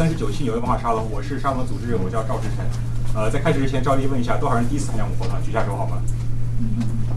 [0.00, 2.64] 三十九期纽约文化沙龙，我是沙龙组织人，我叫赵志成。
[3.14, 5.36] 呃，在开始之前，照例问一下，多少人第一次参加我们活动？
[5.44, 6.00] 举下手好吗？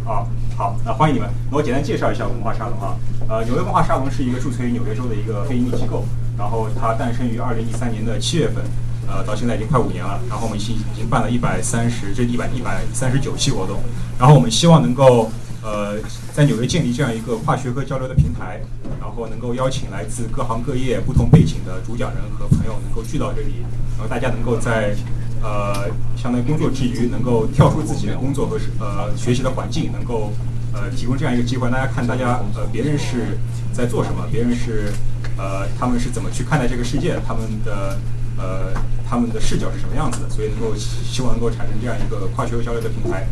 [0.06, 0.28] 啊，
[0.58, 1.30] 好，那欢迎你们。
[1.50, 3.00] 那我简单介绍一下文化沙龙啊。
[3.30, 6.04] 呃，纽约文化沙龙是一个驻村于纽约州的一个非营利机构，
[6.38, 8.62] 然后它诞生于二零一三年的七月份，
[9.08, 10.20] 呃，到现在已经快五年了。
[10.28, 13.80] 然后我们已经已经办了一百三十，这一百一百三十九期活动。
[14.20, 15.32] 然后我们希望能够。
[15.64, 15.98] 呃，
[16.34, 18.60] 在纽约建立这样一个跨学科交流的平台，
[19.00, 23.64] 然后能够邀请来自各行各业、不同背景的主讲人和朋友能够聚到这里，
[23.96, 24.94] 然后大家能够在
[25.42, 25.88] 呃
[26.18, 30.34] 相当于工作之余，能够跳出自己的工作和呃学习的环境，能够
[30.74, 33.38] 呃提供这样一个机会，大家看大家呃别人是
[33.72, 34.92] 在做什么，别人是
[35.38, 37.98] 呃他们是怎么去看待这个世界，他们的
[38.38, 38.74] 呃
[39.10, 43.26] 他们的视角是什么样子的，所以能够希望能够产生这样一个跨学科交流的平台，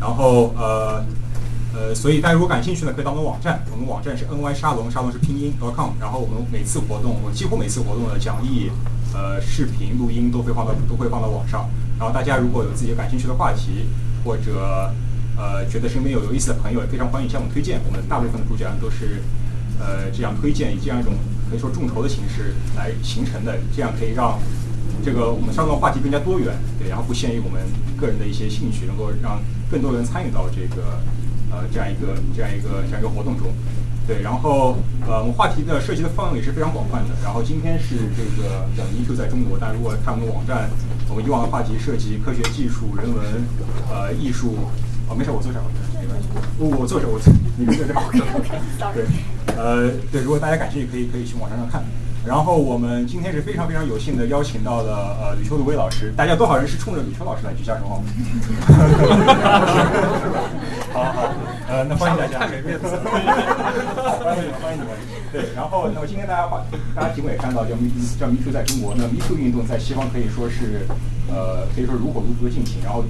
[0.00, 1.04] 然后呃。
[1.76, 8.70] 呃，所以大家如果感兴趣呢，可以到我们网站，我们网站是 ny 沙龙，沙龙是拼音 dot .com，然后我们每次活动，我几乎每次活动的讲义、
[9.12, 11.68] 呃视频、录音都会放到都会放到网上。
[11.98, 13.90] 然后大家如果有自己感兴趣的话题，
[14.24, 14.90] 或者
[15.36, 17.78] 呃觉得身边有有意思的朋友，也非常欢迎向我们推荐。
[17.84, 19.20] 我们大部分的主讲人都是
[19.78, 21.12] 呃这样推荐，以这样一种
[21.50, 24.38] 可以说众筹的形式来形成的，这样可以让
[25.04, 27.60] 这个我们沙龙话题更加多元，对，然后不限于我们
[28.00, 31.04] 个人的一些兴趣，能够让更多人参与到这个。
[31.50, 33.48] 呃，这样一个这样一个这样一个活动中，
[34.06, 37.14] 对，然后呃，我们话题的涉及的范围也是非常广泛的。
[37.22, 40.68] 然后今天是这个讲 Me Too 在中国，但如果看我们的网站，
[41.08, 43.24] 我们以往的话题涉及科学技术、人文、
[43.88, 44.56] 呃艺术，
[45.08, 45.64] 哦，没事，我坐这儿，
[46.00, 47.20] 没关系，我我坐这儿，我
[47.56, 48.92] 你们坐这儿。
[48.92, 49.04] 对，
[49.56, 51.82] 呃，对，如果大家感兴趣，可以可以去网站上看。
[52.26, 58.04] 然后我们今天是非常非常有幸的邀请到了呃吕秋的威老师，大家多少人是冲着吕秋老师来举下手好吗？
[60.92, 61.32] 好好，
[61.68, 62.80] 呃，那欢迎大家，欢迎你们，
[64.60, 64.88] 欢迎你们。
[65.30, 66.64] 对，然后那么今天大家话，
[66.96, 70.84] 大家题目也看到叫迷叫迷途在中国，那迷途运动在西方可以说是
[71.30, 73.04] 呃可以说如火如荼的进行，然后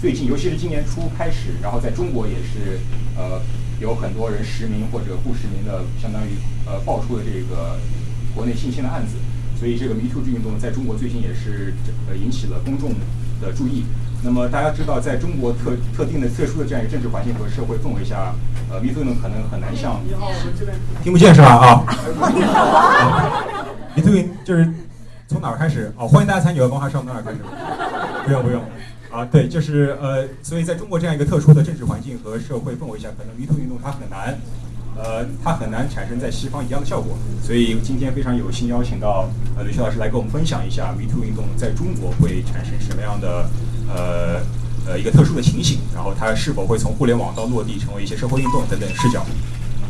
[0.00, 2.80] 最近尤其是今年初开始，然后在中国也是
[3.14, 3.42] 呃
[3.78, 6.30] 有很多人实名或者不实名的，相当于
[6.64, 7.76] 呃爆出了这个。
[8.34, 9.14] 国内性侵的案子，
[9.58, 11.72] 所以这个 MeToo 运动在中国最近也是
[12.08, 12.90] 呃引起了公众
[13.40, 13.84] 的注意。
[14.22, 18.34] 那么大家知道，在中国特特定的特殊的这样一个政治环境和社会氛围下，
[18.70, 20.00] 呃，MeToo 运动可能很难像
[21.02, 21.56] 听不见是吧？
[21.56, 21.84] 啊，
[23.94, 24.66] MeToo 就是
[25.28, 25.92] 从哪儿开始？
[25.98, 27.38] 哦，欢迎大家参与文化上从哪儿开始？
[28.24, 28.62] 不用不用，
[29.10, 34.38] 啊，对，就是呃，所以在中国这样一个特殊的政治环境和社会氛围下，可能 MeToo 运动它很难。
[34.96, 43.50] 呃，它很难产生在西方一样的效果，所以今天非常有幸邀请到呃吕秋老师来跟我们分享一下 Me Too 运动在中国会产生什么样的
[43.88, 44.40] 呃
[44.86, 49.26] 呃一个特殊的情形，然后它是否会从互联网到落地成为一些社会运动等等视角。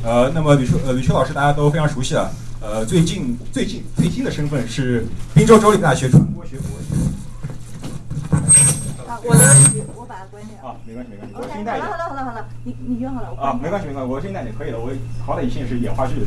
[0.02, 7.13] 呃，那么吕秋呃吕秋老师大家都非常熟悉了，呃，最近最近最新的身份是滨州州立大学传播学博士。
[9.22, 9.44] 我的。
[10.64, 11.86] 啊，没关系，没关系，我声音大一点。
[11.86, 13.28] 好了，好了，好了，你你约好了。
[13.38, 14.78] 啊，没关系，没关系，我声音大一点可以了。
[14.80, 14.90] 我
[15.24, 16.26] 好歹以前也是演话剧的。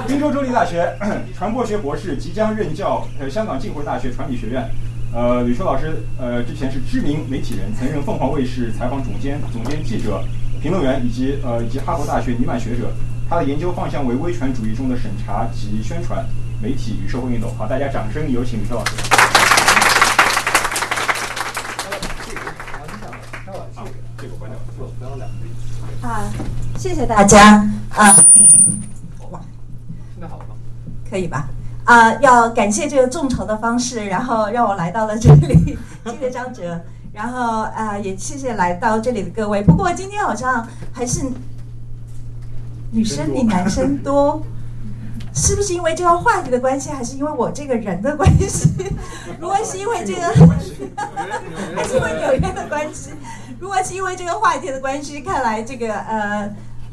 [0.08, 0.88] 滨州州立大学
[1.36, 4.68] 传播学博士，即将任教呃香港浸会大学传理学院。
[5.14, 10.22] 呃，吕秋老师呃之前是知名媒体人，曾任凤凰卫视采访总监、总监记者、
[10.62, 12.90] 评论员，以及呃以及哈佛大学尼曼学者。
[13.28, 16.24] 他的研究方向为威权主义中的审查及宣传、
[16.62, 17.54] 媒体与社会运动。
[17.56, 19.17] 好，大家掌声有请吕秋老师。
[26.88, 28.16] 谢谢大家啊！
[29.30, 29.38] 哇，
[30.14, 30.54] 现在好了吗？
[31.10, 31.46] 可以吧？
[31.84, 35.76] 啊，要感谢这个众筹的方式，然后让我来到了这里。
[36.06, 36.80] 谢 谢张哲，
[37.12, 39.62] 然后啊，也谢谢来到这里的各位。
[39.62, 41.26] 不过今天好像还是
[42.90, 44.42] 女生比男生多，
[45.34, 48.70] 是不是因为这个话题的关系，还是因为我这个人的关系？
[49.38, 50.22] 如果是因为这个，
[51.76, 53.10] 还是因为纽约的关系？
[53.60, 56.48] 如果是因为这个话题的关系，看来这个呃，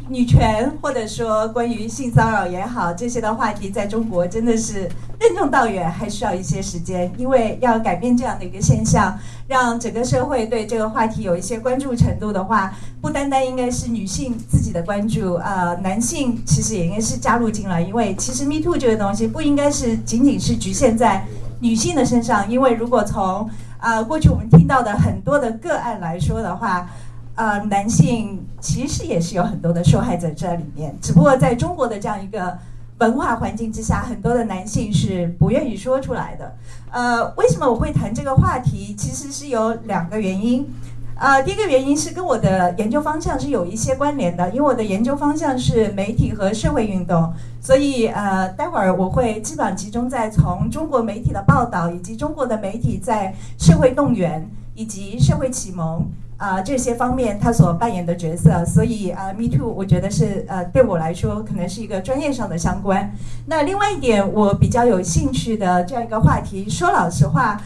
[0.07, 4.87] 女权或者说关于性骚扰也好，这些的话题在中国真的是
[5.19, 7.11] 任重道远，还需要一些时间。
[7.17, 9.17] 因为要改变这样的一个现象，
[9.47, 12.71] 让整个社会对这个话题有一些关注程度的话，
[13.01, 17.81] 不单单应该是女性自己的关注，呃，男性其实也应该是加入进来。
[17.81, 21.25] 因为其实 Me Too 这个东西不应该是仅仅是局限在
[21.59, 23.49] 女性的身上，因为如果从
[23.79, 26.87] 啊，过去我们听到的很多的个案来说的话，
[27.35, 32.57] 呃，男性其实也是有很多的受害者在里面，只不过在中国的这样一个
[32.97, 36.55] 文化环境之下，很多的男性是不愿意说出来的。
[36.89, 38.95] 呃，为什么我会谈这个话题？
[38.97, 40.67] 其实是有两个原因。
[41.17, 47.31] 呃，第一个原因是跟我的研究方向是有一些关联的，因为我的研究方向是媒体和社会运动，
[47.61, 56.05] 所以呃，待会儿我会基本上集中在从中国媒体的报道，以及中国的媒体在社会动员以及社会启蒙
[56.45, 58.63] 啊这些方面他所扮演的角色。
[58.65, 63.11] 所以啊，Me Too，我觉得是呃对我来说可能是一个专业上的相关。
[63.47, 67.59] 那另外一点，我比较有兴趣的这样一个话题，说老实话。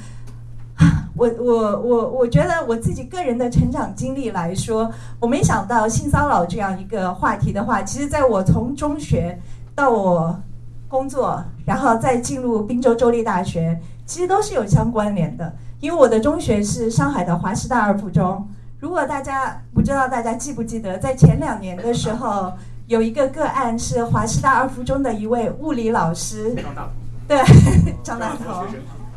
[1.20, 4.90] 我我我我觉得我自己个人的成长经历来说，
[5.20, 9.38] 我没想到性骚扰这样一个话题的话，其实在我从中学
[9.76, 10.40] 到我
[10.88, 15.54] 工作，然后再进入滨州州立大学，其实都是有相关联的。
[15.82, 18.48] 因为我的中学是上海的华师大二附中。
[18.80, 22.54] 如果大家不知道，大家记不记得，在前两年的时候，
[22.88, 26.90] 有一个个案是华师大二附中的一位物理老师，张大
[27.28, 27.44] 对，
[28.02, 28.66] 张大头，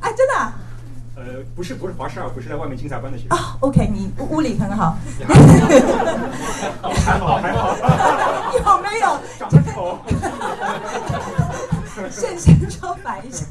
[0.00, 0.34] 哎，真的。
[1.14, 1.22] 呃，
[1.54, 3.38] 不是，不是华师二，不是在外面竞赛班的学生。
[3.38, 4.96] 哦，OK，你物理很好。
[7.04, 7.76] 还好，还好。
[8.56, 9.20] 有没有？
[9.38, 9.98] 长头。
[12.10, 13.44] 现身说法一下。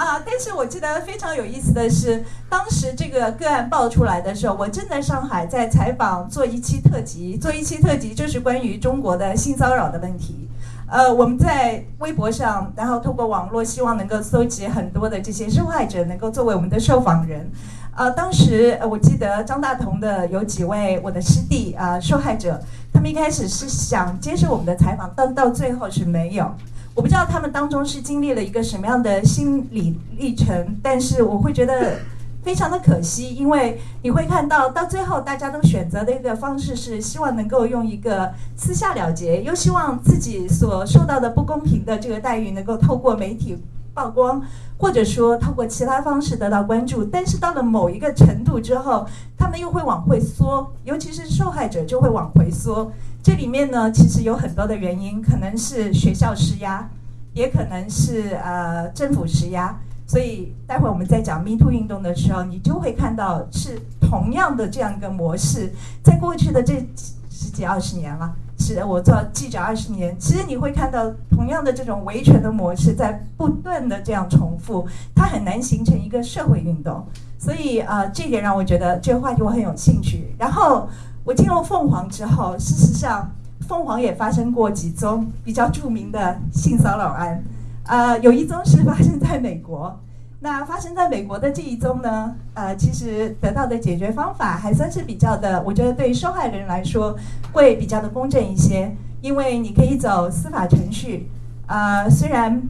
[0.00, 10.48] 啊，但是我记得非常有意思的是，当时这个个案爆出来的时候，我正在上海在采访，做一期特辑，做一期特辑就是关于中国的性骚扰的问题。
[10.86, 17.50] 呃，我们在微博上，然后通过网络，希望能够搜集很多的这些受害者，能够作为我们的受访人。
[17.94, 22.58] 呃，当时我记得张大同的有几位我的师弟啊，受害者，
[22.90, 26.50] 他们一开始是想接受我们的采访，但到最后是没有。
[26.94, 31.98] 我不知道他们当中是经历了一个什么样的心理历程，但是我会觉得。
[32.42, 44.40] 非常的可惜，因为你会看到，到最后大家都选择的一个方式是希望能够用一个私下了结，又希望自己所受到的不公平的这个待遇能够透过媒体曝光，
[44.78, 47.04] 或者说透过其他方式得到关注。
[47.04, 49.06] 但是到了某一个程度之后，
[49.36, 52.90] 他们又会往回缩，尤其是受害者就会往回缩。
[53.30, 56.84] 这里面呢，其实有很多的原因，可能是学校施压，
[57.32, 59.78] 也可能是呃政府施压。
[60.04, 65.72] 所以，待会儿我们在讲 Me Too 运动的时候，你就会看到是同样的这样一个模式，
[66.02, 66.84] 在过去的这
[67.30, 74.84] 十几二十年了，是我做记者二十年，其实你会看到同样的这种维权的模式在不断的这样重复，
[75.14, 77.06] 它很难形成一个社会运动。
[77.38, 80.34] 所以，呃，这点让我觉得这个话题我很有兴趣。
[80.36, 80.88] 然后，
[81.30, 83.30] 我进入凤凰之后，事实上，
[83.60, 87.40] 凤凰也发生过几宗比较著名的性骚扰案。
[87.84, 89.96] 呃，有一宗是发生在美国，
[90.40, 97.16] 那发生在美国的这一宗呢，呃，其实得到的解决方法还算是比较的，我觉得对受害人来说
[97.52, 101.30] 会比较的公正一些，因为你可以走司法程序。
[101.68, 102.60] 呃，虽然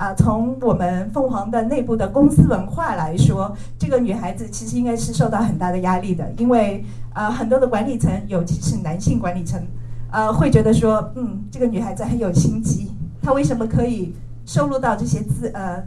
[0.00, 6.82] 啊，从我们凤凰的内部的公司文化来说，这个女孩子其实应该是受到很大的压力的，因为
[7.12, 9.62] 呃，很多的管理层，尤其是男性管理层，
[10.10, 12.90] 呃，会觉得说，嗯，这个女孩子很有心机，
[13.22, 14.14] 她为什么可以？
[14.46, 15.84] 收录到这些资呃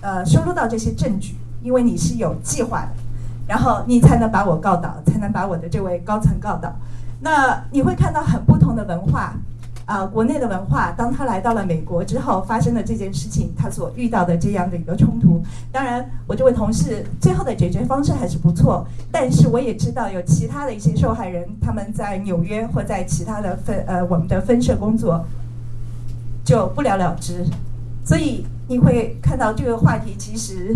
[0.00, 2.92] 呃收录到这些证据，因为你是有计划的，
[3.46, 6.74] 然后你才能把我告倒，才能把我的这位高层告倒。
[7.20, 9.34] 那你会看到很不同的文化，
[9.90, 15.42] 啊，国内的文化，当他来到了美国之后，发生的这件事情，他所遇到的这样的一个冲突。
[15.72, 25.24] 当然，我这位同事最后的解决方式还是不错，但是我也知道有其他的一些受害人，他们在纽约或在其他的分呃我们的分社工作，
[26.44, 27.44] 就不了了之。
[28.04, 30.72] 所以你会看到这个话题，其实，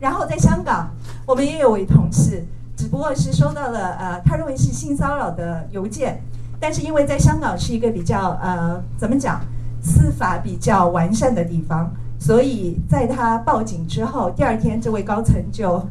[0.00, 0.90] 然后在香港，
[1.24, 2.44] 我们也有位同事，
[2.76, 6.20] 只不过是收到了呃，他认为是性骚扰的邮件，
[6.58, 9.40] 但是因为在香港是一个比较呃，怎么讲，
[9.82, 15.86] 司法比较完善的地方，所以在他报警之后，第二天这位高层就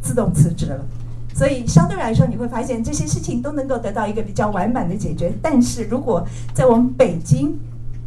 [0.00, 0.84] 自动辞职了。
[1.34, 5.32] 所以相对来说，你会发现这些事情都能够得到一个比较完满的解决。
[5.40, 7.56] 但是如果在我们北京，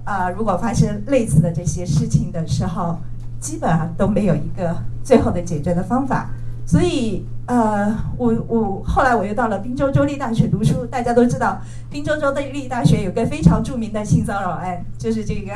[0.04, 2.98] 啊，如果发生类似的这些事情的时候，
[3.40, 6.30] 基本上都没有一个最后的解决的方法。
[6.66, 10.86] 所以，呃，我我后来我又到了滨州州立大学读书。
[10.86, 15.54] 大家都知道，滨州州立大学有个非常著名的性骚扰案，就是这个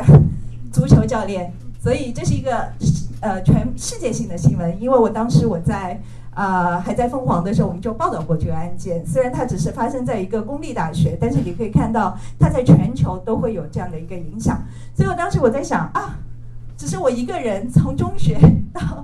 [0.71, 1.51] 足球教练。
[1.79, 2.67] 所以这是一个
[3.21, 5.99] 呃全世界性的新闻，因为我当时我在。
[6.37, 9.03] 啊，还在凤凰的时候，我们就报道过这个案件。
[9.03, 14.63] 虽然它只是发生在一个公立大学，但是你可以看到，它在全球都会有这样的一个影响。
[14.95, 16.19] 所以我当时我在想啊，
[16.77, 18.37] 只是我一个人从中学
[18.71, 19.03] 到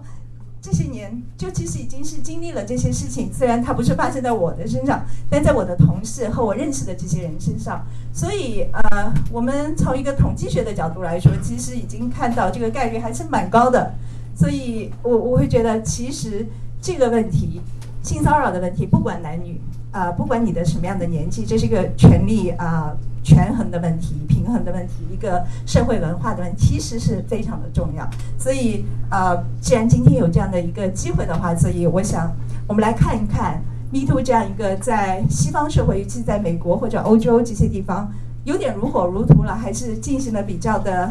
[0.64, 3.30] 这些年，就其实已经是经历了这些事情。
[3.34, 7.86] 虽然它不是发生在我的身上，但在我的同事和我认识的这些人身上。
[8.14, 13.94] 所以呃，我们从一个统计学的角度来说，其实已经看到这个概率还是蛮高的。
[14.34, 16.48] 所以我我会觉得，其实。
[16.86, 17.62] 这个问题，
[18.02, 19.58] 性骚扰的问题，不管男女，
[19.94, 22.92] 呃，不管你的什么样的年纪，这是一个权力啊
[23.24, 28.06] 权衡的问题、平衡的问题，一个社会文化的问题，其实是非常的重要。
[28.38, 32.30] 所以呃，既然今天有这样的一个机会的话，所以我想
[32.68, 38.12] 我们来看一看 Me Too 这样一个在西方社会，尤其在美国或者欧洲这些地方，
[38.44, 41.10] 有点如火如荼了，还是进行的比较的。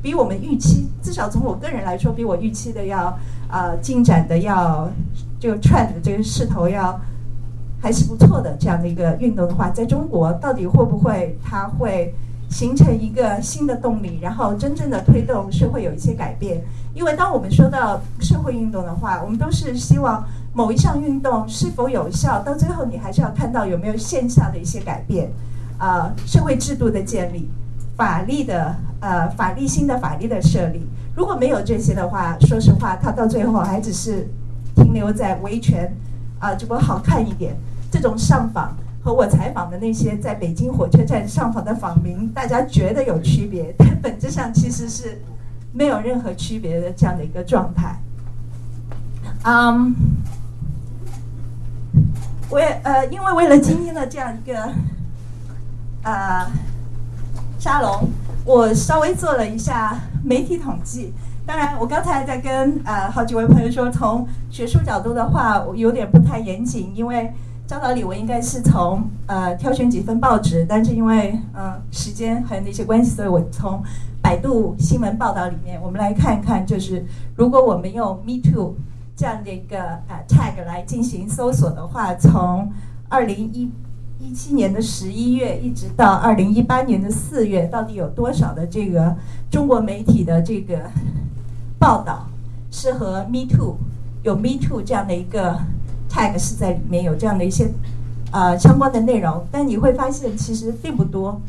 [0.00, 3.18] 比我们预期，至少从我个人来说，比我预期的要
[3.50, 4.88] 呃进展的要
[5.40, 6.98] 这个 trend 这个势头要
[7.80, 8.56] 还是不错的。
[8.58, 12.14] 这样的一个运动的话，在中国到底会不会它会
[12.50, 16.62] 形成一个新的动力，然后真正的推动社会有一些改变？
[16.94, 25.30] 因为当我们说到社会运动的话，我们都是希望某一项运动是否有效，到最后你还是要看到有没有线下的一些改变，
[25.78, 27.48] 啊，社会制度的建立。
[27.96, 34.24] 法律的呃，法律新的法律的设立，如果没有这些的话，说实话，它到最后还只是
[34.76, 35.92] 停留在维权
[36.38, 37.56] 啊，只不过好看一点。
[37.90, 45.20] 这种上访和我采访的那些在北京火车站上访的访民，大家觉得有区别，但本质上其实是
[45.72, 47.98] 没有任何区别的这样的一个状态。
[49.44, 49.94] 嗯，
[52.50, 54.72] 为呃，因为为了今天的这样一个
[56.02, 56.50] 啊。
[57.60, 58.08] 沙龙，
[58.44, 61.12] 我稍微做了一下媒体统计。
[61.48, 67.32] 当然，我刚才在跟呃好几位朋友说，从学术角度的话，我有点不太严谨，因为
[67.66, 73.82] 教导理我应该是从呃挑选几份报纸，但是因为嗯时间还有那些关系，所以我从
[74.20, 77.02] 百度新闻报道里面，我们来看一看，就是
[77.34, 78.74] 如果我们用 Me Too
[79.16, 82.70] 这样的一个呃 tag 来进行搜索的话，从
[83.08, 83.70] 二零一。
[84.20, 89.14] 一七年的十一月，一直到二零一八年的四月，到底有多少的这个
[89.48, 90.90] 中国媒体的这个
[91.78, 92.26] 报道
[92.70, 93.76] 是和 Me Too
[94.22, 95.58] 有 Me Too 这样的一个
[96.10, 97.70] tag 是在里面有这样的一些
[98.32, 99.46] 呃相关的内容？
[99.50, 101.40] 但你会发现其实并不多。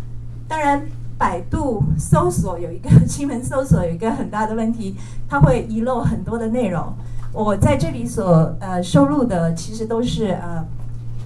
[0.48, 0.82] 当然，
[1.18, 4.96] 百度搜索有一个新闻搜索有一个很大的问题，
[5.28, 6.94] 它会遗漏很多的内容。
[7.34, 10.66] 我在这里所呃收录的其实都是呃。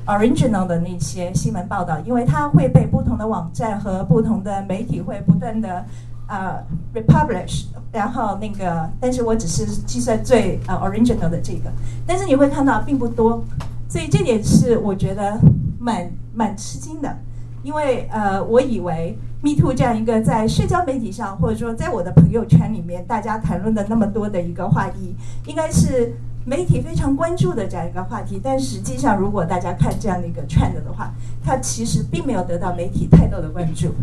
[0.05, 5.85] original 的那些新闻报道，因为它会被不同的网站和不同的媒体会不断的
[6.33, 6.63] 呃
[6.93, 11.71] republish，然后那个，但是我只是计算最呃 original 的这个，
[12.07, 13.43] 但是你会看到并不多，
[13.87, 15.39] 所以这点是我觉得
[15.79, 17.17] 蛮蛮吃惊的，
[17.61, 26.15] 因为呃我以为 Me Too 这样一个在社交媒体上或者说在我的朋友圈里面大家谈论的那么多的一个话题，应该是。
[26.45, 31.09] 媒体非常关注的这样一个话题，但实际上，如果大家看这样的一个 trend 的话，
[31.41, 33.95] 它其实并没有得到媒体太多的关注。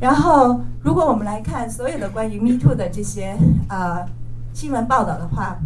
[0.00, 3.36] 然后，如果我们来看所有的关于 Me Too 的这些
[3.68, 4.04] 呃
[4.54, 5.58] 新闻报道的话，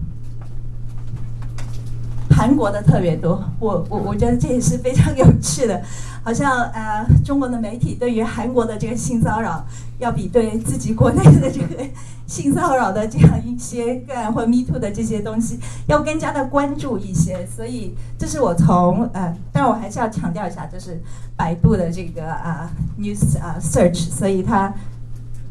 [2.31, 3.45] 韩国的特别多。
[3.61, 5.81] 我我我觉得这也是非常有趣的。
[6.25, 9.64] 好像呃，中国的媒体对于韩国的这个性骚扰，
[10.04, 11.82] 要比对自己国内的这个
[12.26, 17.46] 性骚扰的这样一些个案或 Me Too 的这些东西，要更加的关注一些。
[17.46, 21.00] 所以，这是我从呃，但我还是要强调一下，就是
[21.37, 24.73] 百度的这个啊 News 啊 Search，所以它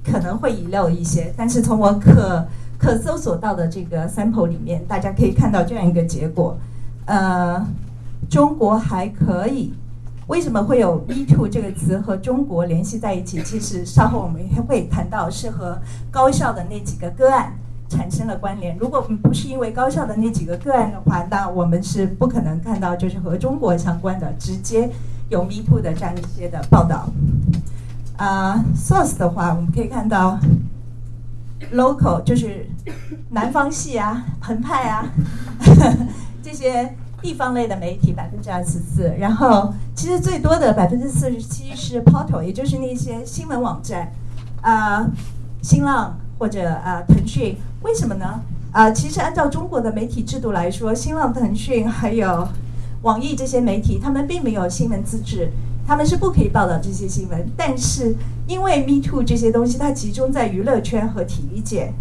[0.05, 1.33] 可能会遗漏一些。
[1.35, 6.57] 但是从我可可搜索到的这个 sample 里面，大家可以看到这样一个结果，
[7.05, 7.65] 呃，
[8.29, 9.73] 中国还可以。
[10.27, 13.43] 为什么会有 “me too” 这个词和中国联系在一起？
[13.43, 15.77] 其实稍后我们也会谈到，是和
[16.09, 17.53] 高校的那几个个案
[17.89, 18.77] 产生了关联。
[18.77, 24.89] 如果不是因为高校的那几个个案的话，那我们是不可能看到就是和中国相关的直接
[25.29, 27.09] 有 “me too” 的这样一些的报道。
[28.15, 30.39] 啊，source 的话，我们可以看到
[31.73, 32.65] local 就是
[33.29, 35.05] 南方系啊、澎湃啊
[36.41, 36.95] 这些。
[37.23, 44.11] 地方类的媒体百分之二十四，然后其实最多的百分之四十七是 portal，也就是那些新闻网站，
[44.61, 45.07] 啊，
[45.61, 48.41] 新浪或者啊腾讯，为什么呢？
[48.73, 52.45] 啊，其实按照中国的媒体制度来说，新浪、腾讯还有
[53.03, 55.49] 网易这些媒体，他们并没有新闻资质，
[55.87, 57.47] 他们是不可以报道这些新闻。
[57.55, 58.13] 但是
[58.47, 61.93] 因为 Me Too 这些东西，它集中在娱乐圈和体育界，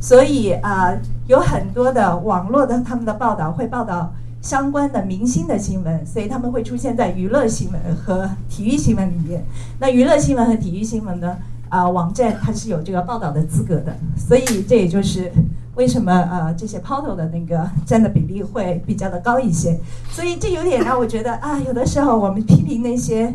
[0.00, 4.10] 所以啊，有很多的网络的他们的报道会报道。
[4.42, 9.42] 相关的明星的新闻，所以他们会出现在娱乐新闻和体育新闻里面。
[9.78, 11.36] 那娱乐新闻和体育新闻呢？
[11.68, 15.32] 啊，网站它是有这个报道的资格的，所以这也就是
[15.74, 19.80] 为什么呃这些 portal 的那个占的比例会比较的高一些。
[20.10, 23.32] 所以这有点让我觉得啊，有的时候我们批评那些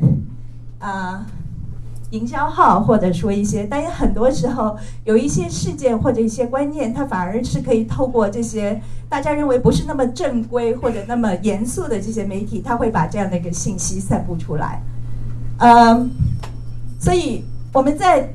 [0.77, 1.25] 啊
[2.11, 14.81] 营销号，或者说一些，但是很多时候有一些事件或者一些观念，它反而是可以透过这些大家认为不是那么正规或者那么严肃的这些媒体，它会把这样的一个信息散布出来。
[15.57, 16.09] 嗯，
[16.97, 18.29] 所以我们在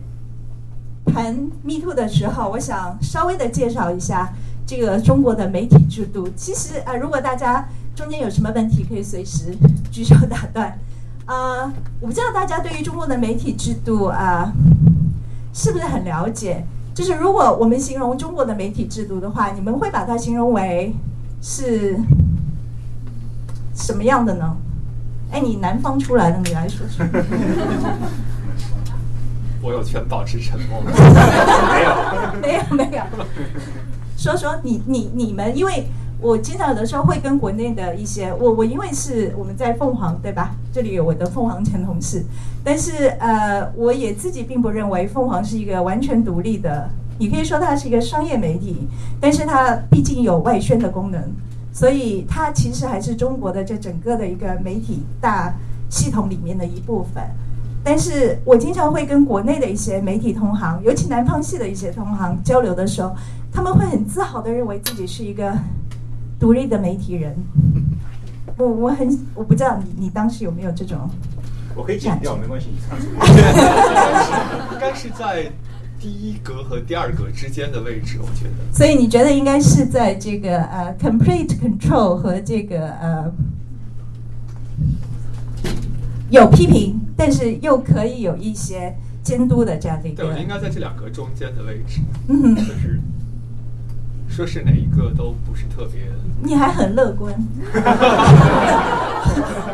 [1.06, 4.32] 谈 Me Too 的时候，我想稍微的介绍一下
[4.66, 6.28] 这个中国的媒体制度。
[6.36, 9.56] 其实啊，如果大家中间有什么问题，可以随时
[9.90, 10.78] 举手打断。
[11.26, 14.52] 啊，我不知道大家对于中国的媒体制度啊，
[15.54, 16.64] 是不是很了解？
[16.94, 20.94] 就是如果我们形容中国的媒体制度的话，你们会把它形容为
[21.40, 21.96] 是
[23.74, 24.56] 什么样的呢？
[25.30, 27.06] 哎，你南方出来的，你来说说。
[29.62, 30.90] 我有权保持沉默吗？
[32.42, 33.02] 没有，没有，没有。
[34.18, 35.86] 说说你你你们，因为。
[36.22, 40.54] 我经常有的时候会跟国内的一些我我因为是我们在凤凰对吧？
[40.72, 42.24] 这里有我的凤凰前同事，
[42.62, 46.88] 但是呃，我也自己并不认为凤凰是一个完全独立的。
[47.18, 48.86] 你可以说它是一个商业媒体，
[49.20, 51.20] 但是它毕竟有外宣的功能，
[51.72, 55.52] 所以它其实还是中国的这整个的一个媒体大
[55.90, 57.20] 系统里面的一部分。
[57.82, 63.12] 但是我经常会跟国内的一些媒体同行，尤其南方系的一些同行交流的时候，
[63.52, 65.52] 他们会很自豪的认为自己是一个。
[66.42, 67.32] 独立的媒体人，
[68.58, 71.08] 我我很我不知道你你当时有没有这种，
[71.76, 72.98] 我可以剪掉没关系，你唱。
[74.74, 75.52] 应该是在
[76.00, 78.74] 第一格和第二格之间的位置，我觉得。
[78.76, 83.32] 所以你觉得应该是在这个呃 complete control 和这个呃
[86.28, 90.24] 有批评，但是又可以有一些监督的这样的一个。
[90.24, 93.00] 对，应该在这两格中间的位置，嗯，就是。
[94.32, 96.00] 说是哪一个都不是特别。
[96.42, 97.32] 你还很乐观。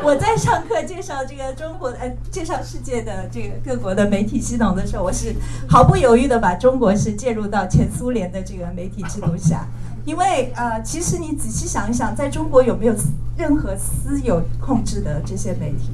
[0.03, 5.33] 我在上课介绍这个中国呃，介绍世界的这个各国的媒体系统的时候，我是
[5.69, 9.65] 毫不犹豫的把中国是介入到前苏联的这个媒体制度下，
[10.05, 12.95] 因为呃，其实你仔细想一想，在中国有没有
[13.37, 15.91] 任何私有控制的这些媒体？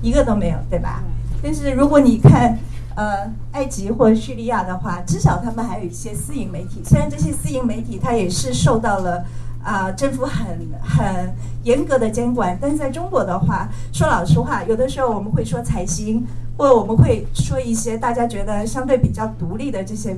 [0.00, 1.02] 一个都没有，对吧？
[1.42, 2.58] 但是如果你看。
[2.94, 6.82] 呃，埃及或叙利亚的话，至少他们还有一些私营媒体。
[6.84, 9.24] 虽然这些私营媒体它也是受到了
[9.62, 16.26] 啊政府很很严格的监管，但是在中国的话，说老实话，有的时候我们会说财新，
[16.56, 20.16] 或我们会说一些大家觉得相对比较独立的这些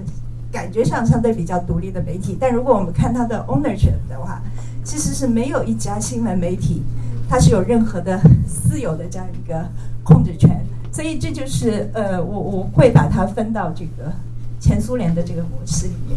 [0.51, 2.37] 感觉上相对比较独立的媒体。
[2.41, 4.41] 但如果我们看它的 ownership 的话，
[4.83, 6.83] 其实是没有一家新闻媒体
[7.29, 9.65] 它是有任何的私有的这样一个
[10.03, 10.65] 控制权。
[10.95, 14.13] 所以这就是呃，我我会把它分到这个
[14.61, 16.17] 前苏联的这个模式里面。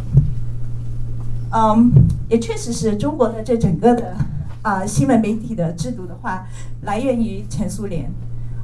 [1.52, 1.92] 嗯，
[2.30, 4.16] 也确实是中国的这整个的
[4.62, 6.46] 啊新闻媒体的制度的话，
[6.84, 8.08] 来源于前苏联。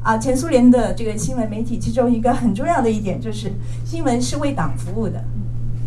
[0.03, 3.51] 啊，前苏联的这个新闻媒体，其中一个很重要的一点就是
[3.83, 5.23] 新闻是为党服务的，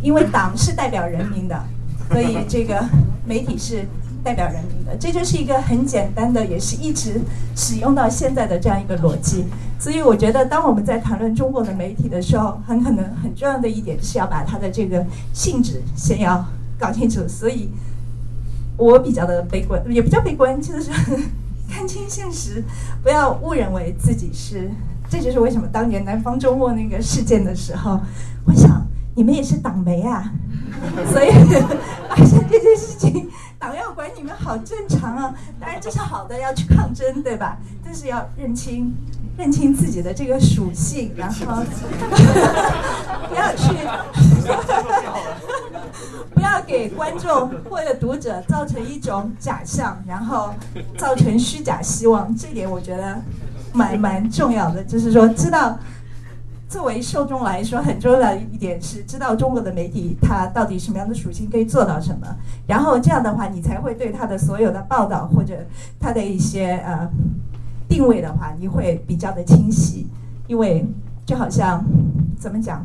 [0.03, 1.63] 因为党是代表人民的，
[2.11, 2.83] 所以这个
[3.25, 3.85] 媒体是
[4.27, 4.97] 代表人民的。
[4.99, 7.21] 这就是一个很简单的，也是一直
[7.55, 9.45] 使用到现在的这样一个逻辑。
[9.79, 16.45] 所以我觉得，当我们在谈论中国的媒体的时候，很可能很重要的一点是要把它的这个性质先要
[16.77, 17.29] 搞清楚。
[17.29, 17.71] 所以，
[18.77, 20.91] 我比较的悲观，也不叫悲观，就是
[21.71, 22.65] 看清现实，
[23.05, 24.69] 不要误认为自己是。
[25.09, 28.01] 这就是为什么当年南方周末那个事件的时候，
[28.45, 28.85] 我想
[29.15, 30.33] 你们也是党媒啊，
[31.13, 31.31] 所以
[32.11, 33.29] 发现这件事情，
[33.67, 35.35] 党要管你们好正常啊。
[35.59, 37.57] 当然这是好的，要去抗争，对吧？
[37.85, 38.95] 但是要认清。
[39.39, 41.63] 认清自己的这个属性，然后
[43.29, 43.69] 不要去，
[46.35, 50.55] 不要给观众或者读者造成一种假象，然后
[50.97, 52.35] 造成虚假希望。
[52.35, 53.21] 这点我觉得
[53.75, 55.79] 蛮蛮重要的，就是说知道
[56.69, 62.27] 作为受众来说很重要的一点是知道中国的媒体它到底什么样的属性可以做到什么，
[62.67, 65.55] 然后这样的话你才会对它的所有的报道或者
[65.99, 67.09] 它的一些呃。
[67.89, 70.09] 定位的话，你会比较的清晰，
[70.49, 70.85] 因为
[71.25, 71.85] 就好像
[72.37, 72.85] 怎么讲，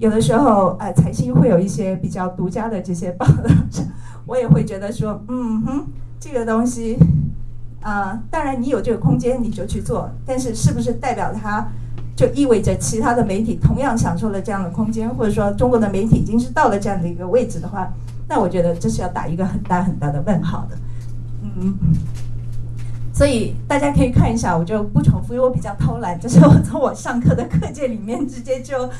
[0.00, 3.48] 有的时候呃，财新会有一些比较独家的这些报道，
[4.26, 5.84] 我也会觉得说，嗯哼，
[6.18, 6.98] 这个东西
[7.80, 11.68] 啊，当然你有这个空间你就去做，但是是不是代表它
[12.16, 17.92] 就意味着其他的媒体同样享受了这样的空间，或者说中国的媒体已经是到了这样的一个位置的话，
[18.26, 20.78] 那我觉得这是要打一个很大很大的问号的，
[21.42, 21.76] 嗯。
[23.12, 28.90] 所以大家可以看一下，我就不重复，因为我比较偷懒，就是我从我上课的课件里面直接就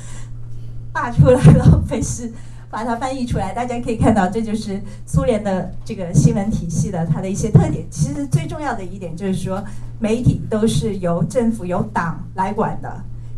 [0.92, 2.32] 扒出来了， 费事
[2.70, 3.52] 把它翻译出来。
[3.52, 7.84] 大家可以看到，这就是苏联的这个新闻体系的它的一些特点。
[7.90, 9.62] 其实最重要的一点就是说，
[9.98, 12.92] 媒体都是由政府由党来管的。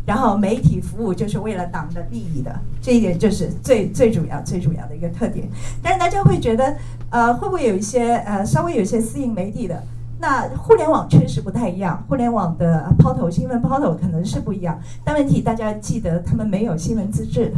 [0.05, 5.47] 然后媒体服务就是为了党的利益的，这一点就是最最主要、最主要的一个特点。
[5.83, 6.75] 但是大家会觉得，
[7.11, 9.83] 呃，会不会有一些呃稍微有一些私营媒体的？
[10.19, 17.53] 那互联网确实不太一样，互联网的抛头新闻抛头可能是不一样，但问题大家记得，他们没有新闻资质，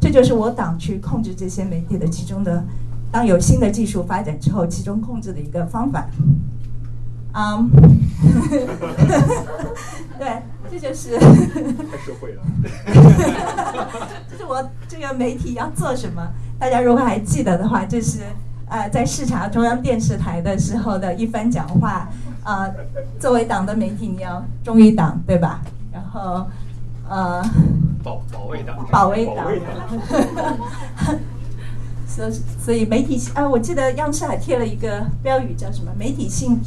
[0.00, 2.62] 这就是我党去控制这些媒体的其中的，
[3.10, 6.06] 当有新的技术发展之后，其中控制的一个方法。
[7.34, 7.70] 嗯，
[10.18, 11.26] 对，这就是太
[11.98, 12.42] 社会了。
[14.30, 16.26] 这是我这个媒体要做什么？
[16.58, 18.20] 大家如果还记得的话，这是。
[18.70, 22.06] 呃，在视察中央电视台的时候的一番讲话，
[22.44, 22.70] 呃，
[23.18, 25.62] 作为党的媒体，你要忠于党，对吧？
[25.90, 26.46] 然后，
[27.08, 27.42] 呃，
[28.02, 29.36] 保保卫党，保卫党。
[32.06, 32.30] 所
[32.64, 35.92] 所以媒体啊，我记得央视还贴了一个标语，叫什么？
[35.96, 36.58] 媒体信，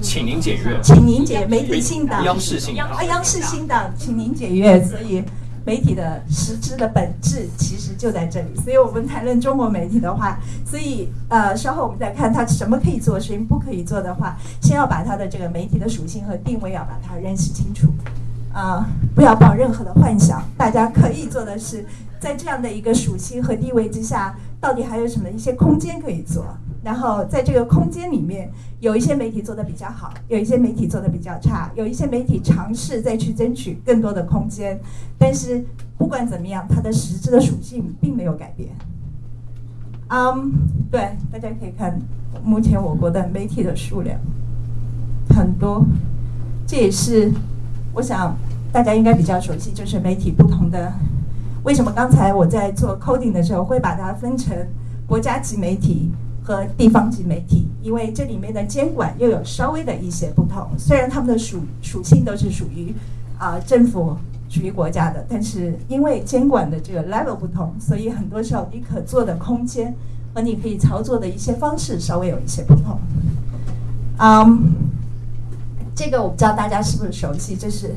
[0.00, 4.82] 请您检阅，请您检媒体信党，央视信党啊，央视信党，请您检阅。
[4.84, 5.22] 所以。
[5.66, 17.88] 媒体的实质的本质其实就在这里，所以我们谈论中国媒体的话，所以呃，稍后我们再看它什么可以做，什么不可以做的话，先要把它的这个媒体的属性和定位要把它认识清楚，
[18.56, 20.42] 啊，不要抱任何的幻想。
[20.56, 21.84] 大家可以做的是，
[22.18, 26.46] 在这样的一个属性和地位之下，到底还有什么一些空间可以做。
[26.82, 34.80] 然后在这个空间里面，有一些媒体做的比较好，有一些媒体做的比较差，有一些媒体尝试再去争取更多的空间，
[35.18, 35.62] 但是
[35.98, 38.70] 不管怎么样，它的实质的属性并没有改变。
[40.08, 40.50] 嗯，
[40.90, 42.00] 对，大家可以看
[42.42, 44.18] 目前我国的媒体的数量
[45.28, 45.84] 很多，
[46.66, 47.30] 这也是
[47.96, 48.36] 我想
[48.72, 50.92] 大家应该比较熟悉，就是媒体不同的。
[51.64, 54.54] 为什么刚才我在做 coding 的时候会把它分成
[55.08, 56.12] 国家级媒体？
[56.46, 60.64] 和地方级媒体，因为这里面的监管又有稍微的一些不同。
[60.78, 62.94] 虽然他们的属属性都是属于
[63.36, 64.16] 啊政府
[64.48, 69.92] 属于国家的，但是因为监管的这个 level 不同，所以很多时候你可做的空间
[70.32, 72.96] 和你可以操作的一些方式稍微有一些不同。
[74.18, 74.72] 嗯，
[75.96, 77.94] 这个我不知道大家是不是熟悉，这是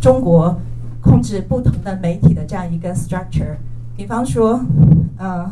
[0.00, 0.54] 中国
[1.00, 3.56] 控制不同的媒体的这样一个 structure。
[3.96, 4.60] 比方说，
[5.18, 5.48] 嗯，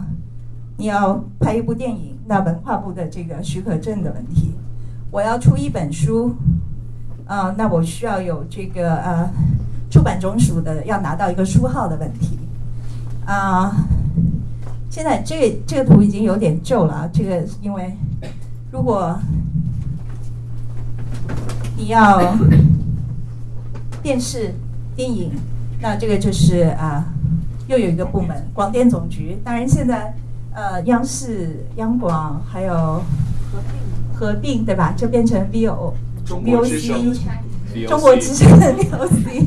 [0.77, 2.19] 你要拍一部电影。
[2.31, 4.53] 那文化部的这个许可证的问题，
[5.11, 6.35] 我要出一本书，
[7.27, 9.31] 啊，那我需要有这个呃
[9.89, 12.39] 出版总署的要拿到一个书号的问题，
[13.25, 13.75] 啊，
[14.91, 17.97] 现在这这个图已经有点旧了啊，这个因为
[18.71, 19.19] 如果
[21.77, 22.37] 你要
[24.03, 24.55] 电视
[24.97, 25.33] 电影，
[25.81, 27.05] 那这个就是啊
[27.67, 30.15] 又有一个部门广电总局，当然现在。
[30.55, 34.93] 呃，央视、央广还有合并合并，对吧？
[34.97, 35.93] 就变成 VO、
[36.27, 37.17] VOC、
[37.87, 39.45] 中国之声的 VOC。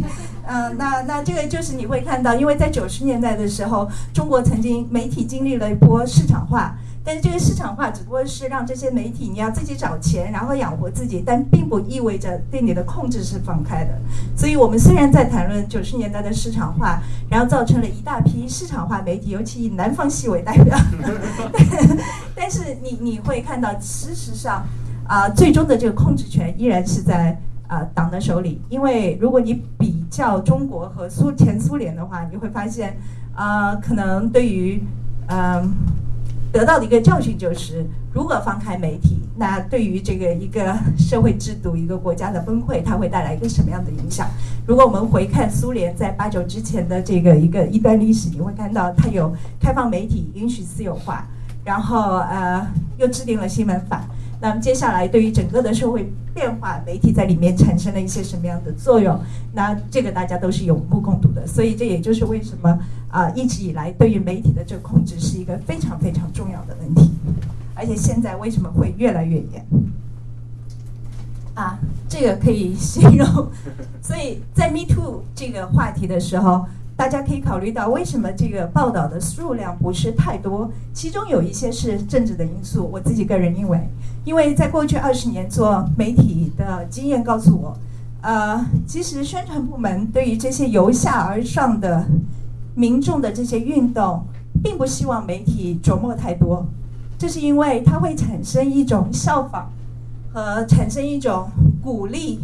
[0.48, 6.78] 嗯， 那那这个就是你会看到，因为在九十年代的时候，中国曾经媒体经历了一波市场化。
[7.04, 14.00] 但是这个市场化只不过是让这些媒体你要自己找钱，然后养活自己，但并不意味着对你的控制是放开的。
[14.38, 20.78] 所以我们虽然在谈论九十年代的市场化，然后造成了一大批市场化媒体，尤其以南方系为代表，
[22.36, 24.64] 但是你你会看到，事实上
[25.08, 27.36] 啊，最终的这个控制权依然是在
[27.68, 28.62] 啊党的手里。
[28.70, 32.96] 因为如果你比较中国和苏前苏联的话，你会发现
[33.34, 34.84] 啊，可能对于
[35.26, 35.74] 嗯。
[36.52, 44.28] 得到的一个教训就是，如果放开媒体，那对于这个一个社会制度、一个国家的崩溃，它会带来一个什么样的影响？
[44.68, 51.26] 如果我们回看苏联在八九之前的这个一个一段历史，你会看到它有开放媒体、允许私有化，
[51.64, 54.04] 然后呃又制定了新闻法。
[54.41, 59.17] 那么接下来对于整个的社会变化，媒体在里面产生了一些什么样的作用？
[59.54, 61.45] 那这个大家都是有目共睹的。
[61.45, 67.12] 所以这也就是为什么啊一直以来对于媒体的这个控制是一个非常非常重要的问题，
[67.75, 69.65] 而且现在为什么会越来越严？
[71.54, 71.77] 啊，
[72.10, 73.27] 这个可以形容。
[74.01, 76.65] 所以在 Me Too 这个话题的时候。
[77.02, 80.72] 大家可以考虑到，为什么这个报道的数量不是太多？
[80.94, 82.88] 其中有一些是政治的因素。
[82.94, 83.90] 我自己个人认为，
[84.24, 87.76] 因为在过去二十年做媒体的经验告诉我，
[88.22, 92.06] 呃，其实宣传部门对于这些由下而上的
[92.76, 94.24] 民众的这些运动，
[94.64, 96.64] 并不希望媒体琢磨太多。
[97.18, 99.72] 这是因为它会产生一种效仿
[100.32, 101.50] 和产生一种
[101.84, 102.40] 鼓励。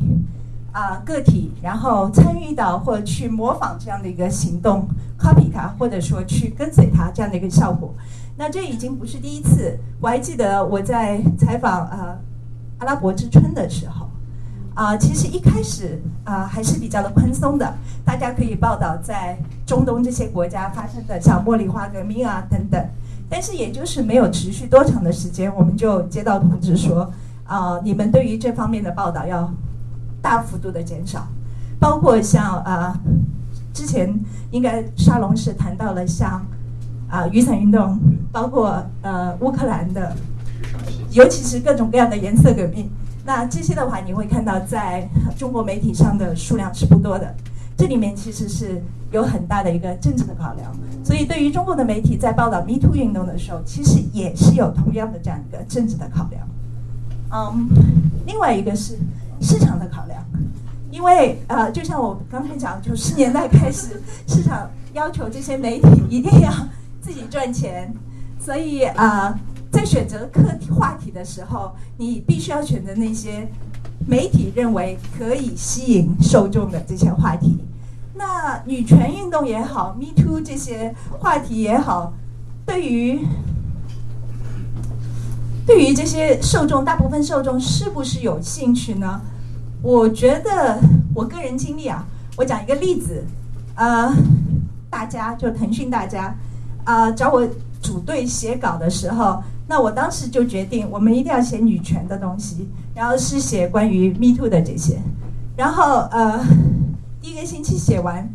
[0.77, 4.87] 啊，个体然后参与到或去模仿这样的一个行动
[5.17, 7.91] ，copy 它，或者说去跟随它这样的一个效果。
[8.37, 9.75] 那这已经不是第一次。
[9.99, 12.15] 我还记得我在采访呃
[12.77, 14.07] 阿拉伯之春的时候，
[14.75, 17.73] 啊，其实一开始啊还是比较的宽松的，
[18.05, 19.35] 大家可以报道在
[19.65, 22.79] 中东这些国家发生的像茉莉花革命啊等等。
[23.27, 27.11] 但是也就是没有持续多长的时间，我们就接到通知说，
[27.45, 29.51] 啊，你们对于这方面的报道要
[30.21, 31.27] 大幅度的减少，
[31.79, 32.99] 包括像啊，
[33.73, 34.13] 之前
[34.51, 36.45] 应该沙龙是谈到了像
[37.09, 37.99] 啊雨伞运动，
[38.31, 40.15] 包括呃乌克兰的，
[41.11, 42.89] 尤其是各种各样的颜色革命，
[43.25, 47.33] 那这些的话你会看到在中国媒体上的数量是不多的。
[47.77, 56.47] 这里面其实是有很大的一个政治的考量，所以对于中国的媒体在报道 Me Too 运动的时候，其实也是有同样的这样一个政治的考量。
[57.29, 57.69] 嗯，
[58.25, 58.97] 另外一个是
[59.41, 60.23] 市场的考量，
[60.91, 66.51] 因为呃，就像我刚才讲，九十年代开始， 市场要求这些媒体一定要
[67.01, 67.93] 自己赚钱，
[68.39, 69.37] 所以啊，
[69.71, 73.47] 在选择课题话题的时候，你必须要选择那些。
[74.09, 77.57] 媒体认为可以吸引受众的这些话题，
[78.13, 82.13] 那女权运动也好，Me Too 这些话题也好，
[82.65, 83.19] 对于
[85.67, 89.19] 对于这些受众，大部分受众是不是有兴趣呢？
[89.83, 90.79] 我觉得
[91.13, 93.21] 我个人经历啊，我讲一个例子，
[93.75, 94.09] 呃，
[94.89, 96.33] 大家就腾讯大家
[96.85, 97.45] 啊找我
[97.81, 99.43] 组队写稿的时候。
[99.69, 104.97] 那我当时就决定，我们一定要写女权的东西，然后是写关于 Me Too 的这些，
[105.57, 106.39] 然后呃，
[107.21, 108.25] 第一个星期写完，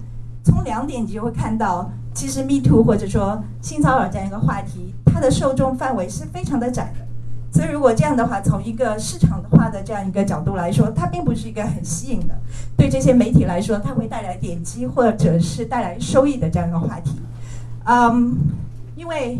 [0.44, 6.92] 从两点你就会看到，其实 Me Too 或者说性骚扰这样一个话题，它的受众范围是非常的窄，
[7.52, 12.34] 所以如果这样的话，从一个市场化的这样一个角度来说，它并不是一个很吸引的，
[12.76, 17.12] 对这些媒体来说，它会带来点击或者是带来收益的这样一个话题，
[17.84, 18.36] 嗯，
[18.96, 19.38] 因为。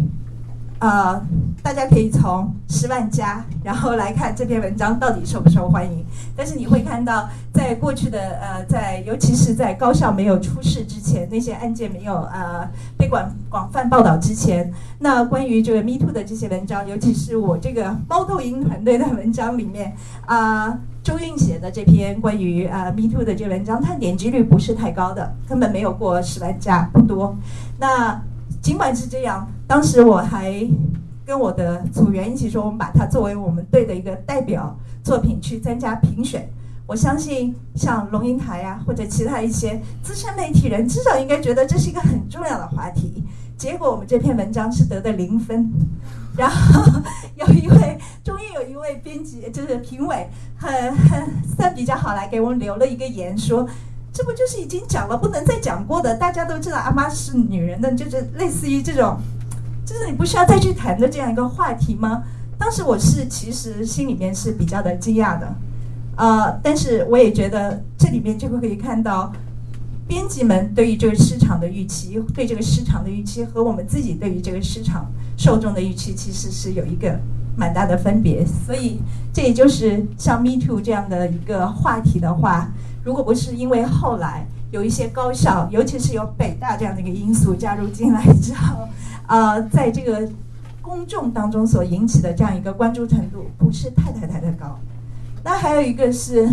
[0.83, 1.23] 呃，
[1.63, 6.05] 大家可以从十万加，然后来看这篇文章到底受不受欢迎。
[6.37, 12.69] 但是你会看到，在过去的呃，在尤其是在高校没有出事之前，那些案件没有呃
[12.99, 19.95] 被广广泛报道之前，那关于这个 Me Too 的这些文章，尤其是我这个猫头鹰团队的文章里面，
[20.27, 27.37] 啊，周韵写的这篇关于啊 Me Too 的这文章，它点击率不是太高的，根本没有过十万加，不多。
[27.79, 28.21] 那
[28.63, 30.65] 尽管是这样，当时我还
[31.27, 36.49] 跟我的组员一起说，我们把它作为我们队的一个代表作品去参加评选。
[36.87, 43.25] 我相信像龙应台啊，或者其他一些资深媒体人，至少应该觉得这是一个很重要的话题。
[43.57, 45.73] 结果我们这篇文章是得的零分。
[46.37, 47.01] 然后
[47.37, 53.69] 有一位，终于有一位编辑，就是评委，很很算比较好，来给我们留了一个言说。
[54.13, 56.15] 这不就是已经讲了不能再讲过的？
[56.17, 59.17] 大家都知道阿妈是女人的，就是类似于这种，
[59.87, 62.23] 就是你不需要再去谈的这样一个话题吗？
[62.59, 65.55] 当时我是其实心里面是比较的惊讶的，
[66.17, 69.33] 呃，但是我也觉得这里面就会可以看到，
[70.07, 77.19] 编辑们对于这个市场的预期，对这个市场的预期和我们自己对于这个市场受众的预期，其实是有一个
[77.57, 78.45] 蛮大的分别。
[78.67, 79.01] 所以
[79.33, 82.71] 这也就是像 Me Too 这样的一个话题的话。
[83.05, 88.89] 如果不是因为后来有一些高校，尤其是有北大这样的一个因素加入进来之后，
[89.27, 90.29] 呃，在这个
[90.81, 94.79] 公众当中所引起的这样一个关注程度不是太太太的高。
[95.43, 96.49] 那还有一个是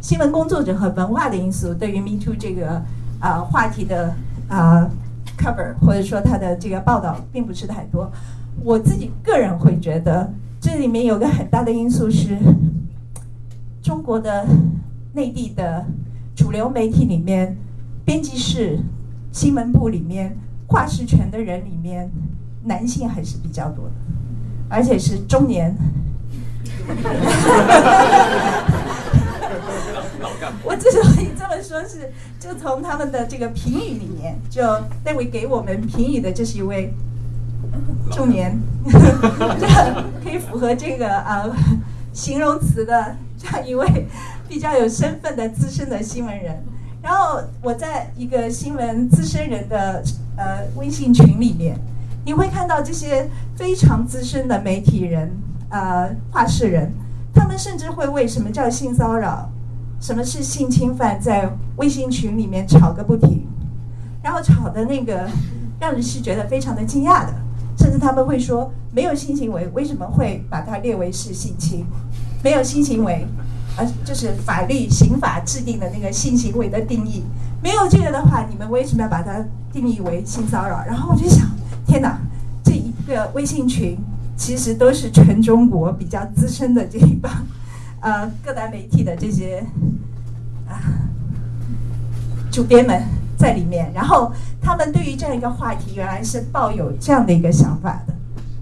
[0.00, 2.82] 新闻工作者和文化的因素，对于 Me Too 这个
[3.18, 4.14] 啊话题的
[4.48, 4.86] 啊
[5.38, 8.12] cover 或者说它的这个报道并不是太多。
[8.62, 12.36] 我自己个人会觉得这里面有个很大的因素是
[13.82, 14.46] 中国的。
[15.14, 15.86] 内地的
[16.34, 17.56] 主流媒体里面，
[18.04, 18.80] 编辑室、
[19.32, 22.10] 新闻部里面，话事权的人里面，
[22.64, 23.92] 男性还是比较多的，
[24.68, 25.76] 而且是中年。
[30.64, 34.62] 我之所以这么说，是就从他们的这个评语里面，就
[35.04, 36.92] 那位给我们评语的，这是一位
[38.10, 39.68] 中年，这
[40.24, 41.48] 可以符合这个呃
[42.12, 43.86] 形容词的这样一位。
[44.48, 46.62] 比较有身份的资深的新闻人，
[47.02, 50.02] 然后我在一个新闻资深人的
[50.36, 51.76] 呃微信群里面，
[52.24, 55.30] 你会看到这些非常资深的媒体人、
[55.70, 56.92] 呃话事人，
[57.34, 59.50] 他们甚至会为什么叫性骚扰、
[60.00, 63.46] 什么是性侵犯，在微信群里面吵个不停，
[64.22, 65.28] 然后吵的那个
[65.80, 67.34] 让人是觉得非常的惊讶的，
[67.76, 71.84] 甚至他们会说没有性行为，为什么会把它列为是性侵？
[72.42, 73.26] 没有性行为。
[73.76, 77.24] 呃，就是法律刑法制定的那个性行为的定义，
[77.62, 80.84] 没有这个的话，你们为什么要把它定义为性骚扰？
[80.86, 81.46] 然后我就想，
[81.86, 82.18] 天哪，
[82.62, 83.98] 这一个微信群
[84.36, 87.32] 其实都是全中国比较资深的这一帮，
[88.00, 89.66] 呃各大媒体的这些
[90.68, 90.78] 啊
[92.52, 93.02] 主编们
[93.36, 94.32] 在里面，然后
[94.62, 98.14] 他们对于这样一个话题原来是抱有这样的一个想法的。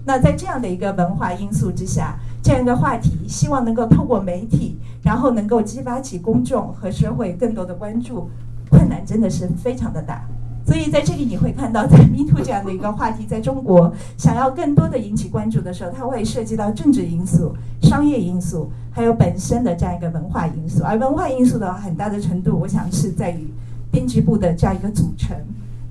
[0.05, 8.29] 那在这样的一个文化因素之下，这样一个话题，希望能够透过媒体，然后能够激发起公众和社会更多的关注，
[8.69, 10.21] 困难真的是非常的大。
[10.65, 20.83] 所以在这里你会看到，在 Me Too 这样的一个话题，在中国想要更多的引起关注的时候，它会涉及到政治因素、商业因素，还有本身的这样一个文化因素。
[20.83, 23.47] 而文化因素的很大的程度，我想是在于
[23.89, 25.35] 编辑部的这样一个组成。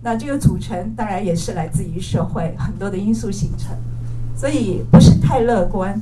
[0.02, 3.74] 那这个组成当然也是来自于社会很多的因素形成，
[4.34, 5.98] 所以不是太乐观。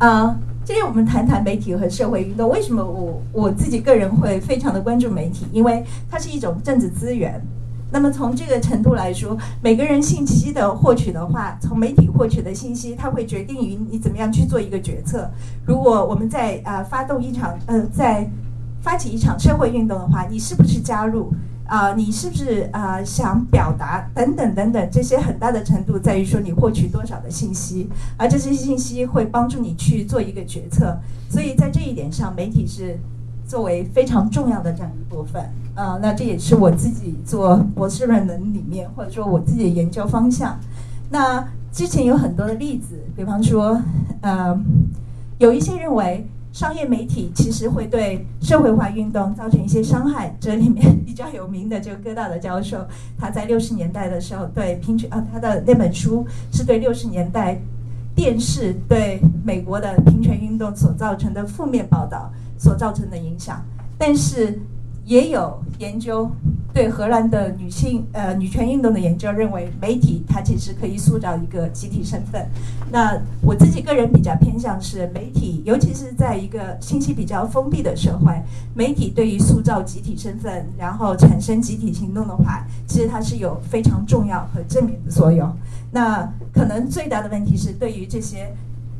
[0.00, 0.36] 啊。
[0.62, 2.48] 今天我们谈谈媒体和社会运动。
[2.48, 5.46] 为什么我我自己个人会非常的关注媒体？
[5.52, 7.40] 因为它是一种政治资源。
[7.90, 15.28] 那么从这个程度来说，每个人信息的获取的话，从媒体获取的信息，它会决定于你怎么样去做一个决策。
[15.66, 18.30] 如果我们在啊发动一场呃在
[18.80, 21.32] 发起一场社会运动的话，你是不是加入？
[21.70, 30.98] 啊，你是不是啊想表达等等等等这些很大的程度在于说你获取多少的信息，而这些信息会帮助你去做一个决策。
[31.28, 32.98] 所以在这一点上，媒体是
[33.46, 35.40] 作为非常重要的这样一部分。
[35.76, 40.58] 啊，那这也是我自己做博士论文里面或者说我自己的研究方向。
[41.08, 43.80] 那之前有很多的例子，比方说，
[44.22, 44.60] 呃，
[45.38, 46.26] 有一些认为。
[46.52, 50.36] 商业媒体其实会对社会化运动造成一些伤害。
[50.40, 52.86] 这里面比较有名的就哥大的教授，
[53.18, 57.60] 他在六十年代的时候对平权啊，他的那本书是对六十年代
[58.14, 63.64] 电视对美国的平权运动所造成的负面报道所造成的影响，
[63.98, 64.60] 但是。
[65.06, 66.30] 也有研究
[66.72, 72.48] 对荷兰的女性呃女权运动的研究认为，媒体它其实可以塑造一个集体身份。
[72.92, 78.32] 那我自己个人比较偏向是媒体，尤其是在一个信息比较封闭的社会，
[78.74, 85.50] 媒体对于塑造集体身份，然后产生集体行动的话，其实它是有非常重要和正面的作用。
[85.92, 88.54] 那可能最大的问题是对于这些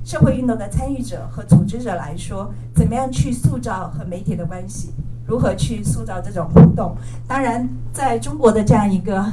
[0.04, 4.90] 社会运动的参与者和组织者来说，怎么样去塑造和媒体的关系？
[5.30, 6.96] 如何去塑造这种互动？
[7.28, 9.24] 当然，在中国的这样一个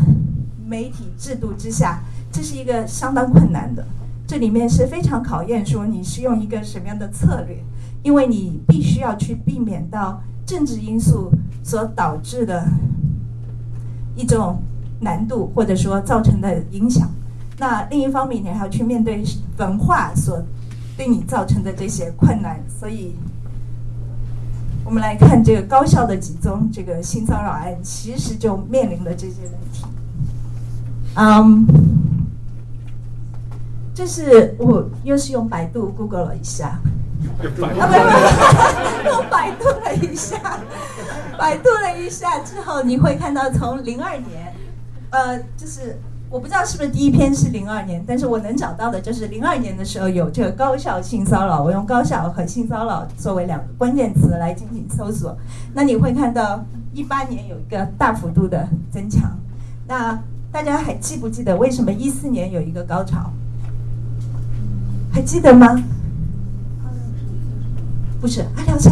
[0.64, 3.84] 媒体制度之下，这是一个相当困难的。
[4.28, 7.58] 这里面是非常考验说你是用一个什么样的策略，
[8.04, 11.32] 因为你必须要去避免到政治因素
[11.64, 12.68] 所导致的
[14.16, 14.62] 一种
[15.00, 17.10] 难度，或者说造成的影响。
[17.58, 19.24] 那另一方面，你还要去面对
[19.58, 20.44] 文化所
[20.96, 23.16] 对你造成的这些困难，所以。
[24.88, 29.84] 我们来看这个高校的几宗这个性骚扰案，其实就面临了这些问题。
[31.16, 31.68] 嗯，
[33.94, 36.82] 这是我又是用百度 Google 了一下，啊
[37.38, 37.68] 不不不，
[39.12, 40.38] 用百度了一下，
[41.38, 44.56] 百度了一下之后，你会看到从零二年，
[45.10, 46.00] 呃，就是。
[46.30, 55.38] 我不知道是不是第一篇是零二年，但是我能找到的就是零二年的时候有这个高校性骚扰，我用高校和性骚扰作为两个关键词来进行搜索。
[55.74, 56.64] 那你会看到
[56.94, 59.32] 一八年有一个大幅度的增强。
[59.88, 63.32] 那大家还记不记得为什么一四年有一个高潮？
[65.14, 65.82] 还记得吗？
[68.20, 68.92] 不是阿廖沙，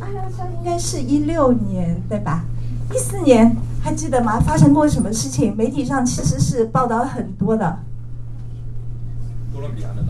[0.00, 2.44] 阿廖沙应该是一六年对吧？
[2.94, 3.56] 一四年。
[3.84, 4.38] 还记得吗？
[4.38, 5.56] 发生过什么事情？
[5.56, 7.80] 媒体上其实是报道很多的。
[9.52, 10.04] 哥伦比亚的，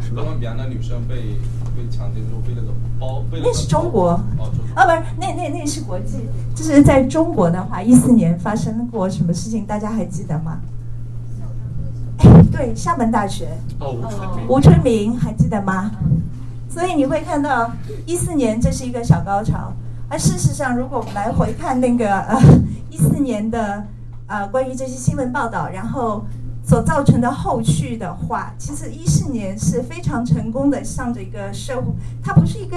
[0.00, 1.38] 是哥伦比亚的女生被
[1.76, 6.26] 被强奸之后被那个包被那是中国哦，啊不是，那那那是国际。
[6.52, 9.64] 就是在中国的话，一四年发生过什么事情？
[9.64, 10.58] 大家还记得吗？
[12.18, 15.92] 哎，对，厦门大学哦，吴春明，吴春明还记得吗？
[16.68, 17.70] 所以你会看到
[18.04, 19.72] 一四年这是一个小高潮。
[20.08, 22.40] 而事实上，如果我们来回看那个呃
[22.90, 23.84] 一四年的
[24.26, 26.24] 呃关于这些新闻报道，然后
[26.64, 32.76] 所造成的后续的话，其实一四年是非常成功的，向着一个社会，它不是一个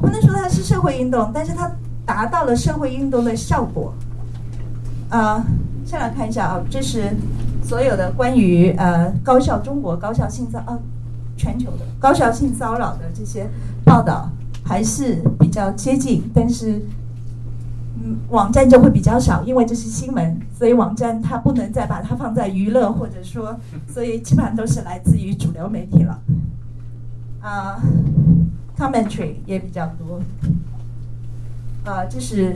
[0.00, 1.70] 不能说它是社会运动，但是它
[2.06, 3.92] 达到了社会运动的效果。
[5.10, 5.42] 呃，
[5.84, 7.14] 先来看一下啊，这是
[7.62, 10.78] 所有的关于呃高校中国高校性骚呃
[11.36, 13.46] 全球的高校性骚扰的这些
[13.84, 14.30] 报道。
[14.68, 16.82] 还是比较接近，但是，
[18.04, 23.58] 嗯，网站就会比较少，因为这是新闻，所以网站它不能再把它放在娱乐，或者说，
[23.88, 26.20] 所以基本上都是来自于主流媒体了。
[27.40, 27.80] 啊
[28.76, 30.20] ，commentary 也比较多。
[31.90, 32.54] 啊，就是，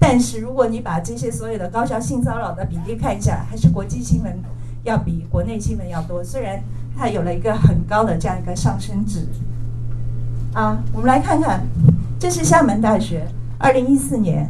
[0.00, 4.36] 但是如果你把这些所有的高校性骚扰的比例看一下，还是国际新闻
[4.82, 6.60] 要比国内新闻要多，虽然。
[6.94, 9.26] 它有了一个很高的这样一个上升值。
[10.54, 11.66] 啊，我们来看看，
[12.18, 13.26] 这是厦门大学，
[13.58, 14.48] 二零一四年，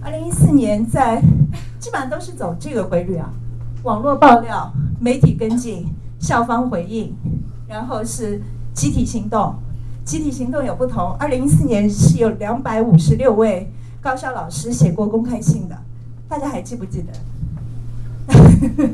[0.00, 1.20] 二零一四年在
[1.80, 3.28] 基本上都是走这个规律啊，
[3.82, 5.88] 网络爆料、媒体跟进、
[6.20, 7.12] 校方回应，
[7.66, 8.40] 然后是
[8.72, 9.54] 集体行动。
[10.04, 13.70] 集体行动有不同，二零一四年是有两百五十六位
[14.00, 15.76] 高校老师写过公开信的，
[16.28, 17.12] 大家还记不记得？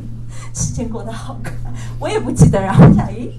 [0.53, 1.53] 时间过得好快，
[2.01, 2.61] 我也不记得。
[2.61, 3.31] 然后想，咦，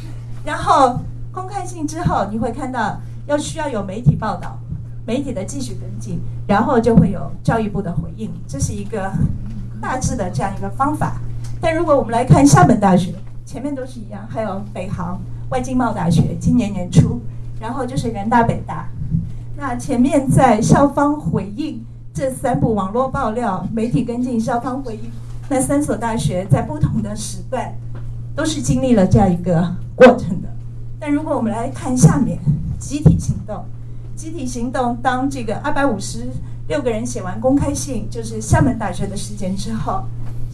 [0.44, 0.98] 然后
[1.36, 4.58] 公开信之后，你会看到要需要有媒体报道，
[5.06, 6.18] 媒体的继续跟进，
[6.48, 9.12] 然后就会有教育部的回应，这是一个
[9.78, 11.18] 大致的这样一个方法。
[11.60, 13.12] 但如果我们来看厦门大学，
[13.44, 15.20] 前面都是一样，还有北航、
[15.50, 17.20] 外经贸大学，今年年初，
[17.60, 18.88] 然后就是人大、北大。
[19.58, 21.84] 那前面在校方回应
[22.14, 25.10] 这三部网络爆料、媒体跟进、校方回应。
[25.50, 27.74] 那三所大学在不同的时段，
[28.34, 30.48] 都是经历了这样一个过程的。
[31.08, 32.36] 那如果我们来看下面，
[32.80, 33.64] 集体行动，
[34.16, 36.26] 集体行动，当这个二百五十
[36.66, 40.02] 六个人写完公开信，就是厦门大学的事件之后，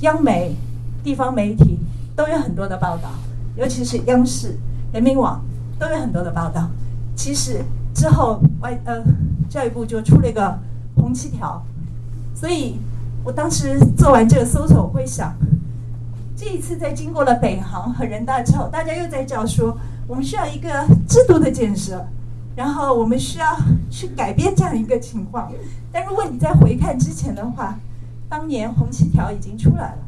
[0.01, 0.55] 央媒、
[1.03, 1.79] 地方媒体
[2.15, 3.09] 都有很多的报道，
[3.57, 4.59] 尤其是央视、
[4.93, 5.43] 人民网
[5.79, 6.69] 都有很多的报道。
[7.17, 9.03] 其实之后外呃
[9.49, 10.59] 教育部就出了一个
[10.97, 11.65] 红七条，
[12.35, 12.77] 所以。
[13.25, 15.33] 我当时做完这个搜索，我会想，
[16.37, 19.79] 这一次在经过了北航和人大之后，大家又在叫说，
[20.13, 20.69] 我们需要一个
[21.09, 22.07] 制度的建设，
[22.55, 23.47] 然后我们需要
[23.91, 25.51] 去改变这样一个情况。
[25.91, 27.79] 但如果你再回看之前的话，
[28.29, 29.99] 当年红七条已经出来了，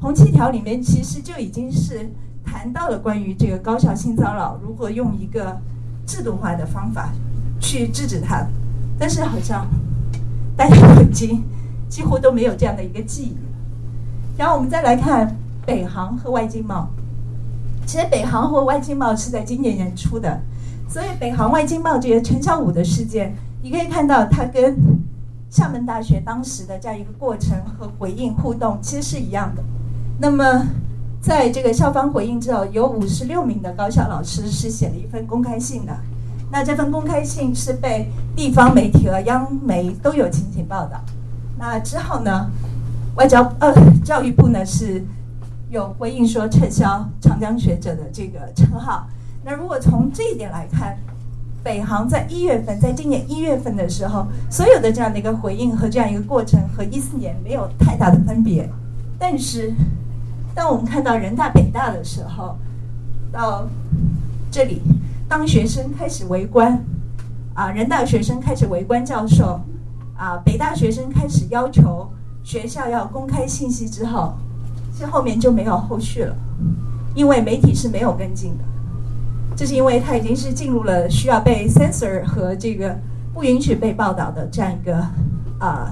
[0.00, 2.10] 红七条里面其实就已经是
[2.44, 5.56] 谈到了关于这个高校性骚扰如何用一个
[6.04, 7.12] 制度化的方法
[7.60, 8.44] 去制止它，
[8.98, 9.64] 但是好像
[10.56, 11.40] 大家已经。
[11.88, 13.36] 几乎都没有这样的一个记忆。
[14.38, 16.88] 然后我们再来看北航和外经贸。
[17.90, 20.40] 其实北航和外经贸是在今年年初的，
[20.88, 23.34] 所以北航外经贸这个陈小武的事件，
[23.64, 24.76] 你可以看到它跟
[25.50, 29.64] 厦门大学当时的这样一个过程和回应互动其实是一样的。
[30.20, 30.68] 那么
[31.20, 35.92] 在这个校方回应之后，有五十六名的高校老师是写了一份公开信的。
[36.52, 41.00] 那这份公开信是被地方媒体和央媒都有进行报道。
[41.58, 42.48] 那之后呢？
[43.16, 43.74] 外交呃，
[44.04, 45.04] 教育部呢是
[45.70, 49.06] 有回应说撤销长江学者的这个称号。
[49.44, 50.98] 那如果从这一点来看，
[51.62, 58.68] 北航在一月份，在今年一月份的时候，所有的这样的一个回应和这样一个过程，和一四年没有太大的分别。
[59.16, 59.72] 但是，
[60.56, 62.56] 当我们看到人大北大的时候，
[63.30, 63.64] 到
[64.50, 64.82] 这里，
[65.28, 66.84] 当学生开始围观，
[67.54, 69.60] 啊，人大学生开始围观教授。
[70.16, 72.10] 啊，北大学生开始要求
[72.42, 74.34] 学校要公开信息之后，
[75.00, 76.36] 这后面就没有后续了，
[77.14, 78.64] 因为媒体是没有跟进的，
[79.56, 82.94] 这是因为它已经是进入了需要被 censor 和这个
[83.32, 84.94] 不允许被报道的这样一个
[85.58, 85.90] 啊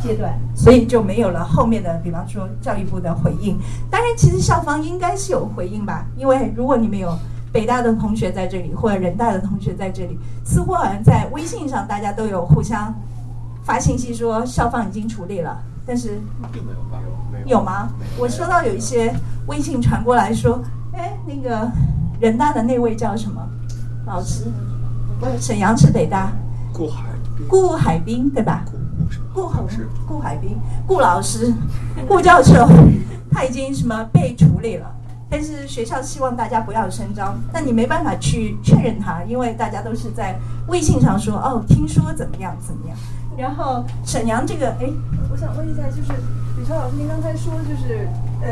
[0.00, 3.58] 阶段，所以就没有了后面的，比方说教育部的回应。
[3.90, 7.12] 当然，其实校方应该是有回应吧，因为如果你们有
[7.52, 12.94] 北大的同学在这里，或者人大的同学在这里，似乎好像在微信上大家都有互相。
[13.62, 16.20] 发信息说校方已经处理了，但是
[16.52, 17.02] 并没有吧，
[17.46, 17.88] 有吗？
[18.16, 19.12] 我收到有一些
[19.48, 20.62] 微信传过来说，
[20.92, 21.68] 哎，那个
[22.20, 23.44] 人大的那位叫什么
[24.06, 24.44] 老师？
[25.40, 26.30] 沈阳是北大
[26.72, 27.06] 顾海
[27.48, 28.64] 顾海滨对吧？
[29.34, 31.52] 顾顾师顾海滨顾老师
[32.06, 32.68] 顾教授，
[33.32, 34.86] 他已经什么被处理了？
[35.28, 40.38] 但是学校希望大家不要声张，但你没办法去确认他，因为大家都是在
[40.68, 42.96] 微信上说哦，听说怎么样怎么样。
[43.36, 44.90] 然后沈阳这个，哎，
[45.30, 46.12] 我想问一下，就是
[46.58, 48.06] 李超老师，您刚才说就是，
[48.42, 48.48] 呃，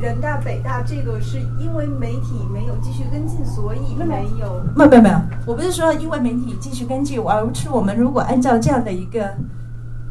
[0.00, 4.62] 人大北大这个是因为媒体没有继续跟进，所以没有。
[4.76, 9.34] 没有没有没有，我不是说因为媒体继续跟进，而是我们如果按照这样的一个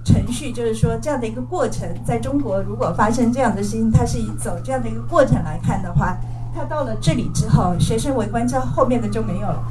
[0.04, 6.18] 程序，就是说这样的一个过程，在中国如果发生这样的事情，它是以走这样的一个过程来看的话，
[6.54, 9.64] 它到了这里之后，学生围观之后，后面的就没有了，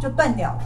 [0.00, 0.58] 就断掉了。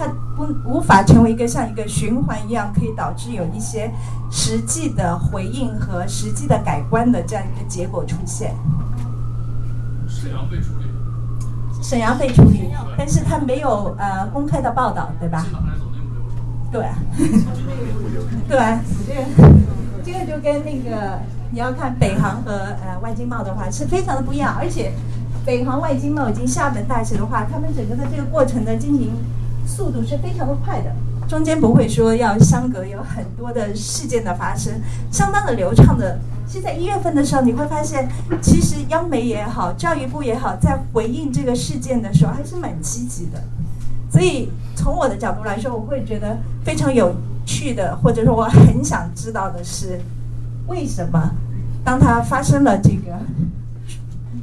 [0.00, 3.92] 它不无法成为一个像一个循环一样，可以导致有一些
[4.30, 8.54] 实际的回应和实际的改观的这样一个结果出现。
[10.08, 15.44] 沈阳被处理，沈阳被处理，但是他没有呃公开的报道，对吧？
[16.72, 16.86] 对，
[18.48, 19.20] 对，这个
[20.02, 21.18] 这个就跟那个
[21.50, 24.92] 你要看北航和呃外经贸的话是非常的不一样，而且
[25.44, 29.12] 北航外经贸以及厦门大学的话，他们整个的这个过程的进行。
[29.66, 30.94] 速度是非常的快的，
[31.28, 34.72] 中间不会说要相隔有很多的事件的发生，
[35.10, 36.18] 相当的流畅的。
[36.46, 38.08] 其实在一月份的时候，你会发现，
[38.42, 43.40] 其实央媒也好，教育部也好，在回应这个事件的时候，还是蛮积极的。
[44.10, 47.14] 所以从我的角度来说，我会觉得非常有
[47.46, 50.00] 趣的，或者说我很想知道的是，
[50.66, 51.30] 为什么
[51.84, 53.16] 当它发生了这个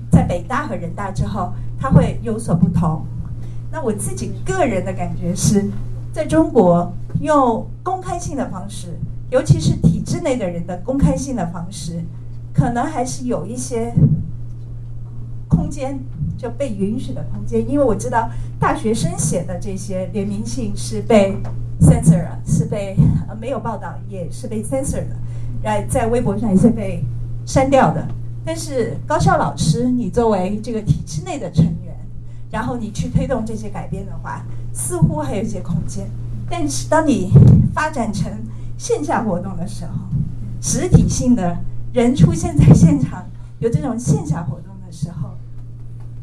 [0.09, 3.05] 在北大和人大之后，它会有所不同？
[3.77, 5.69] 那我自己个人的感觉是，
[6.11, 8.87] 在中国用公开性的方式。
[9.29, 12.03] 尤其是体制内的人的公开性的方式，
[12.51, 13.93] 可能还是有一些
[15.47, 15.99] 空间
[16.39, 18.27] 就被允许的空间，因为我知道
[18.59, 21.37] 大学生写的这些联名信是被
[21.79, 22.97] censor 了，是被
[23.29, 25.15] 呃没有报道，也是被 censor 的，
[25.63, 27.03] 在在微博上也是被
[27.45, 28.07] 删掉的。
[28.43, 31.86] 但是高校老师，你作为这个体制内的成员，
[32.49, 34.43] 然后你去推动这些改变的话，
[34.73, 36.07] 似乎还有一些空间。
[36.49, 37.31] 但是当你
[37.73, 38.31] 发展成
[38.77, 39.91] 线下活动的时候，
[40.61, 41.57] 实体性的
[41.93, 43.25] 人出现在现场，
[43.59, 45.31] 有这种线下活动的时候，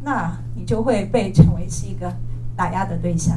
[0.03, 2.11] 那你就会被称为是一个
[2.57, 3.37] 打压的对象。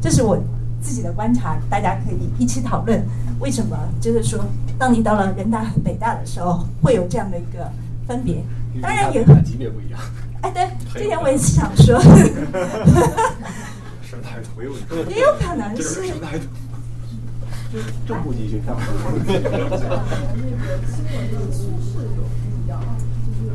[0.00, 0.38] 这是我
[0.80, 3.02] 自己的观察，大家可以一起讨论
[3.40, 3.76] 为什么。
[4.00, 4.44] 就是说，
[4.78, 7.70] 当你到了人大和北大的时候，会有这样的一个
[8.06, 8.42] 分别。
[8.82, 10.00] 当然也级别不一样。
[10.42, 11.98] 哎，对，这点我也是想说。
[12.00, 12.08] 什
[14.16, 14.48] 么态度？
[14.58, 14.72] 没有。
[15.08, 16.06] 也有可能是。
[16.06, 16.44] 什么态度？
[18.06, 18.76] 正部级学校。
[19.26, 19.40] 那个
[20.86, 22.78] 新闻的趋势有不一样，
[23.24, 23.48] 就是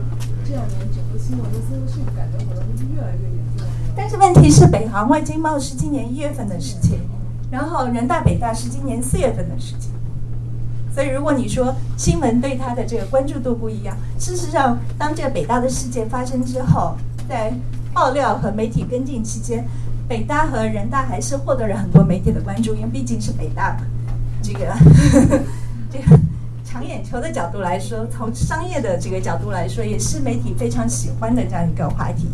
[0.44, 3.68] 这两年整个新闻的 censorship 感觉好像是越来越严重。
[3.96, 7.00] 但是问题是，北航外经贸是今年一月份的事情，
[7.52, 9.92] 然后人大北大是今年四月份的事情。
[10.98, 16.95] 所以如果你说新闻对它的这个关注度不一样，事实上，当这个北大的事件发生之后，
[17.30, 17.54] 在
[17.93, 19.64] 爆料和媒体跟进期间，
[20.10, 23.86] 北大和人大还是获得了很多媒体的关注，因为毕竟是北大嘛。
[24.41, 24.74] 这个
[25.93, 26.20] 这个
[26.66, 32.28] 抢眼球的角度来说，从商业的这个角度来说，也是媒体非常喜欢的这样一个话题。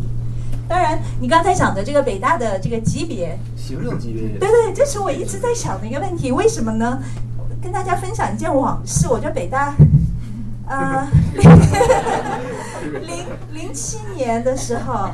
[0.70, 6.32] 当然，你刚才讲的这个北大的这个级别，行政级别，对对，这是我一直在想的一个问题。
[6.32, 6.98] 为什么呢？
[7.64, 9.74] 跟大家分享一件往事，我觉得北大，
[10.68, 11.08] 呃，
[13.08, 15.10] 零零七年的时候，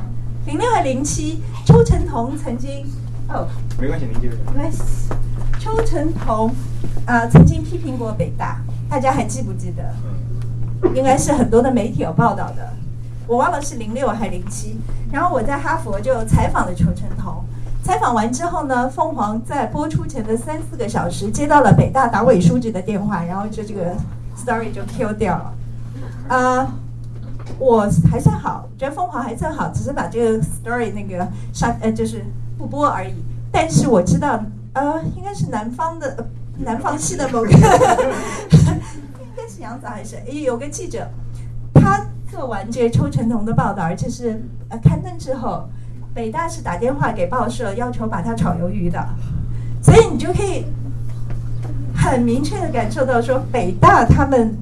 [0.48, 2.88] 零六还零七，邱成彤曾经，
[3.30, 3.48] 哦，
[3.80, 4.36] 没关系，您接着。
[4.48, 4.82] 没关系。
[5.60, 6.52] 邱成彤，
[7.06, 9.94] 啊，曾经批评过北大，大家还记不记得？
[10.96, 12.74] 应该是很多的媒体有报道的，
[13.28, 14.80] 我忘了是零六还是零七。
[15.12, 17.46] 然后我在哈佛就采访了邱成彤，
[17.84, 23.96] 采访完之后呢，凤凰在播出前的三四个小时接到了北大党委书记的电话，然后就这个
[24.38, 25.54] story 就 kill 掉了。
[26.28, 26.68] 啊，
[27.58, 32.24] 我还算好，觉得凤凰还算好，只是把这个 story 那个上呃就是
[32.58, 33.14] 不播而已。
[33.52, 34.40] 但是我知道。
[34.72, 36.28] 呃，应该是南方的，
[36.60, 37.60] 南方系的某个， 应
[39.36, 41.10] 该是杨子还是诶，有个记者，
[41.74, 45.68] 他做完这个邱成彤的报道，而且是呃刊登之后，
[46.14, 49.04] 北大是打电话给报社要求把他炒鱿鱼的，
[49.82, 50.66] 所以你就可以
[51.96, 54.58] 很明确的感受到说，北大他们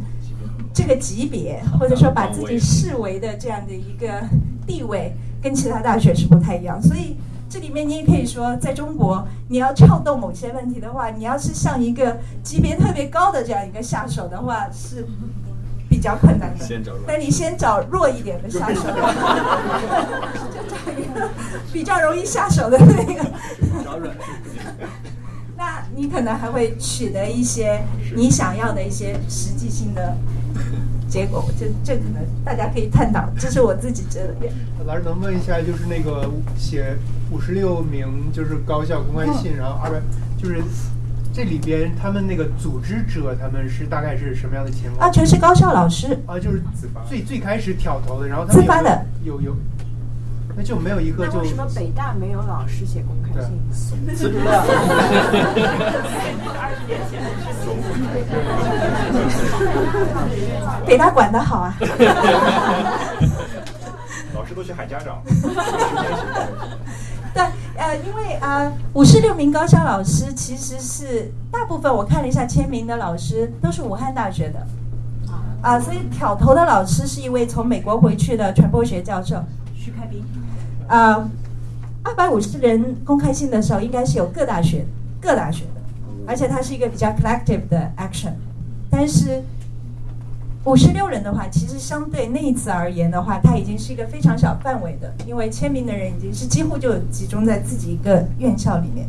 [0.73, 4.07] 这个级别，或者说把自己视为的这样的一个
[4.65, 7.17] 地位，跟其他大学是不太一样，所以。
[7.49, 15.07] 这里面你也可以说，在中国，你要撬动某些问题的话，你要是向一个级别特别高的这样一个下手的话，是
[15.97, 16.63] 比较困难的。
[17.07, 18.81] 但你先找弱一点的下手，
[20.53, 21.27] 就找一个
[21.73, 23.23] 比较容易下手的那个。
[23.83, 24.15] 找软
[25.57, 27.81] 那你可能还会取得一些
[28.15, 30.15] 你想要的一些实际性的。
[31.09, 34.35] 结果，这这可能大家可以探讨，这是我自己觉得。
[34.85, 36.95] 老师能问一下，就是那个写
[37.31, 39.99] 五十六名就是高校公开信，然后二百，
[40.37, 40.61] 就是
[41.37, 45.07] 这里边他们那个组织者，他们是大概是什么样的情况？
[45.07, 46.17] 啊，全是高校老师。
[46.25, 46.59] 啊，就是
[47.07, 49.55] 最最开始挑头的，然后他自发的有有。
[50.55, 53.51] 那就没有一个就为什么北大没有老师写公开信？
[53.71, 53.95] 辞
[54.31, 54.65] 职了。
[60.87, 61.77] 北大管得好啊。
[64.33, 65.21] 老师都去喊家长。
[67.37, 74.65] 对，呃，因为啊，五十六名高校老师其实是大部分，我看了一下签名的老师都是武汉大学的。
[75.61, 79.43] 啊，所以挑头的老师是一位从美国回去的传播学教授
[79.75, 80.23] 徐开斌。
[80.87, 81.29] 啊，
[82.01, 84.83] 二百五十人公开信的时候，应该是有各大学、
[85.21, 85.81] 各大学的，
[86.25, 88.33] 而且它是一个比较 collective 的 action。
[88.89, 89.43] 但是
[90.67, 99.07] 五十六人的话，其实相对那一次而言的话，它已经是一个非常小范围的，因为签名的人已经是几乎就集中在自己一个院校里面。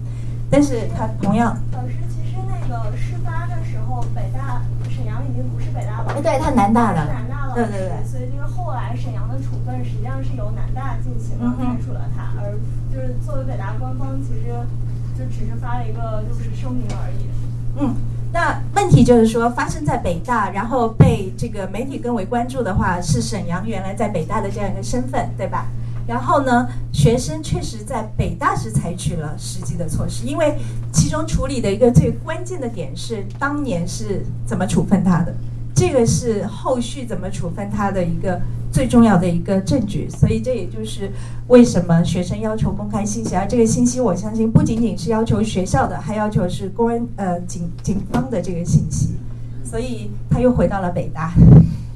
[0.48, 12.54] 但是他同样，老师，其实那个事发的时候，北大沈阳已经不是北大了，对他南大的，南大了，对对对，所以就是后来沈阳的处分实际上是由南大进行了开除了他，而
[12.94, 14.46] 就是作为北大官方，其实
[15.18, 17.26] 就只是发了一个就是声明而已。
[17.80, 17.94] 嗯，
[18.32, 25.66] 那问题就是说，发生在北大，然后被这个媒体更为关注的话，是沈阳原来在北大的这样一个身份，对吧？
[26.06, 30.56] 然后呢，学生确实在北大是采取了实际的措施，因为
[30.92, 35.34] 其中处理的一个最关键的点是当年是怎么处分他的，
[35.78, 38.40] 这个是后续怎么处分他的一个
[38.72, 40.10] 最重要的一个证据。
[40.10, 41.08] 所以这也就是
[41.46, 49.14] 为什么学生要求公开信息，而这个信息我相信不仅仅是要求学校的，还要求是公安呃警警方的这个信息。
[49.64, 51.32] 所以他又回到了北大，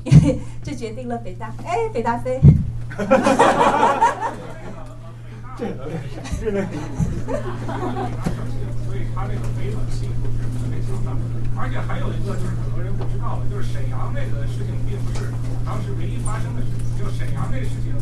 [0.05, 2.39] 因为这决定了北大，哎，北大飞。
[2.89, 3.57] 哈哈哈哈
[4.20, 4.33] 哈！
[5.59, 5.91] 这个
[6.41, 6.62] 这个，
[8.87, 11.41] 所以他那个非常系数是特别强的。
[11.57, 15.30] 而且还有一个就是很多人不知道的，就是沈阳那个事情并不是
[15.64, 16.80] 当时唯一发生的事情。
[16.98, 17.92] 就沈阳那个事情，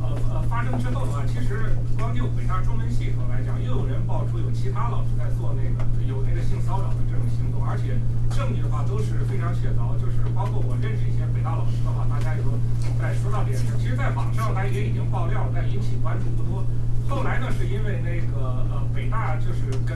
[0.00, 7.98] 呃呃发生之后的话，其实光就北大中文系统来讲，又有人爆出有其他老师在做那个有那个性骚扰的这种行动，而且
[8.34, 9.94] 证据的话都是非常确凿。
[10.00, 12.50] 就是包括我认识一些北大老师的话，大家也都。
[12.98, 16.66] 在说到这件事，其实，在网上他也已经爆料，但引起关注不多。
[17.08, 19.94] 后来呢，是因为那个呃，北大就是跟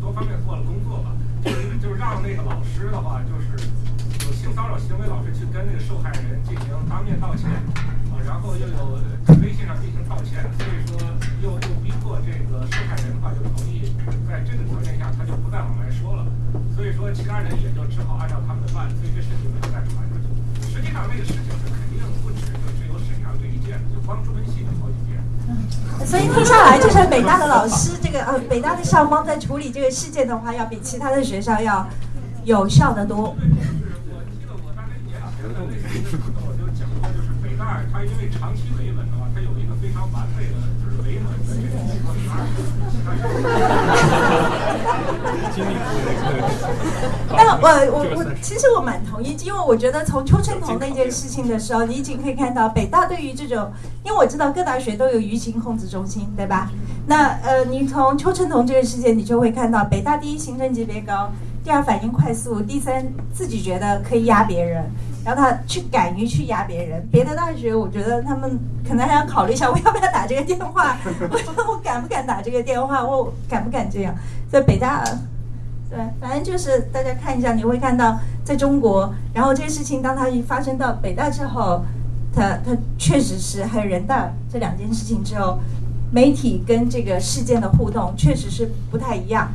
[0.00, 1.10] 多方面做了工作吧，
[1.80, 3.68] 就是让那个老师的话，就是
[4.26, 7.50] 有性骚扰行为老师去跟那个受害人进行当面道歉，
[8.10, 8.98] 啊，然后又有
[9.42, 10.98] 微信上进行道歉，所以说
[11.42, 13.92] 又又逼迫这个受害人的话就同意，
[14.28, 16.26] 在这个条件下他就不再往外说了，
[16.74, 20.26] 所以说其他人也就只好按照他们的办，所以这事情没有再传出去。
[20.66, 25.15] 实际上那个事情是肯定不止就只有沈阳这一件，就光朱文信好几件。
[26.04, 31.86] 所以听下来，就是北大的老师，这个呃，北大的校方在处理这个事件的话，要比其他的学校要
[32.44, 33.16] 有效的多。
[33.18, 33.36] 我
[34.30, 41.74] 记得我大概一年前的那个我就讲过，就是北大它因为长期维稳的话，它有一个非常完备的就是维稳的这个
[45.54, 45.74] 经历
[47.28, 53.70] 但我我我其实我蛮同意，因为我觉得从邱成桐那件事情的时候，你已经可以看到北大对于这种，
[54.04, 56.70] 因为我知道各大学都有舆情控制中心，对吧？
[57.06, 61.30] 那呃，你从邱成桐这个事件，你就会看到北大第一行政级别高，
[61.62, 64.90] 第二反应快速，第三自己觉得可以压别人，
[65.26, 67.04] 然后他去敢于去压别人。
[67.10, 68.56] 别的大学我觉得他们
[68.88, 70.96] 可能还要考虑一下，我要不要打这个电话？
[71.28, 73.04] 我我敢不敢打这个电话？
[73.04, 74.14] 我敢不敢这样？
[74.48, 75.02] 在北大。
[75.90, 81.82] 对，反正就是大家看一下，你会看到在中国，然后这个事情当它一发生到北大之后，
[82.32, 85.58] 它它确实是还有人大这两件事情之后，
[86.12, 89.50] 媒体跟这个事件的互动确实是不太一样。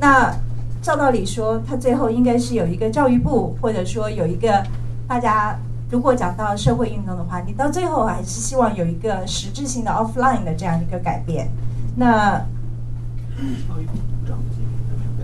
[0.00, 0.34] 那
[0.82, 4.62] 照道理说，它最后应该是有一个教育部，或者说有一个
[5.06, 5.58] 大家
[5.90, 11.50] 如果讲到社会运动的话，你到最后还是希望有一个实质性的 offline 的这样一个改变。
[11.96, 12.40] 那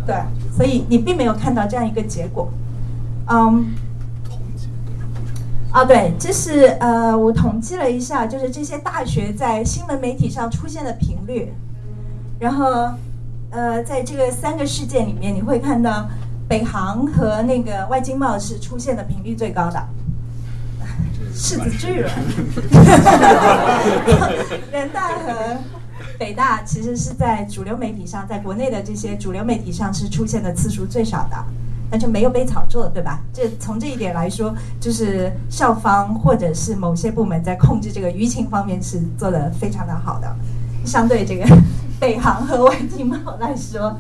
[0.07, 0.17] 对。
[0.53, 2.51] 所以你并没有看到这样一个结果，
[3.29, 3.65] 嗯，
[5.71, 11.55] 啊，对，这是呃，我统计了一下，就是这些大学在新闻媒体上出现的频率，
[12.39, 12.91] 然后
[13.51, 16.07] 呃，在这个三个事件里面，你会看到
[16.51, 19.81] 北航和那个外经贸是出现的频率最高的，
[21.33, 22.11] 柿子巨人，
[24.73, 25.59] 人大和。
[26.19, 31.37] 北大其实是在主流媒体上，在国内的这些主流媒体上是出现的次数最少的，
[31.89, 33.21] 那就没有被炒作，对吧？
[33.33, 40.37] 这从这一点来说，就是校方或者是某些部门在控制这个舆情方面是做的非常的好的，
[40.85, 41.47] 相对这个
[42.01, 43.97] 北航和外经贸来说，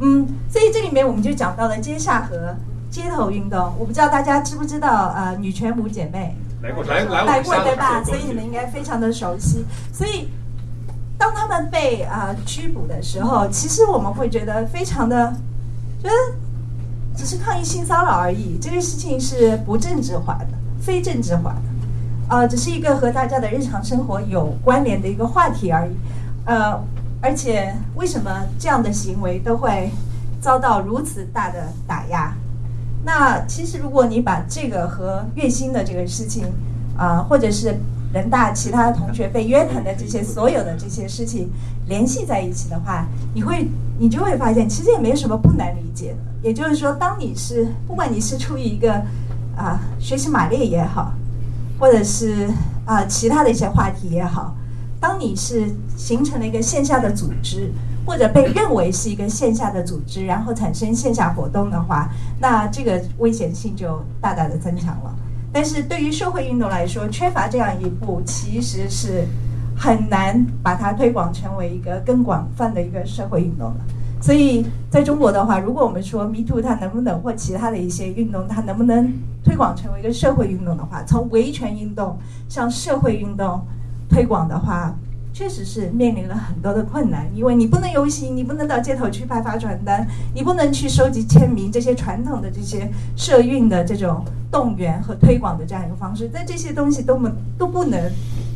[0.00, 2.54] 嗯，所以这里面我们就讲到了街下河
[2.90, 8.02] 街头运动，我不知道大家知不知道，呃，女权五姐妹来过来来过对吧？
[8.04, 10.28] 所以你们应该非常的熟悉，所以。
[11.20, 15.34] 当他们被啊拘捕的时候，其实我们会觉得非常的，
[16.00, 16.14] 觉得
[17.16, 20.46] 只是抗议性骚扰而已，这个事情是不政治化的、
[20.80, 21.62] 非政治化的，
[22.28, 25.90] 呃，只是一个和大家的日常生活有关联的一个话题而已，
[26.44, 26.80] 呃，
[27.20, 29.90] 而且为什么这样的行为都会
[30.40, 32.34] 遭到如此大的打压？
[33.04, 36.44] 那其实如果你把这个和月薪的这个事情
[36.96, 37.74] 啊，或者是。
[38.10, 41.50] 人大其他同学被约谈的这些所有的这些事情
[41.88, 46.18] 联系在一起的话，你会你就会发现，其实也没有什么不难理解的。
[46.42, 48.94] 也就是说，当你是不管你是出于一个
[49.54, 51.12] 啊学习马列也好，
[51.78, 52.48] 或者是
[52.86, 54.56] 啊其他的一些话题也好，
[55.00, 57.72] 当你是形成了一个线下的组织，
[58.04, 65.14] 或者被认为是一个线下的组织，然后产生线下活动的话，那这个危险性就大大的增强了。
[65.52, 69.24] 但是对于社会运动来说，缺乏这样一步，其实是
[69.76, 73.80] 很难把它推广成为一个更广泛的一个社会运动的。
[74.20, 79.12] 所以在中国的话，如果我们说 Me Too 它能不能或其他的一些运动，它能不能
[79.44, 82.18] 推广成为一个社会运动的话，从维权运动
[82.48, 83.64] 向社会运动
[84.08, 84.94] 推广的话，
[85.32, 97.28] 确实是面临了很多的困难，因为你不能游行，你不能到街头去派发传单，你不能去收集签名，这些传统的这些社运的这种动员和推广的这样一个方式，在这些东西都不
[97.58, 98.00] 都不能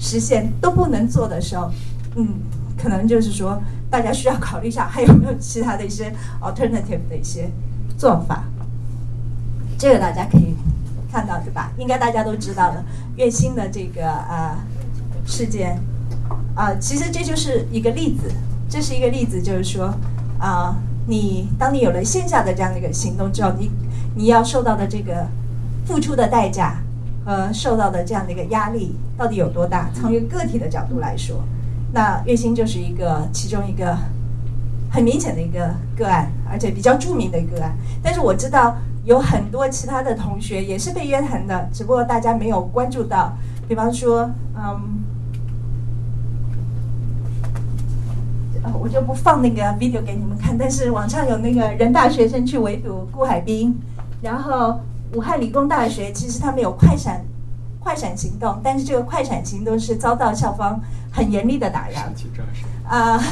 [0.01, 1.71] 实现、都不能做的时候，
[2.17, 2.29] 嗯，
[2.77, 3.61] 可能就是说。
[3.93, 7.51] 大家需要考虑一下，还有没有其他的一些 alternative 的一些
[7.99, 8.45] 做法？
[9.77, 10.55] 这个大家可以
[11.13, 11.71] 看到，对吧？
[11.77, 12.83] 应该大家都知道的，
[13.17, 14.57] 月薪的这个呃
[15.25, 15.81] 事件，
[16.55, 18.31] 啊，其实这就是一个例子，
[18.68, 19.95] 这是一个例子，就是说，
[20.39, 23.70] 啊，你当你有了线下的这样的一个行动之后，你
[24.14, 25.27] 你要受到的这个
[25.87, 26.83] 付出的代价
[27.25, 29.91] 和受到的这样的一个压力到底有多大？
[29.95, 31.43] 从一个个体的角度来说。
[31.95, 33.97] 那月薪就是一个其中一个
[34.91, 37.77] 很明显的一个个案，而且比较著名的个案。
[38.03, 43.37] 但是我知道有很多其他的同学也是被约谈的，只不过大家没有关注到。
[43.68, 45.02] 比方说，嗯，
[48.81, 50.57] 我就不放那个 video 给你们看。
[50.57, 53.75] 但是网上有那个人大学生去围堵顾海滨，
[54.21, 54.81] 然后
[55.15, 57.25] 武汉理工大学其实他们有快闪
[57.81, 60.81] 快闪行动，但是这个快闪行动是遭到校方。
[61.15, 62.11] 很严厉的打压
[62.89, 63.23] 啊！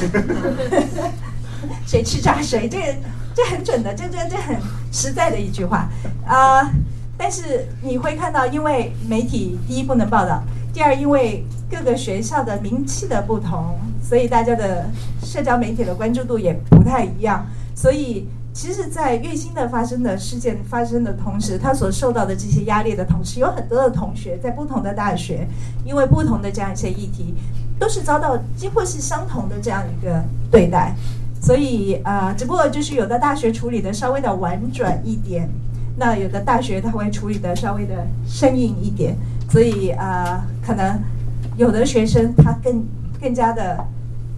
[1.83, 2.69] 谁去炸谁？
[2.69, 2.95] 这个
[3.33, 4.55] 这很准的，这这这很
[4.91, 5.89] 实在的一句话
[6.27, 6.69] 啊！
[7.17, 14.85] 但是你会看到，因为媒体第一不能报道，第二因为各个学校的名气的不同，所以大家的
[15.23, 18.27] 社交媒体的关注度也不太一样，所以。
[18.53, 25.47] 其实，在月薪的发生的事件发生的同时，他所受到的这些压力的同时，有很多的同学在不同的大学，
[25.85, 27.33] 因为不同的这样一些议题，
[27.79, 30.93] 都是遭到几乎是相同的这样一个对待。
[31.41, 35.49] 所以啊，只不过就是有的大学处理的稍微的婉转一点，
[35.95, 39.15] 那有的大学他会处理的稍微的生硬一点。
[39.49, 40.99] 所以啊，可能
[41.57, 42.85] 有的学生他更
[43.21, 43.85] 更加的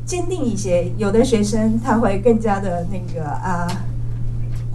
[0.05, 3.67] 坚定一些，有的学生他会更加的那个啊。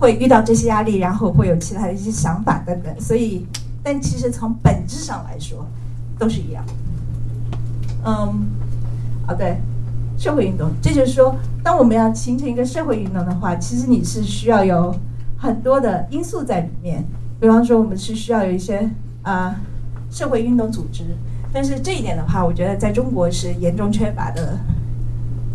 [0.00, 3.44] 会遇到这些压力，然后会有其他的一些想法等等，所以，
[3.82, 5.66] 但其实从本质上来说，
[6.16, 6.64] 都是一样。
[8.04, 8.46] 嗯，
[9.26, 9.56] 啊对，
[10.16, 11.34] 社会运动，这就是说，
[11.64, 14.94] 当我们要形成一个社会运动的话，其实你是需要有
[15.36, 17.04] 很多的因素在里面。
[17.40, 18.88] 比方说，我们是需要有一些
[19.22, 19.56] 啊
[20.12, 21.02] 社会运动组织，
[21.60, 24.56] 但是这一点的话，我觉得在中国是严重缺乏的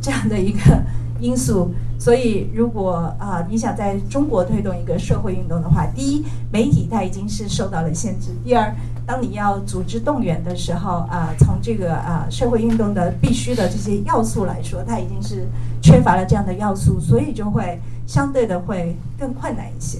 [0.01, 0.83] 这样的一个
[1.21, 1.71] 因素。
[1.97, 8.75] 所以，如果啊你想在中国推动一个社会运动的话，第一，媒体它已经是受到了限制；第二，
[9.05, 15.47] 当你要组织动员的时候啊，从这个啊社会运动的必须的这些要素来说，它已经是
[15.81, 19.99] 缺乏了这样的要素，所以就会相对的会更困难一些。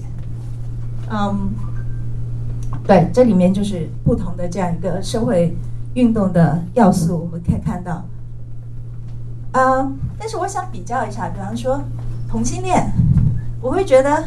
[1.10, 1.48] 嗯，
[2.86, 5.56] 对，这里面就是不同的这样一个社会
[5.94, 8.04] 运动的要素，我们可以看到。
[9.52, 11.80] 啊，但是我想比较一下，比方说
[12.28, 12.90] 同性恋，
[13.60, 14.24] 我会觉得，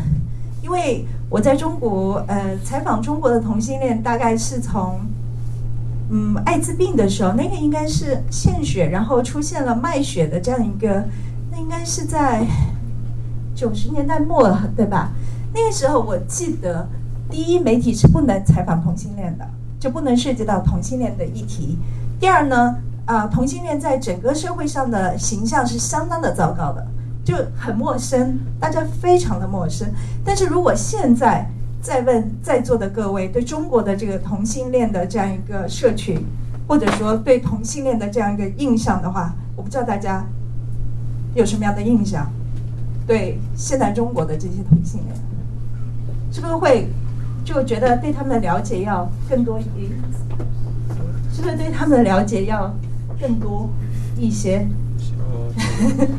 [0.64, 5.02] 因为我在中国，呃，采访中国的同性恋，大概是从，
[6.10, 11.04] 嗯，艾滋病的时候，那个应该是献血，然后出现了卖血的这样一个，
[11.52, 12.46] 那应该是在
[13.54, 15.12] 九十年代末，对吧？
[15.54, 16.88] 那个时候我记得，
[17.30, 19.46] 第一，媒体是不能采访同性恋的，
[19.80, 21.78] 就不能涉及到同性恋的议题。
[22.20, 22.76] 第二呢？
[23.06, 26.86] 啊，同性恋在整个社会上的形象是相当的糟糕的，
[27.24, 29.88] 就很陌生，大家非常的陌生。
[30.26, 31.50] 但是如果现在
[31.82, 36.22] 再问在座的各位对中国的这个同性恋的这样一个社群，
[36.68, 40.26] 或者说对同性恋的这样一个印象的话，我不知道大家
[41.34, 42.30] 有什么样的印象？
[43.08, 45.16] 对现在中国的这些同性恋，
[46.30, 46.90] 是不是会
[47.48, 49.90] 就觉得对他们的了解要更多一点？
[51.34, 52.76] 是不是对他们的了解要？
[53.22, 53.70] 更多
[54.18, 54.68] 一些。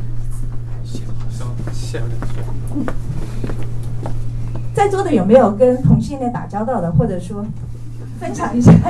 [4.73, 7.45] 在座的有没有跟同性恋打交道的，或者说
[8.19, 8.73] 分享一下？
[8.73, 8.81] 分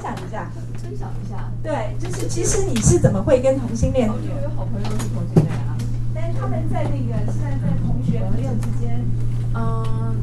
[0.00, 0.50] 享一下，
[0.82, 1.50] 分享一下。
[1.62, 4.08] 对，就是其实你是怎么会跟同性恋？
[4.08, 5.76] 我有好朋友是同性恋啊，
[6.14, 6.96] 但是他们在那个
[7.30, 9.04] 现在在同学朋友之间，
[9.54, 10.16] 嗯，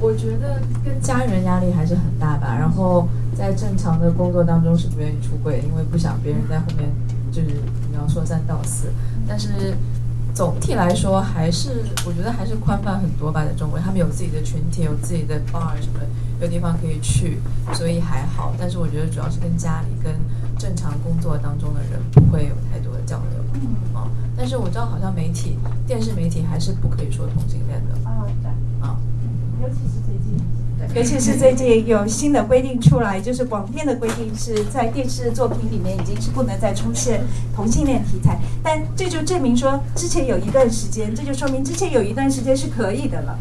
[0.00, 2.56] 我觉得跟家人压力还是很大吧。
[2.58, 6.90] 然后在正常的工作当中是不愿意出柜，因为不想别人在后面
[7.30, 7.48] 就是
[7.90, 8.88] 你要说三道四。
[9.28, 9.76] 但是
[10.34, 13.44] 总体来说，还是我觉得还是宽泛很多吧。
[13.44, 16.00] 在中国，他们有自己的群体，有自己的 bar 什么，
[16.40, 17.38] 有地方可以去，
[17.74, 18.54] 所以还好。
[18.58, 20.14] 但是我觉得主要是跟家里、跟
[20.62, 23.98] 正常工作当中的人不会有太多的交流。
[23.98, 25.58] 啊，但是我知道好像媒体、
[25.88, 28.08] 电视媒体还是不可以说同性恋的。
[28.08, 28.48] 啊，对，
[28.80, 28.96] 啊，
[29.60, 30.40] 尤其是最近。
[30.94, 37.22] 尤其是最近有新的规定出来，就是广电的规定是在电视作品里面已经是不能再出现
[37.56, 43.36] 同性恋题材，但这就证明说之前有一段时间，这就说明之前有一段时间是可以的了，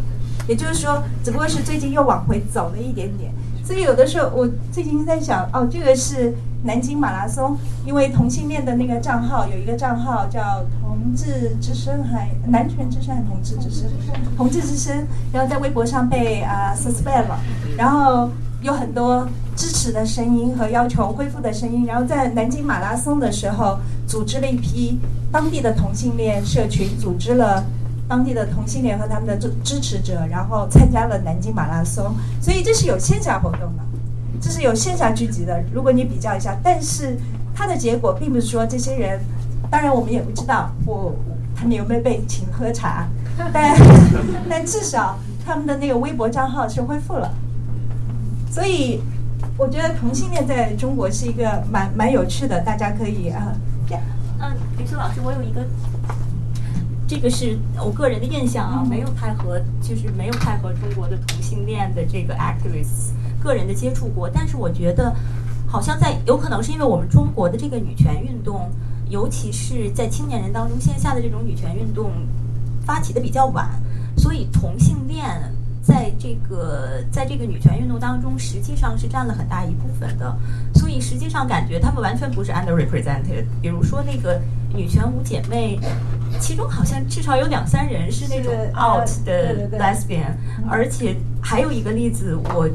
[0.48, 3.32] 也就是说，只不过是最近又往回走了一点点。
[3.64, 6.34] 所以有的时候我最近在想，哦，这个是
[6.64, 13.90] 南京马拉松，因为同性恋的那个账号有一个账号叫同志之声，还男权之声还是同志之声？
[14.36, 17.40] 同志之声，然后在微博上被啊 suspend 了，
[17.78, 18.30] 然后
[18.62, 25.00] 有很多支持的声音和要求恢复的声音，然后在南京马拉松的时候，组织了一批
[25.32, 27.64] 当地的同性恋社群，组织了。
[28.12, 33.84] 当地的同性恋和他们的支支持者，然后参加了南京马拉松，所以这是有线下活动的，
[34.42, 35.64] 这是有线下聚集的。
[35.74, 37.16] 如果你比较一下，但是
[37.56, 39.18] 它的结果并不是说这些人，
[39.70, 41.16] 当然我们也不知道我
[41.56, 43.08] 他们有没有被请喝茶，
[43.54, 43.80] 但
[44.50, 47.34] 但至少他们的那个微博账号是恢复了。
[48.52, 49.02] 所以
[49.56, 53.56] 我觉得同性恋在中国是一个蛮蛮有趣的，大家可以啊。
[54.42, 55.66] 嗯，李苏老师，我有一个。
[57.12, 63.12] 这个是我个人的印象啊，没有太和就是没有太和中国的同性恋的这个 activists
[63.44, 65.14] 个人的接触过，但是我觉得
[65.68, 68.70] 好像在有可能是因为我们中国的这个女权运动，
[69.10, 72.14] 尤其是在青年人当中线下的这种女权运动
[72.86, 73.70] 发起的比较晚，
[74.16, 75.28] 所以同性恋
[75.82, 80.38] 在这个在这个女权运动当中实际上是占了很大一部分的，
[80.76, 84.40] 所以实际上感觉他们完全不是 underrepresented，比如说那个
[84.74, 85.80] 女权五姐妹。
[86.40, 90.32] 其中好像至少有两三人是那种 out 的 lesbian，
[90.70, 92.70] 而且还有一个例子，我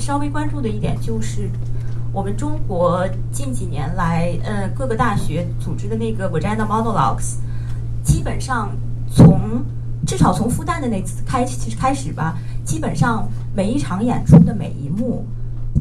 [0.00, 1.50] 稍微关注的一点就是，
[2.10, 7.34] 我们中国近几年来，呃，各个大学组织的那个 vagina monologues，
[8.02, 8.74] 基本上
[9.14, 9.62] 从
[10.06, 15.24] 至少从复旦的那次开其实开始吧，基本上每一场演出的每一幕，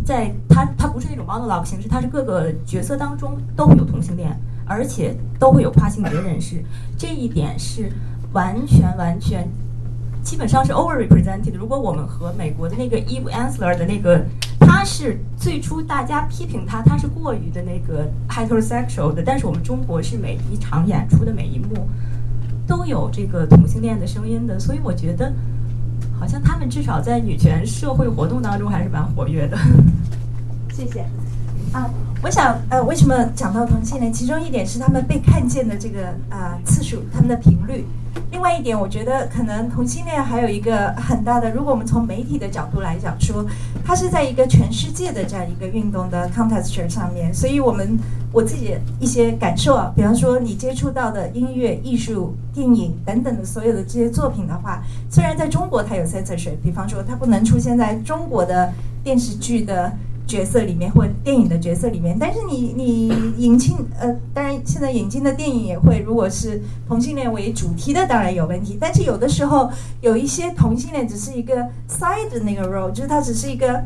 [0.06, 4.36] 在它它不是那种 monologue 形式，它是各个角色当中都会有同性恋。
[4.68, 6.64] 而且都会有跨性别人士，
[6.98, 7.92] 这一点是
[8.32, 9.46] 完全完全，
[10.24, 11.54] 基本上是 overrepresented。
[11.54, 14.24] 如果我们和美国的那个 Eve Ensler 的那个，
[14.62, 21.86] 他是最初大家批评他，他是过于的那个 heterosexual 的，但是我们中国是每一场演出的每一幕
[22.66, 25.34] 都有这个同性恋的声音的，所以我觉得
[26.22, 29.58] 好像他们至少在女权社会活动当中还是蛮活跃的。
[30.72, 31.02] 谢谢。
[31.74, 31.90] 啊，
[32.24, 34.14] 我想，呃，为什么讲到同性恋？
[34.14, 37.84] 其中一点是他们被看见的这个啊次数，他们的频率。
[38.30, 43.44] 另外一点，我觉得可能同性恋还有一个很大的，如果我们从媒体的角度来讲说，
[43.84, 47.34] 它是在一个全世界的这样一个运动的 context 上面。
[47.34, 47.98] 所以我们
[48.32, 58.72] 我自己一些感受啊，比方说你接触到的音乐、艺术、电影等等的所有的这些作品的话，虽然在中国它有 censorship，比方说它不能出现在中国的
[59.04, 59.92] 电视剧的。
[60.28, 68.78] 角色里面或电影的角色里面，但是你你引进呃，当然现在引进的电影也会，如果是同性恋为主题的，当然有问题。
[68.80, 69.70] 但是有的时候
[70.00, 71.56] 有一些同性恋只是一个
[71.90, 73.84] side 的那个 role，就是它只是一个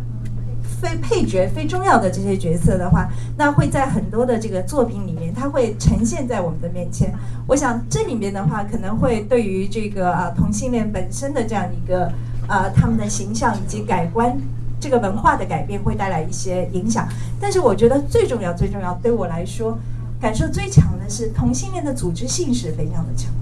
[0.82, 7.12] 非配角、非重要的这些角色的话，那会在很多的这个作品里面，它会呈现在我们的面前。
[7.48, 12.12] 我想这里面的话，可能会对于这个啊同性恋本身的这样一个
[12.48, 14.38] 啊他们的形象以及改观。
[14.86, 17.08] 这个文化的改变会带来一些影响，
[17.42, 19.76] 但是我觉得最重要、最重要，对我来说，
[20.22, 23.34] 感受最强的是同性恋的组织性是非常的强。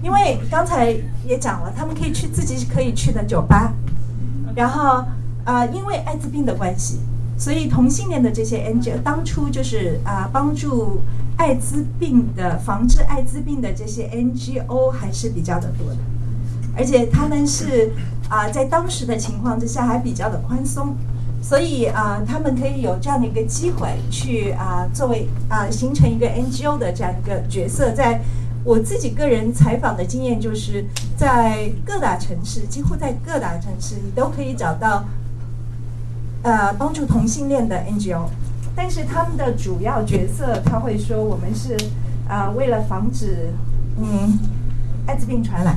[0.00, 0.94] 因为刚才
[1.26, 3.72] 也讲了，他们可以去自己可以去的酒吧，
[4.54, 5.04] 然后
[5.44, 7.00] 啊，因为艾滋病的关系，
[7.36, 11.00] 所以同性恋的这些 NGO 当初就是啊，帮助
[11.36, 15.96] 艾滋病的防治艾滋病的这些 NGO 还是比较的多的，
[16.76, 17.92] 而且他们是。
[18.28, 20.96] 啊，在当时的情况之下还比较的宽松，
[21.42, 27.90] 所以啊，他们可以有这样的一个机会去啊，作为啊，形成一个 NGO 的这样一个角色。
[27.90, 28.22] 在
[28.64, 30.82] 我自己个人采访的经验，就是
[31.14, 35.04] 在各大城市，几乎在各大城市，你都可以找到
[36.42, 38.22] 呃帮助同性恋的 NGO，
[38.74, 41.76] 但是他们的主要角色，他会说我们是
[42.26, 43.52] 啊，为了防止
[44.00, 44.38] 嗯
[45.06, 45.76] 艾滋病传染。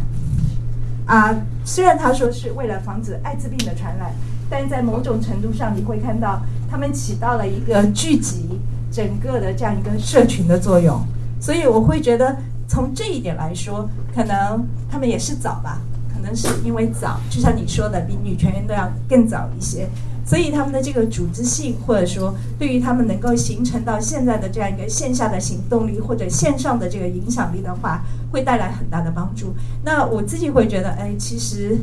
[1.05, 4.11] 啊，虽然他说是为了防止艾滋病的传染，
[4.49, 8.59] 但在某种程度上，你会看到他们起到了一个聚集
[8.91, 10.99] 整个的这样一个社群的作用。
[11.39, 12.35] 所以我会觉得，
[12.67, 15.79] 从这一点来说，可能他们也是早吧，
[16.11, 19.87] 可能是因为早，就像你说的，比女权运动要更早一些。
[20.25, 29.53] 所以他们的这个组织性，或者说对于他们能够形成到现在的这样一个线下的行动力或者线上的这个影响力的话，会带来很大的帮助。
[29.83, 31.77] 那我自己会觉得，哎，其实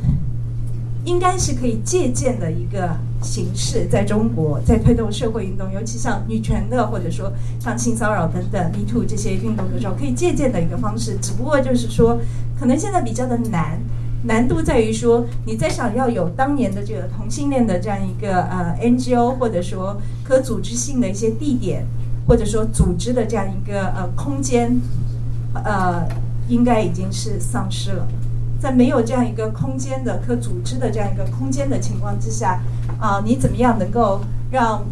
[1.05, 11.17] 应该是可以借鉴的一个形式，在中国在推动社会运动，尤其像女权的或者说像性骚扰等等 Me Too 这些运动的时候，可以借鉴的一个方式。
[11.23, 12.19] 只不过就是说，
[12.59, 13.79] 可能现在比较的难。
[14.25, 21.85] 难度在于说，你在想要有当年的这个同性恋的这样一个呃 NGO，或者说可组织性的一些地点，
[22.29, 24.81] 或者说组织的这样一个呃空间，
[25.55, 26.07] 呃，
[26.49, 28.07] 应该已经是丧失了。
[28.61, 32.61] 在没有这样一个空间的可组织的这样一个空间的情况之下，
[33.01, 34.21] 啊，你怎么样能够
[34.53, 34.85] 让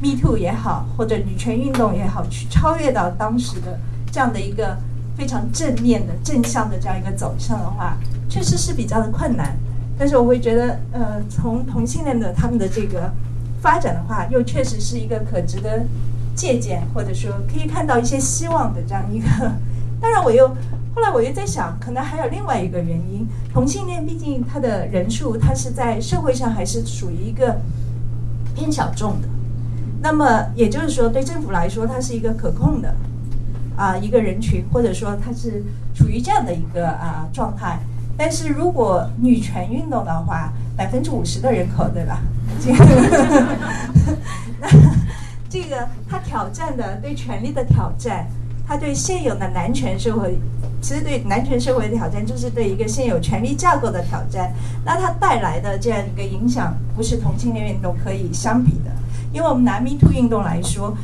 [0.00, 3.80] Me Too 也好，或者女权运动也好，去超越到当时的
[4.12, 4.78] 这样的一个
[5.16, 7.98] 非常正面的正向的这样一个走向的话？
[8.34, 9.56] 确实是比较的困难，
[9.96, 13.08] 但是我会觉得，呃，从同性恋的他们的这个
[13.62, 15.84] 发展的话，又确实是一个可值得
[16.34, 19.28] 借鉴，或者说可以看到一些希望的这样一个。
[20.00, 27.60] 当然，我又后来我又在想，可能还有另外一个原因，同性恋毕竟它的人数，它是在社会上还是属于一个
[28.56, 29.28] 偏小众的。
[30.02, 32.96] 那么也就是说，对政府来说，它是一个可控的
[33.76, 35.62] 啊一个人群，或者说它是
[35.94, 37.78] 处于这样的一个啊状态。
[38.16, 42.20] 但是如果女权运动的话，百分之五十的人口，对吧？
[42.60, 42.84] 这个，
[44.60, 44.68] 那
[45.48, 48.26] 这个他挑战的对权力的挑战，
[48.66, 50.38] 他对现有的男权社会，
[50.80, 54.52] 其实对男权社会的挑战，就是对一个现有权力架构的挑战。
[54.84, 58.90] 那它带来的这样一个影响，不是同性恋运动可以相比的。
[59.32, 60.96] 因为我们拿 Me Too 运动来说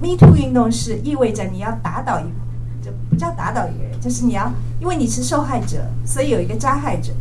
[0.00, 2.24] ，Me Too 运动是意味着你要打倒一，
[2.82, 4.52] 就不叫打倒一个人，就是你要。
[4.80, 7.12] 因为你是受害者，所以有一个加害者，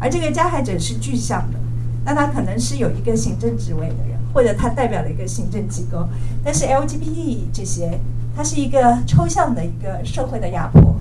[0.00, 1.58] 而这个加害者是具象的，
[2.04, 6.08] 那他可能是有一个行政职位的人，或者他代表了一个行政机构。
[6.44, 8.00] 但是 LGBT 这些，
[8.36, 10.96] 它是一个抽象的一个社会的压迫，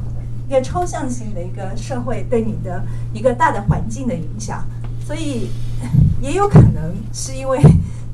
[0.47, 4.63] 一个抽象性的一个社会对你的一个大的环境的影响，
[5.03, 5.49] 所以
[6.21, 7.59] 也有可能是因为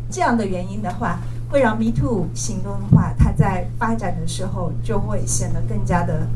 [0.10, 1.20] 这样的原因的话，
[1.54, 6.28] 会让 Me Too 行动的话，它在发展的时候就会显得更加的。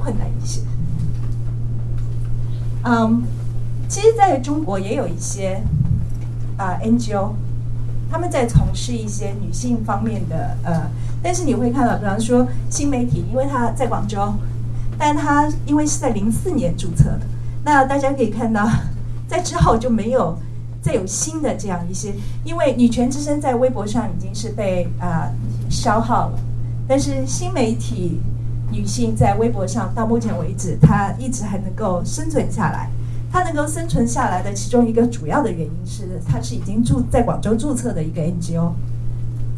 [0.00, 0.60] 困难一些，
[2.84, 3.24] 嗯，
[3.88, 5.60] 其实在中国也有一些
[6.56, 7.32] 啊 NGO，
[8.08, 10.88] 他们在从事一些女性方面的呃，
[11.20, 14.32] 但是你会看到，比方说新媒体，因为它在广州，
[14.96, 17.22] 但它因为是在零四年注册的，
[17.64, 18.70] 那大家可以看到，
[19.26, 20.38] 在之后就没有
[20.88, 22.14] 再有新的这样一些，
[22.44, 25.30] 因为女权之声在微博上已经是被啊
[25.68, 26.38] 消耗了，
[26.88, 28.18] 但是新媒体。
[28.70, 32.90] 女性在微博上到目前为止，她一直还能够生存下来。
[33.32, 38.72] 她能够生存下来的其中一个主要的原因是，她是已经注在广州注册的一个 NGO。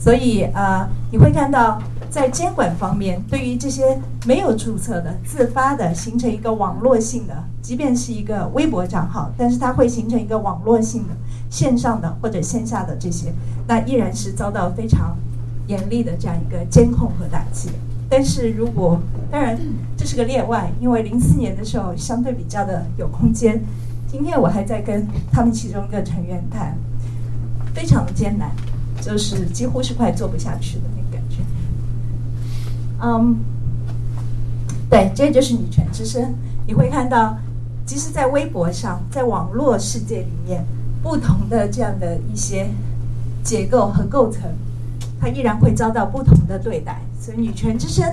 [0.01, 1.79] 所以呃，你会看到
[2.09, 11.11] 在监管方面，对于这些没有注册的、自发的形成一个网络性的，即便是一个微博账号，但是它会形成一个网络性的、
[11.51, 13.31] 线上的或者线下的这些，
[13.69, 15.15] 那依然是遭到非常
[15.67, 17.69] 严厉的这样一个监控和打击。
[18.09, 18.99] 但是如果
[19.31, 19.57] 当然
[19.99, 23.63] 这是个例外，因为零四年的时候相对比较的有空间。
[24.11, 26.75] 今天我还在跟他们其中一个成员谈，
[27.73, 28.51] 非常的艰难，
[29.01, 31.37] 就是几乎是快做不下去的那个感觉。
[33.03, 33.37] 嗯，
[34.91, 36.35] 对，这就是女权之声。
[36.67, 37.37] 你会看到，
[37.85, 40.65] 即使在微博上，在网络世界里面，
[41.03, 42.69] 不同的这样的一些
[43.43, 44.43] 结构和构成，
[45.21, 47.01] 它依然会遭到不同的对待。
[47.19, 48.05] 所以女权之声，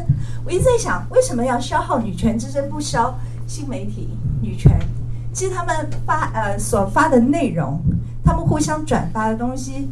[0.45, 3.13] 我一直在想，为什么要消耗女权之声，不消
[3.45, 4.09] 新媒体
[4.41, 4.71] 女权？
[5.33, 7.79] 其实他们发呃所发的内容，
[8.23, 9.87] 他们互相转发的东西，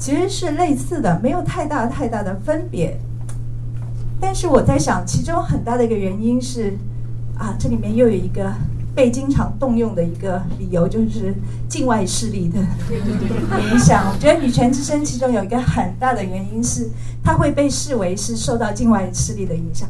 [0.00, 2.98] 其实是类似的，没有太大太大的分别。
[4.20, 6.76] 但是我在想，其中很大的一个原因是，
[7.38, 8.52] 啊，这里面又有一个。
[8.92, 11.32] 被经常动用的一个理由就是
[11.68, 12.58] 境外势力的
[13.72, 14.12] 影响。
[14.12, 16.90] 我觉得女权之声其中有一个很大的原因是，
[17.22, 19.88] 它会被视为是受到境外势力的影响。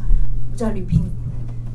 [0.52, 1.00] 不知道吕平，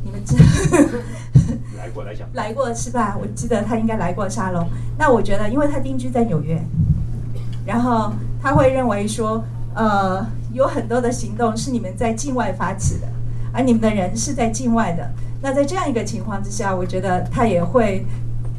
[0.03, 0.35] 你们知？
[1.75, 3.17] 来过来讲，来过是吧？
[3.19, 4.65] 我记得他应该来过沙龙。
[4.95, 6.63] 那我觉得，因为他定居在纽约，
[7.65, 9.43] 然后他会认为说，
[9.73, 13.07] 呃，有很多的行动是你们在境外发起的，
[13.51, 15.09] 而你们的人是在境外的。
[15.41, 18.05] 那在这样一个情况之下，我觉得他也会，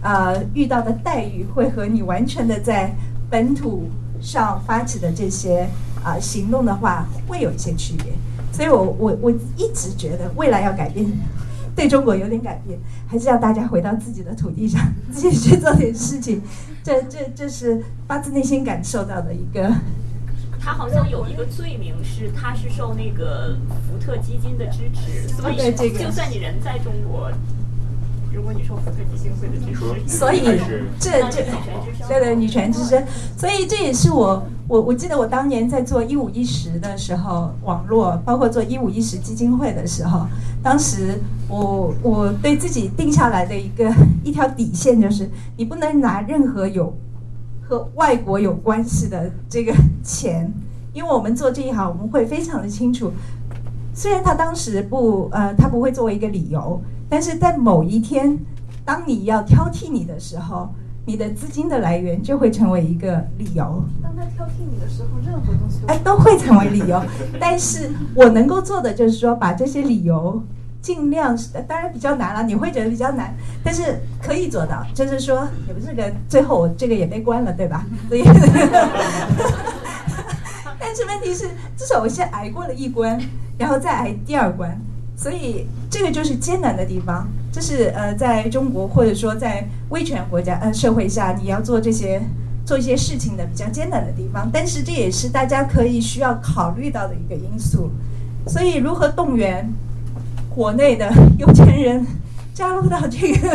[0.02, 2.92] 呃，遇到的待遇会和你完全的在
[3.30, 3.88] 本土
[4.20, 5.68] 上发起的这些
[6.04, 8.12] 啊、行动的话，会有一些区别。
[8.52, 11.07] 所以我我我一直觉得未来要改变，
[11.77, 14.81] 对中国有点改变，还是要大家回到自己的土地上，
[15.12, 16.43] 自己去做点事情。
[16.83, 19.70] 这这这是发自内心感受到的一个。
[20.59, 23.57] 他好像有一个罪名是，他是受那个
[23.87, 27.31] 福特基金的支持，所以对这个就算你人在中国，
[28.37, 30.43] 如果你说福特基金会的支持，所以
[31.01, 31.43] 这这
[32.07, 33.03] 对对女权之声，
[33.34, 40.26] 所以这也是我我我记得我当年在做一五一十的时候，网络包括做一五一十基金会的时候，
[40.62, 41.18] 当时
[41.49, 43.91] 我我对自己定下来的一个
[44.22, 46.95] 一条底线就是，你不能拿任何有
[47.66, 49.72] 和外国有关系的这个
[50.05, 50.53] 钱，
[50.93, 53.11] 因为我们做这一行，我们会非常的清楚。
[53.95, 56.78] 虽然他当时不呃，他不会作为一个理由，
[57.09, 58.38] 但是在某一天，
[58.84, 60.68] 当你要挑剔你的时候，
[61.04, 63.84] 你的资金的来源就会成为一个理由。
[64.02, 67.00] 当他挑剔你的时候，任何东西哎，都会成为理由。
[67.40, 70.42] 但是我能够做的就是说，把这些理由
[70.80, 71.36] 尽量，
[71.68, 73.32] 当然比较难了，你会觉得比较难，
[73.62, 74.84] 但是可以做到。
[74.94, 77.86] 就是说，也不是个最后我这个也被关了，对吧？
[78.09, 78.24] 所以，
[80.78, 83.20] 但是问题是，至少我先挨过了一关，
[83.57, 84.76] 然后再挨第二关。
[85.16, 85.66] 所以
[85.97, 92.20] 这个就是艰难的地方，这是呃，在中国或者说在威权国家呃社会下，你要做这些
[92.66, 94.47] 做一些事情的比较艰难的地方。
[94.53, 97.90] 但是这也是大家可以需要考虑到的一个因素。
[98.47, 99.72] 所以如何动员
[100.55, 102.07] 国内的有钱人
[102.53, 103.49] 加入到这个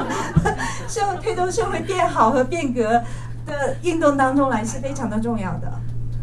[0.88, 3.02] 社会推动社会变好和变革
[3.44, 5.70] 的运动当中来是非常的重要的，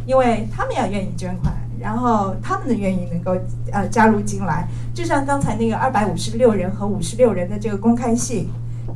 [0.07, 1.53] 因为他们要愿意捐款。
[1.87, 3.33] 然后他们的愿意能够
[3.71, 8.49] 呃加入进来，就像刚才那个二百五十六人和五十六人的这个公开信，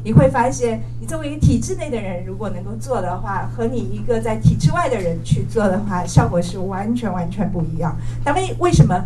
[0.03, 7.95] 你会发现，你作为一个体制内的人，如果能够做的话，和你一个在体制外的人去做的话，效果是完全完全不一样。
[8.25, 9.05] 但为为什么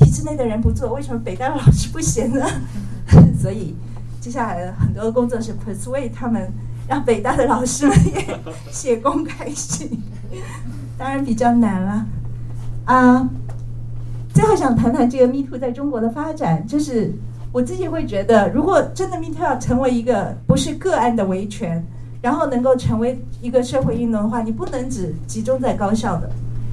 [0.00, 0.92] 体制内的人不做？
[0.92, 2.44] 为什么北大的老师不写呢？
[3.40, 3.74] 所以
[4.20, 6.52] 接下来很多工作是 persuade 他们，
[6.86, 8.38] 让北大的老师们也
[8.70, 10.02] 写公开信，
[10.98, 12.04] 当然比较难了。
[12.84, 13.28] 啊
[14.32, 17.12] 最后想谈谈这个 Me Too 在中国的发展，就是
[17.52, 21.84] 我自己会觉得，如果真的 Me Too 要成为一个不是个案的维权，
[22.20, 26.28] 然后能够成为一个社会运动的话，你不能只集中在高校的，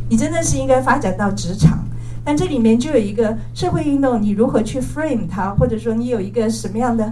[0.09, 1.78] 你真的是应该发展到职场。
[2.24, 7.12] 但这里面就有一个社会运动，你如何去 frame 它，或者说你有一个什么样的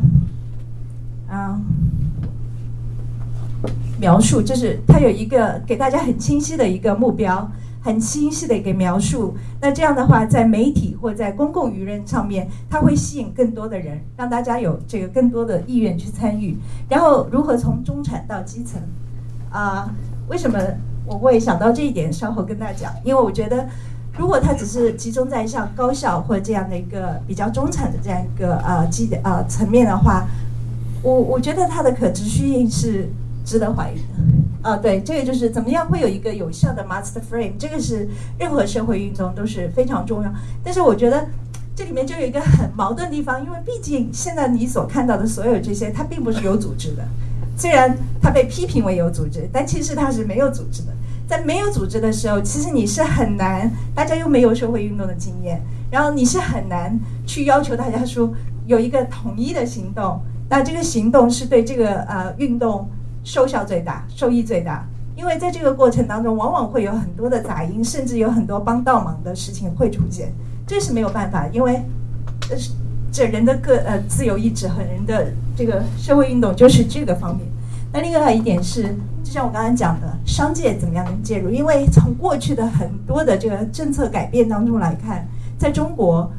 [1.29, 1.59] 啊
[3.99, 7.49] 描述，就是它有一个给大家很清晰的一个目标。
[7.81, 16.57] 很清晰的一个描述，那这样的话，在媒体或在公共舆论上面，它会吸引更多的人，让大家有这个更多的意愿去参与。
[16.89, 18.81] 然后，如何从中产到基层？
[19.49, 19.89] 啊，
[20.27, 20.59] 为什么
[21.05, 22.11] 我会想到这一点？
[22.11, 23.67] 稍后跟大家讲，因为我觉得，
[24.17, 30.27] 如果它只是集中在像高校或这样的一个比较中产的这样一个呃基呃层面的话，
[31.01, 33.09] 我我觉得它的可持续性是
[33.45, 34.01] 值得怀疑的。
[34.61, 40.29] 啊，对，这个就是怎么样会有一个有效的 master frame，这个是任何社会运动都是非常重要。
[40.61, 41.25] 但是我觉得
[41.73, 47.03] 这里面就有一个很矛盾的地方，因为毕竟现在你所看到的所有这些，它并不是有组织的。
[47.55, 50.89] 虽然它被批评为有组织，但其实它是没有组织的。
[51.25, 58.29] 在没有组织的时候，其实你是很难，大家又没有社会运动的经验，然后你是很难去要求大家说
[58.65, 60.19] 有一个统一的行动。
[60.49, 62.89] 那这个行动是对这个呃运动。
[63.23, 64.85] 收效最大，收益最大，
[65.15, 70.33] 因为在这个过程当中，往往会有很多的杂音，甚至有很多帮倒忙的事情会出现，
[70.65, 71.81] 这是没有办法，因为
[72.49, 72.57] 呃，
[73.11, 77.45] 这人的个呃自由意志和人的这个社会运动就是这个方面。
[77.91, 78.83] 那另外一点是，
[79.23, 81.49] 就像我刚刚讲的，商界怎么样能介入？
[81.49, 85.27] 因为从过去的很多的这个政策改变当中来看，
[85.57, 86.31] 在中国，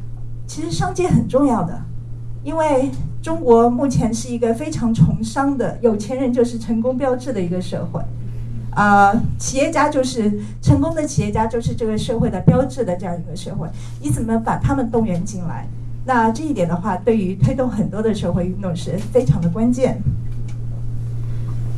[0.46, 1.76] 其实商界很重要的，
[2.42, 2.90] 因为。
[3.22, 8.02] 中国目前是一个非常崇商的，有钱人就是成功标志的一个社会，
[8.70, 13.68] 啊，企业家就是成功的企业家就是这个社会的标志的这样一个社会。
[14.00, 15.68] 你怎么把他们动员进来？
[16.06, 20.00] 那这一点的话，对于推动很多的社会运动是非常的关键。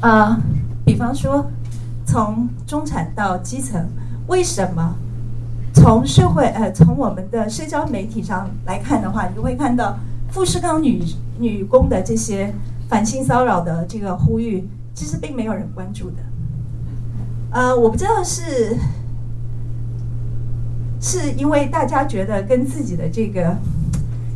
[0.01, 0.41] 啊，
[0.87, 1.51] 比方说，
[2.07, 3.85] 从中产到基层，
[4.29, 4.95] 为什么？
[5.75, 9.99] 从社会呃，从我们的社交媒体上来看的话，你会看到
[10.33, 11.01] 富士康女。
[11.39, 12.55] 女工的这些
[12.89, 14.65] 反性骚扰的这个呼吁，
[14.95, 16.17] 其实并没有人关注的。
[17.51, 18.77] 呃，我不知道是
[21.01, 23.57] 是因为大家觉得跟自己的这个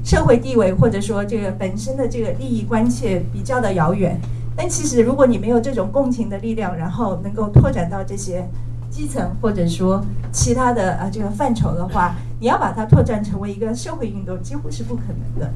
[0.03, 4.19] 社会地位或者说这个本身的这个利益关切比较的遥远。
[4.57, 8.49] 但其实，如果你没有这种共情的力量，然后能够拓展到这些
[8.91, 10.03] 基层或者说
[10.33, 15.53] 其他的呃这个范畴的话，你要把它拓展成为一个社会运动，几乎是不可能的。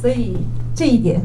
[0.00, 0.36] 所以
[0.74, 1.20] 这一点，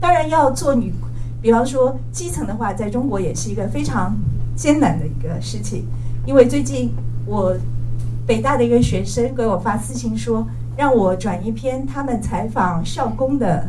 [0.00, 0.92] 当然要做女，
[1.40, 4.16] 比方说基层的话，在中国也是一个非常
[4.54, 5.84] 艰难的一个事情。
[6.26, 6.92] 因为最近
[7.26, 7.56] 我
[8.26, 10.46] 北大的一个学生给我发私信说，
[10.76, 13.68] 让我转一篇他们采访校工的。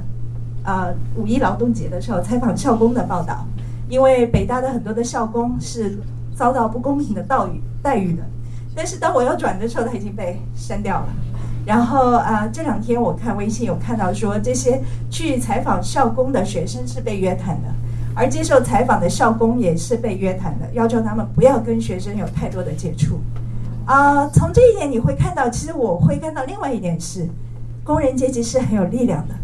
[0.66, 3.46] 呃，五一劳动节的时候采访校工的报道，
[3.90, 6.00] 因为北大的很多的校工是
[6.34, 8.24] 遭到不公平的待遇待遇的，
[8.74, 11.08] 但是当我要转的时候，他已经被删掉了。
[11.66, 17.70] 然后啊，这两天我看微信有看到说，这些去采访校工的学生是被约谈的，
[18.14, 23.20] 而接受采访的校工也是被约谈的，要求他们不要跟学生有太多的接触。
[23.86, 27.28] 啊，从这一点你会看到，其实我会看到另外一点是，
[27.84, 29.36] 工人阶级是很有力量的。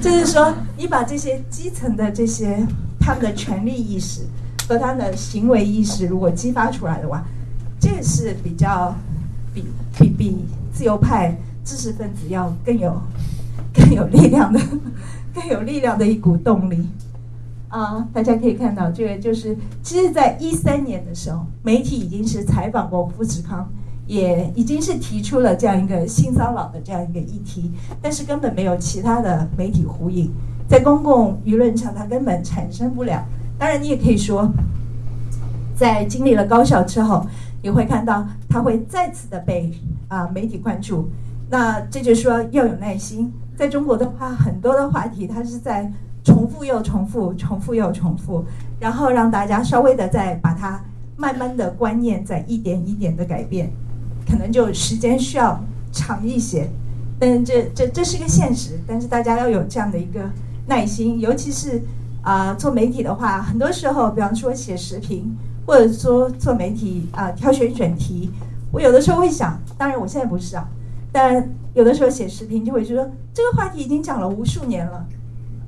[0.00, 2.66] 就是说，你把这些基层的这些
[2.98, 4.22] 他们的权利意识
[4.66, 7.22] 和他们的行为意识，如果激发出来的话，
[7.78, 8.94] 这是比较
[9.54, 9.64] 比
[9.98, 11.36] 比比自由派
[11.70, 13.00] 知识分子要更有
[13.72, 14.60] 更有力量的、
[15.32, 16.84] 更有力量的一股动力。
[17.68, 23.70] 啊，大家可以看到，这个就是，其实，在一三年的时候，媒体已经是采访过富士康。
[24.08, 27.70] 也已经是提出了这样一个性骚扰的这样一个议题，
[28.02, 30.28] 但是根本没有其他的媒体呼应，
[30.68, 33.24] 在公共舆论上它根本产生不了。
[33.56, 34.50] 当然，你也可以说，
[35.76, 37.24] 在经历了高校之后，
[37.62, 39.72] 你会看到它会再次的被
[40.08, 41.08] 啊媒体关注。
[41.50, 43.32] 那这就说要有耐心。
[43.56, 45.92] 在中国的话，很多的话题它是在
[46.24, 48.44] 重复又重复，重复又重复，
[48.78, 50.82] 然后让大家稍微的再把它
[51.16, 53.70] 慢慢的观念在一点一点的改变。
[54.26, 55.60] 可能就时间需要
[55.92, 56.70] 长一些，
[57.18, 58.78] 但这这这是个现实。
[58.86, 60.20] 但是大家要有这样的一个
[60.66, 61.82] 耐心，尤其是
[62.22, 65.36] 啊做媒体的话，很多时候，比方说写时评，
[65.66, 68.30] 或者说做媒体啊挑选选题，
[68.72, 70.68] 我有的时候会想，当然我现在不是啊，
[71.12, 75.06] 但有的时候写视频就会觉得这个话题已经讲了无数年了，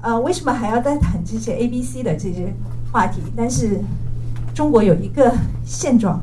[0.00, 2.52] 呃，为什么还要再谈这些 A、B、C 的这些
[2.92, 3.20] 话题？
[3.36, 3.80] 但是
[4.54, 5.32] 中国有一个
[5.64, 6.20] 现状。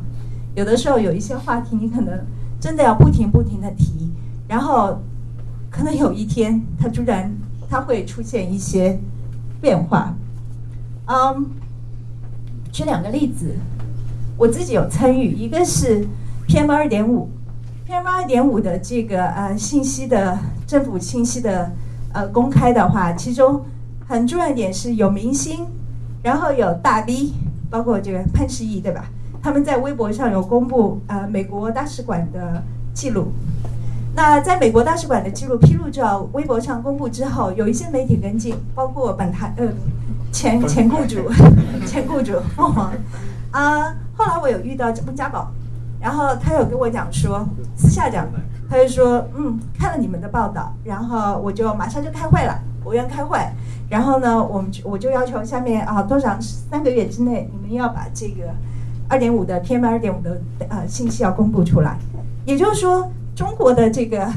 [0.56, 2.20] 有的时候有一些话题，你可能
[2.60, 4.12] 真的要不停不停的提，
[4.48, 5.00] 然后
[5.70, 7.32] 可能有一天它突然
[7.70, 9.00] 它会出现一些
[9.62, 10.14] 变化。
[11.06, 11.46] 嗯，
[12.72, 13.56] 举两个例子，
[14.38, 16.06] 我自己有参与，一个是
[16.48, 17.30] PM 二点五
[17.90, 20.38] ，PM 二点五的这个呃信息的
[20.68, 21.72] 政府信息的
[22.14, 23.66] 呃公开的话，其中
[24.07, 25.66] 很重要一点是有明星，
[26.22, 27.34] 然后有大 V，
[27.68, 29.06] 包括这个潘石屹，对吧？
[29.41, 32.61] 他们在微博上有公布呃美国大使馆的
[32.94, 33.32] 记录，
[34.16, 39.66] 那在美国大使馆的记录披露之后微博上公布之后，有一些媒体跟进，包括本台呃
[40.32, 41.32] 前前雇主
[41.88, 42.91] 前雇主凤凰。
[43.52, 45.52] 啊，后来我有遇到温家宝，
[46.01, 47.45] 然后他有跟我讲说
[47.76, 48.27] 私下讲，
[48.69, 53.38] 他就说嗯看了你们的报道，然后我就马上就开会了，我院开会，
[53.89, 58.53] 然后呢我们我就要求下面啊多长三个月之内你们要把这个。
[59.11, 60.39] 二点五的 PM 二点五的
[60.69, 61.97] 呃信息要公布出来，
[62.45, 64.31] 也就是说，中国的这个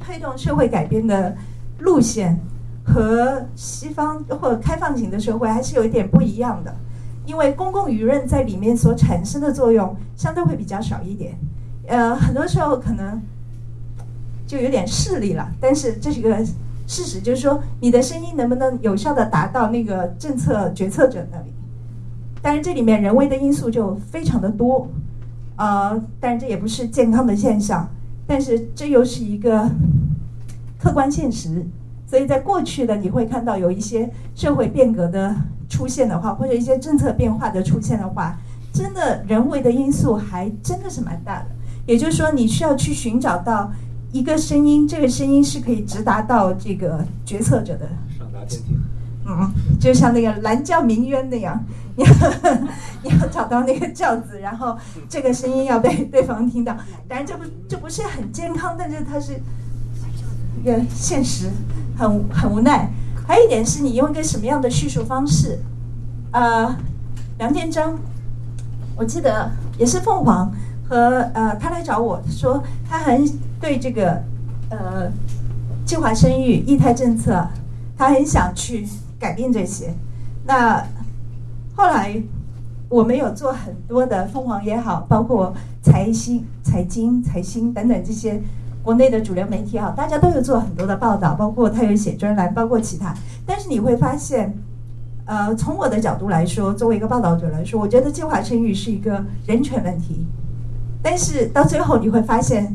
[0.00, 1.36] 推动社会改变的
[1.78, 2.36] 路线
[2.84, 6.74] 和西方或开放型的社会还是有一点不一样的，
[7.28, 11.38] 因为公共舆论在里面所产生的作用相对会比较少一点，
[11.86, 13.20] 呃，很多时候可能
[14.46, 16.42] 就有点势力了，但是这是个
[16.86, 21.52] 事实，就是说你的声音能不能有效的达到那个政策决策者那里。
[22.40, 24.88] 但是这里面人为的因素就非常的多，
[25.56, 27.86] 呃，但是这也不是健康的现象，
[28.26, 29.70] 但是这又是一个
[30.78, 31.66] 客观现实。
[32.06, 35.36] 所以在过去的你会看到有一些社会变革的
[35.68, 38.38] 出现的话，或者一些政策变化的出现的话，
[38.72, 41.46] 真的人为的因素还真的是蛮大的。
[41.86, 43.72] 也就是说，你需要去寻找到
[44.12, 47.88] 一个声音，这个声音是可以直达到这个决策者的。
[48.18, 48.78] 上达天庭。
[49.30, 51.62] 嗯，就像那个蓝教鸣冤那样。
[51.96, 52.10] 你要
[53.02, 54.78] 你要找到那个轿子，然后
[55.08, 56.72] 这个声音要被 对方听到。
[57.08, 59.32] 当然，这不这不是很健康，但是它是
[60.62, 61.50] 一个现实，
[61.96, 62.88] 很很无奈。
[63.28, 65.58] 还有一点是你用一个什么样的叙述方式？
[66.32, 66.74] 呃，
[67.36, 67.98] 梁建章，
[68.96, 70.50] 我记得也是凤凰
[70.88, 73.28] 和呃他来找我说，他很
[73.60, 74.22] 对这个
[74.70, 75.12] 呃
[75.84, 77.46] 计划生育、一胎政策，
[77.98, 78.88] 他很想去
[79.18, 79.92] 改变这些。
[80.46, 80.82] 那
[81.76, 82.22] 后来，
[82.88, 88.42] 我们有做很多的凤凰也好，包括财新、财经、财新等等这些
[88.88, 93.14] 国内的主流媒体啊，大家都有做很多的报道，包括他有写专栏，包括其他。
[93.44, 94.56] 但是你会发现，
[95.26, 100.24] 呃，从我的角度来说，作为一个报道者来说，我觉得计划生育是一个人权问题。
[101.02, 102.74] 但是到最后你会发现，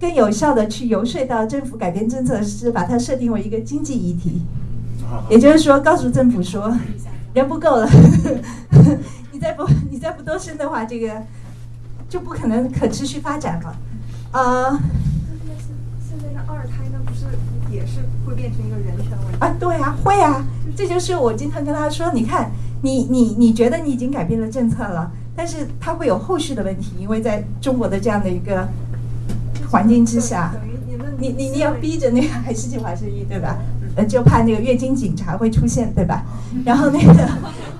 [0.00, 4.42] 更有效的去游说到政府改变政策，是把它设定为一个经济议题。
[5.30, 6.76] 也就是说，告诉政府说，
[7.34, 7.88] 人不够了，
[9.30, 11.22] 你再不你再不多生的话，这个
[12.08, 13.76] 就不可能可持续发展了。
[14.32, 14.76] 啊，
[16.66, 17.26] 现在的二胎呢，不是
[17.70, 19.54] 也是会变成一个人权问题啊？
[19.58, 20.44] 对啊，会啊，
[20.76, 22.50] 这就是我经常跟他说，你看，
[22.82, 28.68] 你你你觉得你已经改变了政策了，但是它会有后续的问题，因为在中国的这样的一个
[29.70, 30.52] 环境之下，
[31.18, 33.56] 你你你要逼着那个还是计划生育，对吧？
[33.96, 36.22] 呃，就怕那个月经警察会出现，对吧？
[36.66, 37.28] 然后那个，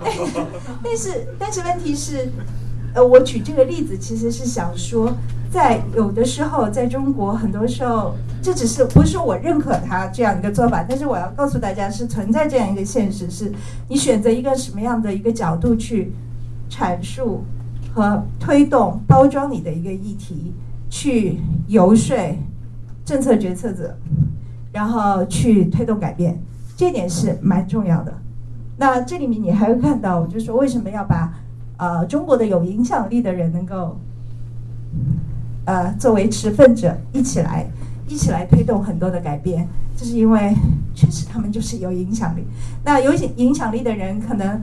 [0.83, 2.31] 但是但是问题是，
[2.97, 5.13] 呃，我举这个例子其实是想说。
[5.49, 13.51] 在有的时候，在中国，很多时候，这只是不是说我认可他这样一个做法，但是我要告诉大家，是存在这样一个现实：是
[13.89, 16.13] 你选择一个什么样的一个角度去
[16.69, 17.43] 阐述
[17.95, 20.53] 和推动、包装你的一个议题，
[20.91, 22.17] 去游说
[23.05, 23.97] 政策决策者，
[24.73, 26.39] 然后去推动改变，
[26.77, 28.13] 这点是蛮重要的。
[28.77, 31.33] 那这里面你还会看到，就是说为什么要把
[31.77, 33.99] 呃中国的有影响力的人能够。
[35.67, 37.67] 呃，作为持份者一起来，
[38.09, 39.67] 一起来推动很多的改变，
[39.97, 40.55] 就是因为
[40.95, 42.45] 确实他们就是有影响力。
[42.85, 44.63] 那有影响力的人，可能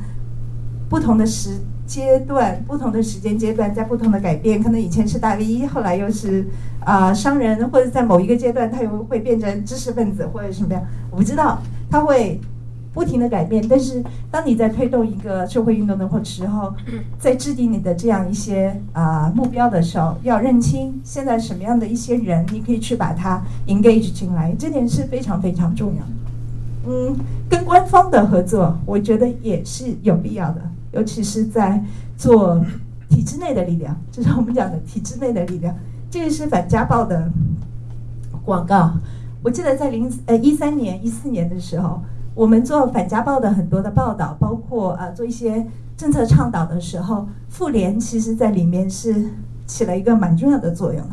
[0.90, 6.48] 不同的时阶段、不同的时间阶段，在不同的改变，可能以前是大 V，后来又是
[6.80, 10.82] 啊商人，或者在某一个阶段，他又会变成知识分子或者什么样，
[11.12, 11.62] 我不知道
[11.92, 12.40] 他会。
[12.94, 16.72] 不停的改变，但是当你在推动一个社会运动的或时候，
[17.18, 26.12] 在制定你的这样一些啊目标的时候，要认清现在什么样的一些人，你可以去把它 engage 进来，这点是非常非常重要的。
[26.86, 27.16] 嗯，
[27.50, 30.62] 跟官方的合作，我觉得也是有必要的，
[30.92, 31.84] 尤其是在
[32.16, 32.64] 做
[33.10, 35.76] 体制内的力量，就是我们讲的体制内的力量。
[36.12, 37.28] 这个是反家暴的
[38.46, 38.94] 广告，
[39.42, 42.00] 我记得在零呃一三年、一四年的时候。
[42.36, 45.66] 我们做反家暴的很多的报道，包括呃做一些
[45.96, 49.30] 政策倡导的时候，妇联其实在里面是
[49.68, 51.04] 起了一个蛮重要的作用。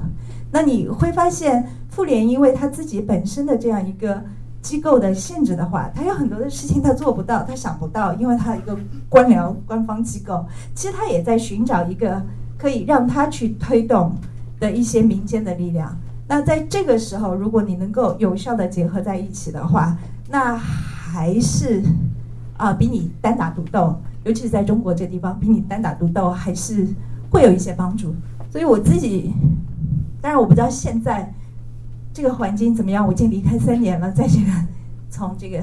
[0.50, 4.22] 那你会发现，妇联因为他自己本身的这样一个
[4.62, 8.74] 机构的性质的话，他有很多的事情他做不到，他想不到，因为他一个
[9.08, 10.44] 官僚官方机构，
[10.74, 12.22] 其实他也在寻找一个
[12.56, 14.12] 可以让他去推动
[14.58, 15.94] 的一些民间的力量。
[16.26, 19.98] 那在这个时候，如果你能够有效的结合在一起的话，
[20.30, 20.58] 那。
[21.12, 21.82] 还是
[22.56, 26.86] 啊，比你单打独斗，尤其是在中国这地方，比你单打独斗还是
[27.30, 28.14] 会有一些帮助。
[28.48, 29.32] 所以我自己，
[30.20, 31.32] 当然我不知道现在
[32.12, 33.04] 这个环境怎么样。
[33.04, 34.46] 我已经离开三年了，在这个
[35.10, 35.60] 从这个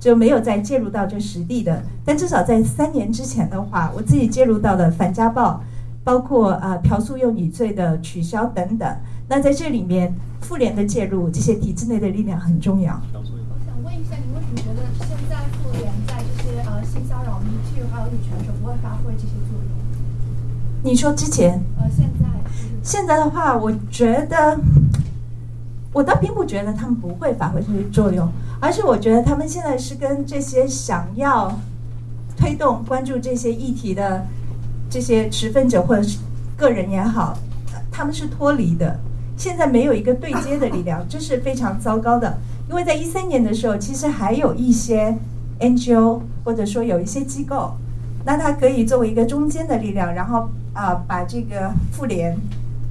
[0.00, 1.80] 就没有再介入到这实地的。
[2.04, 5.62] 但至少在三年之前的话，我自己介入到的反家暴，
[6.02, 8.96] 包括啊嫖宿幼女罪的取消等等。
[9.28, 12.98] 那在这里面，妇联的介入，这些体制内的力量很重要。
[20.82, 21.60] 你说之前？
[21.78, 22.26] 呃，现在。
[22.82, 24.58] 现在的话，我觉得，
[25.92, 28.26] 我倒并不觉得他们不会发挥这些作用，
[28.60, 31.52] 而是我觉得他们现在是跟这些想要
[32.36, 34.24] 推动、关注这些议题的
[34.88, 36.18] 这些持份者或者是
[36.56, 37.36] 个人也好，
[37.90, 38.98] 他们是脱离的。
[39.36, 42.38] 现在没有一个对接的力量，这是非常糟糕的。
[42.68, 45.16] 因为在一三年的时候，其实还有一些
[45.60, 47.72] NGO 或者说有一些机构，
[48.28, 50.50] 那它可以作为一个中间的力量，然后。
[50.74, 52.38] 啊，把这个妇联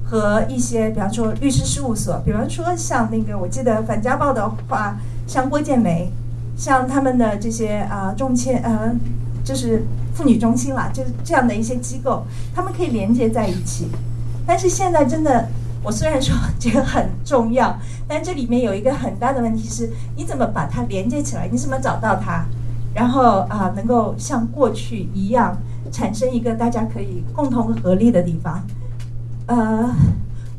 [0.04, 6.12] 和一些，比方说律师事务所，比方说像那个，我记得反家暴的话，像郭建梅，
[6.54, 8.94] 像他们的这些啊，中签呃，
[9.42, 13.88] 就是妇女中心啦，就是这样的一些机构，他们可以连接在一起。
[14.46, 15.48] 但是现在真的，
[15.82, 17.74] 我虽然说这个很重要，
[18.06, 21.48] 但这里面有一个很大的问题是，你怎么把它连接起来？
[21.50, 22.44] 你怎么找到它？
[22.94, 25.56] 然后啊，能够像过去一样。
[25.90, 28.62] 产生一个大家可以共同合力的地方，
[29.46, 29.90] 呃，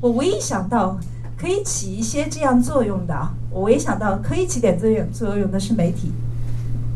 [0.01, 0.97] 我唯一想到
[1.37, 3.15] 可以起一些这样作用的，
[3.51, 6.11] 我唯一想到可以起点作用作用的是媒体，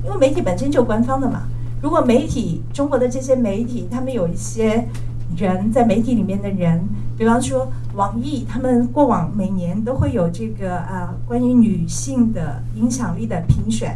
[0.04, 1.44] 因为媒体本身就官方的嘛。
[1.80, 4.88] 如果媒体中国的这些媒体，他们有一些
[5.38, 6.84] 人在媒体里面的人，
[7.16, 13.96] 比方说网易，他们过往每年都会有这个啊关于女性的影响力的评选，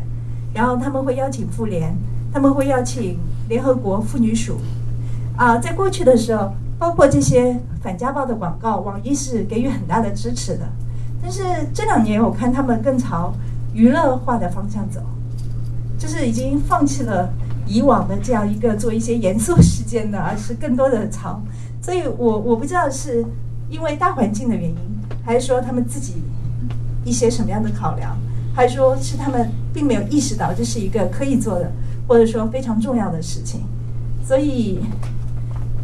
[0.58, 1.96] 然后他们会邀请妇联，
[2.34, 3.20] 他们会邀请。
[3.48, 4.58] 联合国妇女署，
[5.38, 10.68] 啊，在过去的时候，包括这些反家暴的广告，网易是给予很大的支持的。
[11.22, 11.44] 但是
[11.74, 13.34] 这两年我看他们更朝
[13.74, 15.00] 娱乐化的方向走，
[15.98, 17.32] 就是已经放弃了
[17.66, 21.42] 以往的这样一个做一些严肃事件的，而是更多的朝。
[21.82, 23.24] 所以我我不知道是
[23.70, 24.76] 因为大环境的原因，
[25.24, 26.16] 还是说他们自己
[27.06, 28.18] 一些什么样的考量，
[28.58, 31.72] 还说是他们并没有意识到这是一个可以做的，
[32.08, 33.62] 或者说非常重要的事情。
[34.26, 34.80] 所以，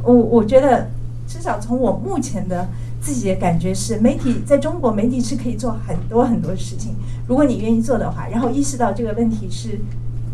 [0.04, 0.90] 我我觉得
[1.28, 2.68] 至少从我目前的。
[3.04, 6.96] 自己的感觉是，媒体在中国媒体是可以做很多很多事情，
[7.28, 9.78] 如果你愿意做的话，然后意识到这个问题是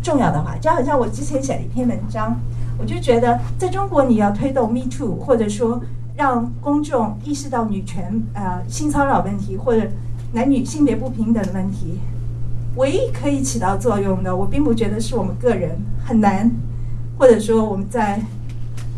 [0.00, 2.38] 重要的话，就好像我之前写了一篇文章，
[2.78, 5.82] 我就觉得在中国你要推动 Me Too，或者说
[6.16, 9.88] 让公众意识到女权、呃性骚扰问题或者
[10.32, 11.98] 男女性别不平等的问题，
[12.80, 16.50] 唯一可以起到作用的，我并不觉得是我们个人很难，
[17.18, 18.18] 或者说我们在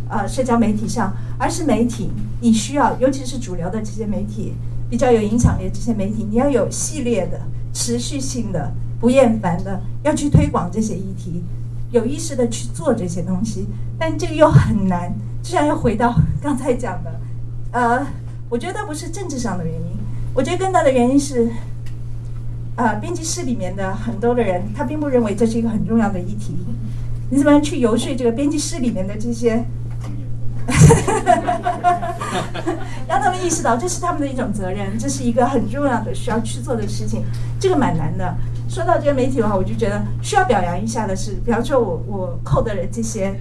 [0.09, 2.09] 呃社交媒体上，而是媒体。
[2.41, 4.55] 你需要，尤其是主流的这些媒体，
[4.89, 7.41] 比较有影响力的这些媒体，你要有系列的、
[7.73, 11.43] 持续性的、不厌烦的，要去推广这些议题，
[11.91, 13.67] 有意识的去做这些东西。
[13.99, 17.21] 但这个又很难，就像又回到刚才讲的，
[17.73, 18.07] 呃，
[18.49, 19.97] 我觉得不是政治上的原因，
[20.35, 21.51] 我觉得更大的原因是，
[22.77, 26.57] 啊，编辑室里面的很多的人，他并不认为这是一个很重要的议题。
[27.31, 29.65] 你怎么样去游说这个编辑室里面的这些？
[33.09, 37.25] 让他们意识到这是他们的一种责任，这是一个很重要的需要去做的事情，
[37.59, 38.37] 这个蛮难的。
[38.69, 43.35] 说到这个媒体的话，我就觉得需要表扬一下的是，比方说我我扣的这些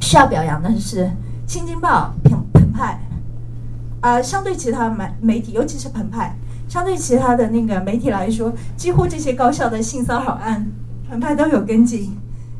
[0.00, 1.04] 需要表扬的是
[1.46, 2.98] 《新京报》澎澎湃，
[4.00, 6.34] 啊，相对其他媒媒体，尤其是澎湃，
[6.68, 10.66] 相对其他的那个媒体来说，几乎这些高校的性骚扰案，
[11.08, 12.16] 澎湃都有跟进。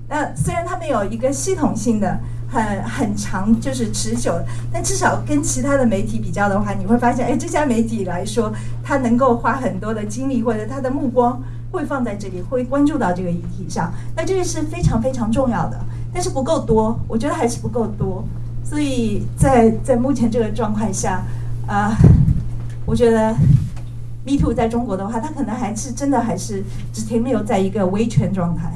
[0.09, 2.19] 那虽然他们有一个系统性的。
[2.47, 4.33] 很很长，就是持久。
[4.73, 13.93] 但至少跟其他的媒体比较的话，你会发现，哎，这家媒体来说，他能够花很多的精力，或者他的目光会放在这里，会关注到这个议题上。
[14.15, 15.81] 那这个是非常非常重要的，
[16.13, 18.25] 但是不够多，我觉得还是不够多。
[18.63, 21.25] 所以在在目前这个状况下，
[21.67, 21.97] 啊，
[22.87, 23.35] 我觉得
[24.27, 28.73] Me Too 在中国的话，它可能还是真的还是只停留在一个维权状态。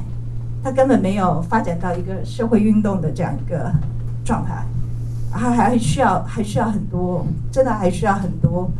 [0.62, 3.72] 它根本没有发展到一个社会运动的这样一个
[4.24, 4.66] 状态，
[5.30, 8.70] 还还需要还需要很多，真的还需要很多。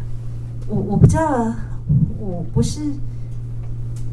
[0.67, 1.55] 我我不知道，
[2.19, 2.81] 我不是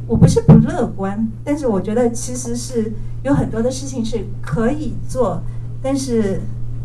[0.08, 5.42] 我不是不乐观，但是我觉得其实是有很多的事情是可以做，
[5.82, 6.40] 但是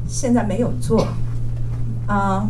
[0.08, 1.06] 现在没有做。
[2.06, 2.48] 啊，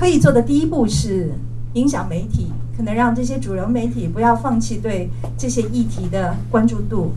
[0.00, 1.30] 可以做的第一步是
[1.74, 2.50] 影响媒体。
[2.74, 7.12] 可能让这些主流媒体不要放弃对这些议题的关注度，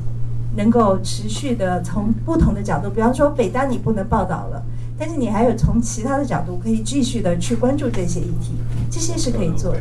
[0.57, 4.61] 能够持续的从不同的角度，比方说北大你不能报道了，
[4.99, 8.55] 但是你还有从其他的角度可以继续的去关注这些议题，
[8.91, 9.79] 这些是可以做的。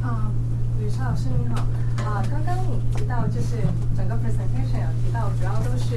[0.00, 0.30] 啊，
[0.78, 1.62] 吕超老师你好，
[2.08, 3.56] 啊，刚刚你提到就是
[3.96, 5.96] 整个 presentation 有提到，主要都是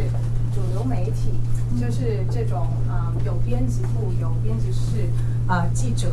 [0.56, 1.34] 主流媒体，
[1.78, 5.10] 就是这种啊有编辑部、有编辑室
[5.48, 6.10] 啊记者。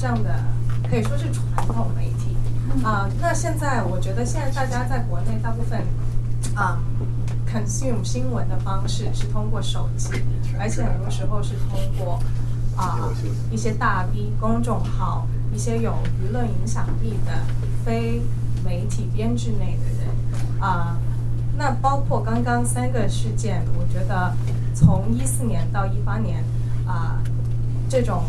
[0.00, 0.42] 这样的
[0.88, 2.34] 可以说是传统媒体
[2.82, 3.06] 啊。
[3.20, 5.82] 那现在我觉得，现在大家在国内大部分
[6.54, 6.80] 啊
[7.46, 10.10] ，consume 新闻的方式是通过手机，
[10.58, 12.18] 而且很多时候是通过
[12.74, 13.10] 啊
[13.50, 15.92] 一些大 V 公众号，一些有
[16.26, 17.32] 舆论影响力的
[17.84, 18.22] 非
[18.64, 20.08] 媒体编制内的人
[20.58, 20.96] 啊。
[21.56, 24.34] 那包括刚刚三个事件，我觉得
[24.74, 26.44] 从一四年到一八年
[26.86, 27.18] 啊，
[27.88, 28.22] 这种。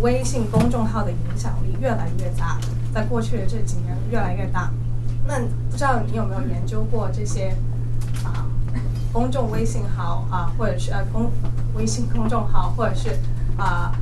[0.00, 2.56] 微信公众号的影响力越来越大，
[2.94, 4.70] 在过去的这几年越来越大。
[5.26, 7.48] 那不知道你有没有研究过这些
[8.22, 8.46] 啊
[9.12, 11.32] 公众微信号啊，或者是呃公
[11.74, 13.18] 微信公众号，或者是
[13.56, 13.92] 啊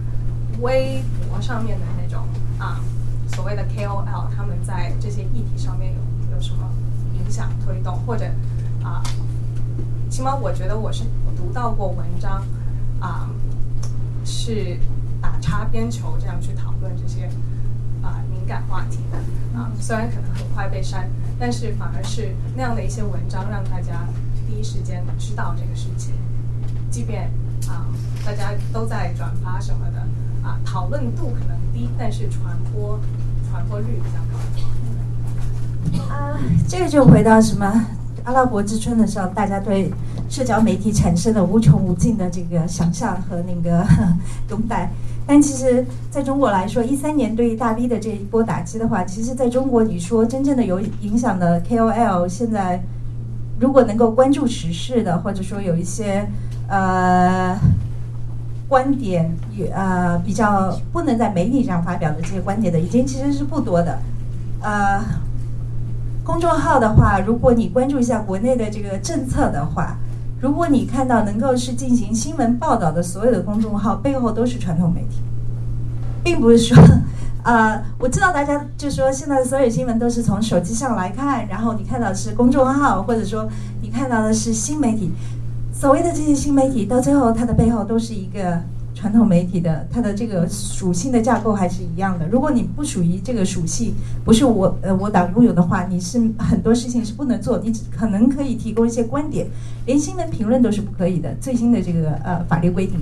[0.60, 2.78] 微博上面的那种啊
[3.28, 6.70] 所谓的 KOL，他们在这些议题上面有有什么
[7.18, 8.24] 影响推动，或者
[8.82, 9.02] 啊，
[10.10, 11.04] 起码我觉得我是
[11.36, 12.44] 读到过文章
[13.00, 13.30] 啊
[14.24, 14.78] 是。
[15.18, 17.26] 打擦边球这样去讨论这些
[18.00, 19.16] 啊敏感话题的
[19.58, 24.06] 啊，虽然可能很快被删，但是反而是那样的一些文章让大家
[24.46, 26.14] 第一时间知道这个事情，
[26.90, 27.32] 即便
[27.66, 27.86] 啊
[28.24, 29.98] 大家都在转发什么的
[30.46, 33.00] 啊，讨论度可能低，但是传播
[33.50, 34.75] 传播率比较高。
[36.08, 36.38] 啊，
[36.68, 37.84] 这个就回到什么
[38.24, 39.90] 阿拉伯之春的时候，大家对
[40.28, 43.84] 社交媒体产生了无穷无尽的这个想象和那个
[44.50, 44.90] 拥戴。
[45.28, 52.80] 但其实，在中国来说，一三年对于大 V 的这一波打击的话，其实在中国，你说真正的有影响的 KOL，现在
[53.58, 56.28] 如果能够关注时事的，或者说有一些
[56.68, 57.58] 呃
[58.68, 63.98] 观点，也呃比较不能在媒体上发表的这些观点的，已经其实是不多的。
[64.62, 65.00] 呃，
[66.26, 69.96] 公众号的话，如果你关注一下国内的这个政策的话，
[70.40, 75.20] 如果你看到能够是进行新闻报道的所有的公众号，背后都是传统媒体，
[76.24, 76.76] 并不是说。
[77.44, 83.48] 呃，我知道大家就说现在所有新闻都是从手机上来看，然后你看到是公众号，或者说
[83.80, 85.12] 你看到的是新媒体。
[85.72, 88.60] 所谓的这些新媒体，到最后它的背后都是一个
[88.96, 92.26] 传统媒体的，它的这个属性的架构还是一样的。
[92.26, 93.94] 如果你不属于这个属性，
[94.24, 99.46] 不是我呃我党拥有的话，你是很多事情是不能做，你只可能可以提供一些观点，
[99.84, 101.32] 连新闻评论都是不可以的。
[101.40, 102.98] 最新的这个呃法律规定，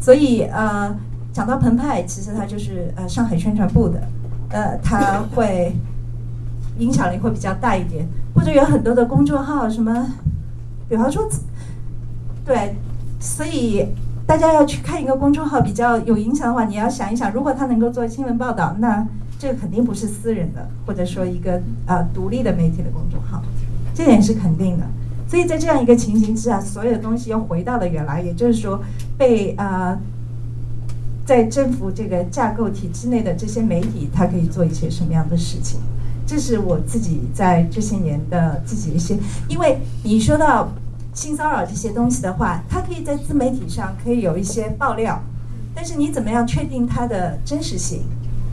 [0.00, 0.94] 所以呃。
[1.34, 4.00] 讲到澎湃，其实它就是呃上海宣传部的，
[4.50, 5.74] 呃，它会
[6.78, 10.06] 影响力会比较大一点，或者有很多的公众号，什么，
[10.88, 11.28] 比方说，
[12.44, 12.76] 对，
[13.18, 13.84] 所以
[14.26, 19.06] 大家要去看一个公众号比较有影响的话，你要想一想，如果他能够做新闻报道，那
[19.38, 23.42] 这肯定不是私人的，或者说一个呃独立的媒体的公众号，
[23.94, 24.84] 这点是肯定的。
[25.28, 28.80] 所以在这样一个情形之下，所有的东西又回到了原来，也就是说
[29.18, 29.98] 被呃。
[31.26, 35.80] 在政府这个架构体制内的这些媒体，它可以做一些什么样的事情？
[36.26, 39.16] 这是我自己在这些年的自己一些。
[39.48, 40.68] 因为你说到
[41.14, 45.22] 性骚扰这些东西的话，它可以在自媒体上可以有一些爆料，
[45.74, 48.02] 但是你怎么样确定它的真实性？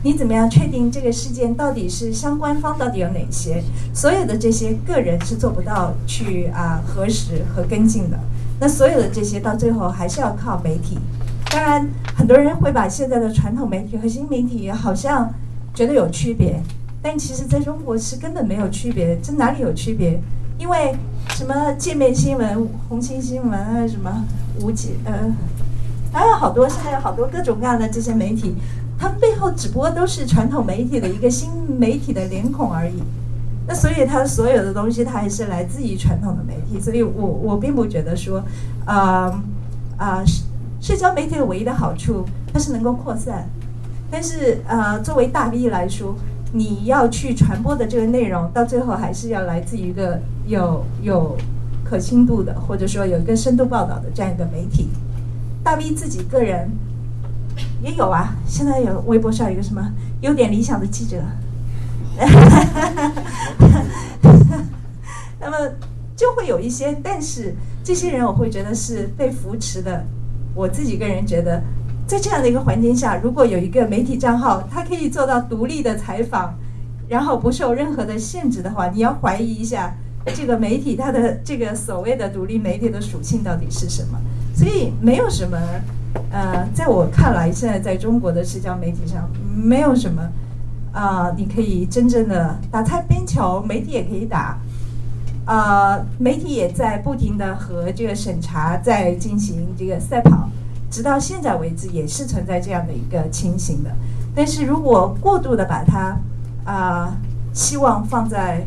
[0.04, 3.62] 你怎么样确定这个事件到底是相关方到底有哪些？
[3.92, 8.18] 所有的这些个人是做不到去啊核实和跟进的。
[8.58, 10.98] 那所有的这些到最后还是要靠媒体。
[11.50, 15.32] 当然，很多人会把现在的传统媒体和新媒体好像
[15.74, 16.60] 觉得有区别，
[17.00, 19.18] 但其实在中国是根本没有区别。
[19.20, 20.20] 这哪里有区别？
[20.62, 20.94] 因为
[21.30, 24.24] 什么界面新闻、红星新闻啊，什么
[24.60, 25.12] 无极呃，
[26.12, 28.54] 还有好多现在有好多各种各样的这些媒体，
[28.96, 33.02] 它背后只不过都是传统媒体的一个新媒体的脸孔而已。
[33.66, 36.80] 那所以它所有的东西，它还是来自于传统的媒体。
[36.80, 38.40] 所以我我并不觉得说，
[38.84, 39.42] 啊
[39.96, 40.22] 啊。
[40.80, 43.48] 社交媒体的唯一的好处，它是能够扩散，
[44.10, 46.14] 但是呃，作为大 V 来说，
[46.52, 51.36] 你要去传播的这个内容，到最后还是要来自于一个有有
[51.82, 54.88] 可信度的，或者说有一个深度报道的这样一个媒体。
[55.64, 56.70] 大 V 自己个人
[57.82, 61.22] 也有啊，现在有微博上有一个什么有点理想的记者，
[65.40, 65.56] 那么
[66.14, 70.04] 就会有一些，但是这些人我会觉得是被扶持的。
[70.54, 71.62] 我自己个人觉得，
[72.06, 76.54] 在这样的一个环境下，如果有一个媒体账号，它可以做到独立的采访，
[77.08, 79.94] 然后不受任何的限制的话，你要怀疑一下
[80.34, 84.20] 这个媒体它的这个所谓的独立媒体的属性到底是什么。
[84.54, 85.58] 所以没有什么，
[86.30, 89.26] 呃，在我看来，现在在中国的社交媒体上，
[89.56, 90.22] 没有什么
[90.92, 94.58] 啊，你可以真正的打擦边球，媒体也可以打。
[95.46, 100.48] 呃，媒体也在不停的和这个审查在进行这个赛跑，
[100.92, 103.90] 直到现在为止也是存在这样的一个情形的。
[104.34, 106.16] 但是如果过度的把它
[106.64, 107.16] 啊
[107.52, 108.64] 希望放在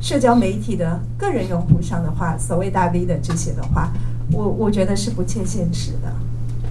[0.00, 3.90] 社交媒体的个人用户上的话，所谓大 V 的这些的话，
[4.30, 6.12] 我我觉得是不切现实的。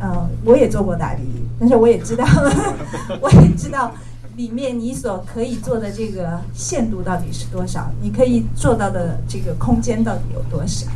[0.01, 1.19] 嗯，我也做过大 V，
[1.59, 2.25] 但是我也知道，
[3.19, 3.91] 我也知道。
[4.35, 7.91] 里面你所可以做的这个限度到底是多少？
[8.01, 10.87] 你可以做到的这个空间到底有多少？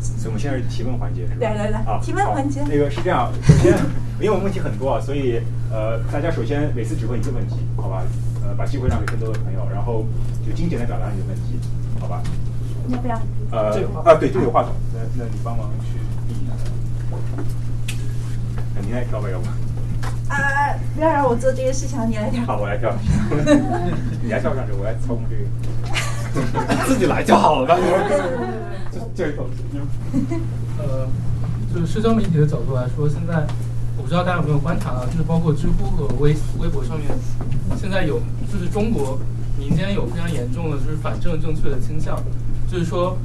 [0.00, 1.36] 所以我们现在是提问环节，是吧？
[1.40, 2.62] 来来来，啊，提问环节。
[2.68, 3.76] 那个是这样，首先，
[4.18, 5.40] 因为我们问题很多啊，所以
[5.70, 8.02] 呃，大家首先每次只问一个问题，好吧？
[8.42, 10.06] 呃，把机会让给更多的朋友，然后
[10.46, 11.60] 就精简的表达你的问题，
[12.00, 12.22] 好吧？
[12.88, 13.20] 要不要？
[13.52, 16.52] 呃，啊，对，就有话筒，那那你帮忙去递一下。
[18.74, 19.46] 那您来挑吧，要不？
[20.32, 20.74] 啊！
[20.94, 22.44] 不要让我做这个事情，你来挑。
[22.46, 22.90] 好，我来挑。
[24.22, 25.44] 你来跳上去，我来操控这个。
[26.86, 27.76] 自己来就好了
[28.98, 29.06] 吧？
[29.14, 29.44] 这这个
[30.78, 31.06] 呃，
[31.72, 33.46] 就是社交媒体的角度来说，现在
[33.96, 37.08] 我不知道大家有没有观察到，就是包括知乎和微微博上面，
[37.76, 39.18] 现在有就是中国
[39.58, 42.16] 民间有非常严重的就是反政正确的倾向，
[42.70, 43.16] 就是说，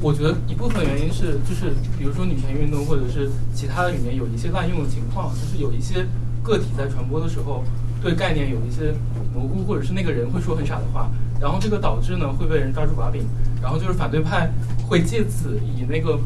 [0.00, 6.06] 我觉得一部分原因是就是比如说女权运动或者是其他的里面有一些滥用的情况，就是有一些。
[6.42, 7.62] 个体在传播的时候，
[8.02, 8.92] 对概念有一些
[9.32, 11.08] 模糊，或者是那个人会说很傻的话，
[11.40, 13.22] 然后这个导致呢会被人抓住把柄，
[13.62, 14.50] 然后就是反对派
[14.88, 16.18] 会借此以那个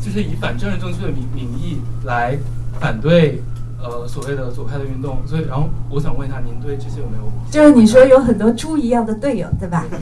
[0.00, 2.38] 就是以反政治正确的名名义来
[2.80, 3.42] 反对
[3.82, 7.24] 呃所谓的左派的运动，所以然后我想问一下，您对这些有没有？
[7.50, 9.84] 就是你说有很多猪一样的队友，对吧？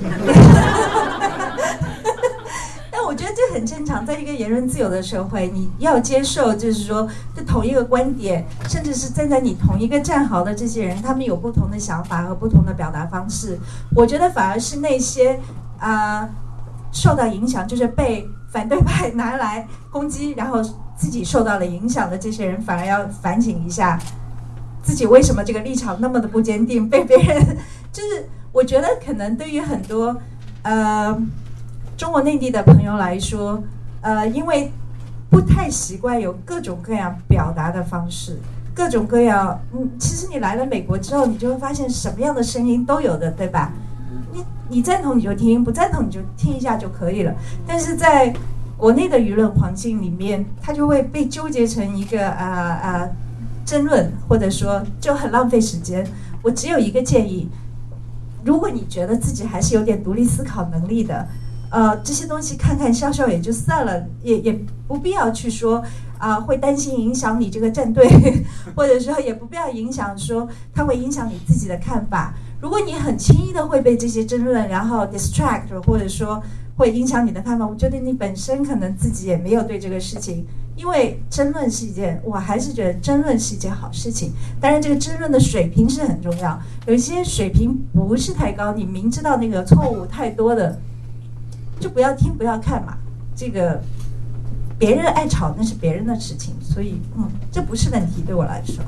[2.91, 3.93] 但我觉得这很正常。
[3.93, 7.07] 常，在一个言论自由的社会，你要接受，就是说，
[7.37, 13.59] 这同一个观点，甚至是站在你同一个战壕的这些人，他们有不同的想法和不同的表达方式。
[13.95, 15.39] 我觉得反而是那些
[15.79, 16.27] 啊、
[16.93, 20.63] 受到影响，就是被反对派拿来攻击，然后
[20.95, 23.99] 自己受到了影响的这些人，反而要反省一下，
[24.83, 27.57] 自己为什么这个立场那么的不坚定，被别人
[27.91, 30.15] 就是我觉得可能对于很多
[30.63, 31.19] 呃
[31.97, 33.63] 中国内地的朋友来说，
[34.03, 34.71] 呃，因为
[35.31, 38.39] 不太习惯有各种各样表达的方式，
[38.75, 43.73] 各种各样，嗯，其实你来了美国之后，你就会发现什么样的声音都有的，对吧？
[44.73, 47.35] 你赞同你就听，不赞同你就听一下就可以了。
[47.67, 48.35] 但是在
[48.79, 53.09] 国内的舆论环境里面，它就会被纠结成一个啊啊、
[53.67, 56.05] 争论，或者说就很浪费时间。
[56.43, 57.49] 我只有一个建议，
[58.43, 61.29] 如果你觉得自己还是有点独立思考能力的，
[61.71, 64.59] 呃，这些东西看看笑笑也就算了，也也
[64.89, 65.85] 不必要去说
[66.19, 68.09] 啊、会担心影响你这个战队，
[68.75, 72.33] 或者说也不必要影响说它会影响你自己的看法。
[72.63, 76.41] 如果你很轻易的会被这些争论然后 distract，或者说
[76.77, 84.33] 会影响你的看法，我觉得你本身可能自己也没有对这个事情，因为争论是一件，我还是觉得争论是一件好事情。
[84.61, 86.57] 当然，这个争论的水平是很重要，
[86.87, 90.79] 有一些水平不是太高，你明知道那个错误太多的，
[91.81, 92.97] 就不要听不要看嘛。
[93.35, 93.83] 这个
[94.79, 98.85] 别人爱吵那是别人的事情，所以嗯，这不是问题对我来说。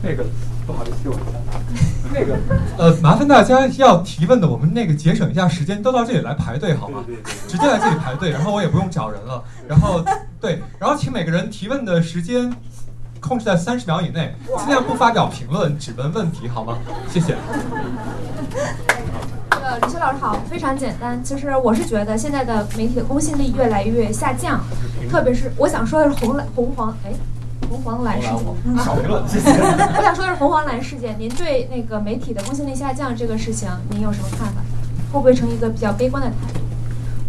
[0.00, 0.24] 那个
[0.66, 1.16] 不好意思，我
[2.12, 2.36] 那个
[2.78, 7.04] 呃，麻烦大家要提问的，我们那个节省一下时间，都到这里来排队好吗？
[7.48, 9.42] 直接来这里排队，然后我也不用找人了。
[9.68, 10.04] 然后
[10.40, 12.52] 对，然后请每个人提问的时间
[13.20, 16.78] 控制在三十秒以内，尽量不发表评论，只问问题好吗？
[17.10, 17.34] 谢谢。
[19.50, 21.22] 呃，李修老师好，非常简单。
[21.24, 24.60] 其实我是觉得现在的媒体的公信力越来越下降，
[25.10, 27.12] 特别是我想说的是红蓝红黄哎。
[27.68, 29.50] 红黄蓝事件， 少评论，谢谢。
[29.50, 34.62] 我想说的是红黄蓝事件，您对那个媒体的公信力下降这个事情，您有什么看法？
[35.12, 36.60] 会不会成一个比较悲观的态度？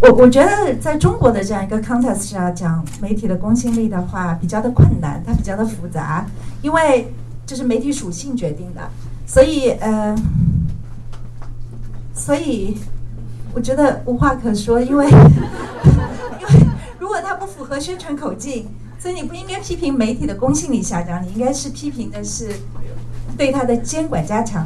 [0.01, 6.25] 我我觉得在中国的这样一个 context 下讲媒体的公信力的话，比较的困难，它比较的复杂，
[6.61, 7.13] 因为
[7.45, 8.81] 这是媒体属性决定的，
[9.25, 10.15] 所以呃，
[12.13, 12.77] 所以
[13.53, 16.67] 我觉得无话可说，因为 因为
[16.99, 18.67] 如果它不符合宣传口径，
[19.05, 22.49] 所以你不应该批评媒体的公信力下降，你应该是批评的是
[23.37, 24.65] 对它的监管加强。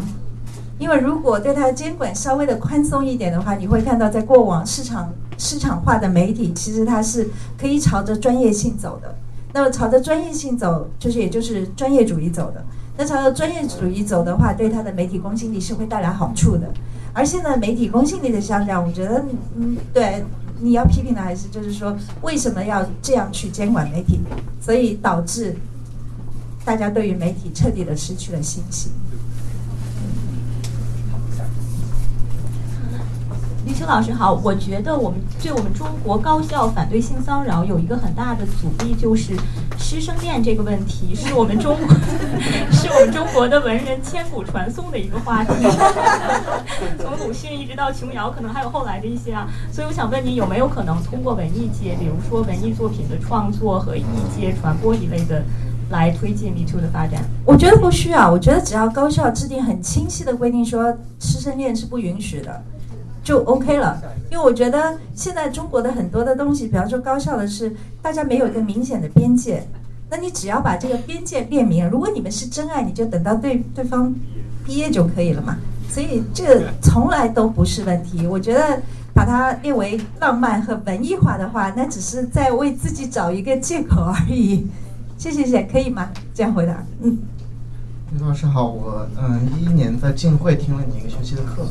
[0.78, 7.30] 因为如果对它的监管稍微的宽松一点的话，你会看到在过往市场市场化的媒体，其实它是
[7.60, 9.14] 可以朝着专业性走的。
[9.52, 12.64] 那么朝着专业性走，就是也就是专业主义走的。
[12.96, 16.72] 那朝着专业主义走的话，对它的媒体公信力是会带来好处的。
[17.12, 19.26] 而现在媒体公信力的下降，我觉得
[19.58, 20.24] 嗯，对
[20.62, 24.20] 你要批评的还是就是说，为什么要这样去监管媒体，
[24.62, 25.56] 所以导致
[26.66, 28.92] 大家对于媒体彻底的失去了信心。
[33.70, 39.38] 李秋老师好，我觉得我们对我们中国高校反对性骚扰有一个很大的阻力，就是
[39.78, 41.88] 师生恋这个问题，是我们中国
[42.74, 45.54] 是我们中国的文人千古传颂的一个话题，
[46.98, 49.48] 从鲁迅一直到琼瑶，可能还有后来的一些啊。
[49.72, 54.04] 所以我想问您，有没有可能通过文艺界，比如说文艺作品的创作和艺
[54.36, 55.44] 界传播一类的，
[55.92, 57.24] 来推进 Me Too 的发展？
[57.46, 62.64] 我觉得不需要，我觉得只要高校制定很清晰的规定，说师生恋是不允许的。
[63.24, 64.02] 就 OK 了，
[64.32, 69.68] 因为我觉得现在中国的很多的东西，比方说高校的是，大家没有一个明显的边界，
[70.10, 74.14] 那你只要把这个边界列明，如果你们是真爱，你就等到对对方
[74.66, 75.58] 毕业就可以了嘛。
[75.90, 78.26] 所以这从来都不是问题。
[78.28, 78.80] 我觉得
[79.14, 84.68] 把它列为浪漫和文艺化的话，那只是在为自己找一个借口而已。
[85.18, 86.10] 谢谢谢，可以吗？
[86.34, 87.18] 这样回答，嗯。
[88.12, 91.64] 李老师好，我嗯一一年在浸会听了你一个学期的课，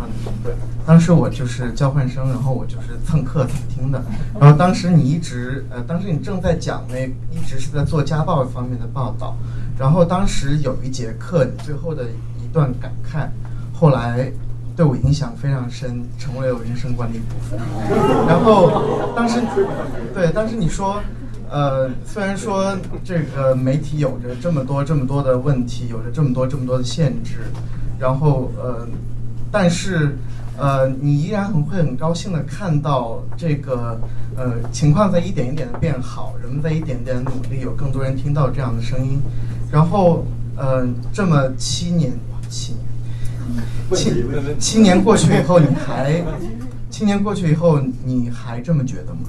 [0.00, 0.08] 嗯
[0.42, 0.52] 对，
[0.84, 4.02] 当时我就是交换生，然后我就是蹭课蹭听的，
[4.40, 9.36] 然后当时你一直呃当时你正在讲那一直是在做家暴方面的报道，
[9.78, 12.06] 然后当时有一节课你最后的
[12.42, 13.28] 一段感慨，
[13.72, 14.32] 后来
[14.76, 17.56] 对我影响非常深，成为了我人生观的一部分，
[18.26, 19.40] 然后当时
[20.12, 21.00] 对当时你说。
[21.50, 27.40] 呃，虽然说这个媒体有着这么多这么多的问题，有着这么多这么多的限制，
[27.98, 28.86] 然后呃，
[29.50, 30.16] 但是
[30.56, 33.98] 呃，你依然很会很高兴的看到这个
[34.36, 39.20] 呃情况在一点一点的变好，人们在一点点努力，有更多人听到这样的声音，
[39.70, 40.24] 然后
[40.56, 42.12] 呃，这么七年，
[42.48, 42.84] 七年，
[43.94, 44.24] 七
[44.58, 46.22] 七年过去以后，你还。
[46.90, 49.20] 七年过去以后，你还这么觉得吗？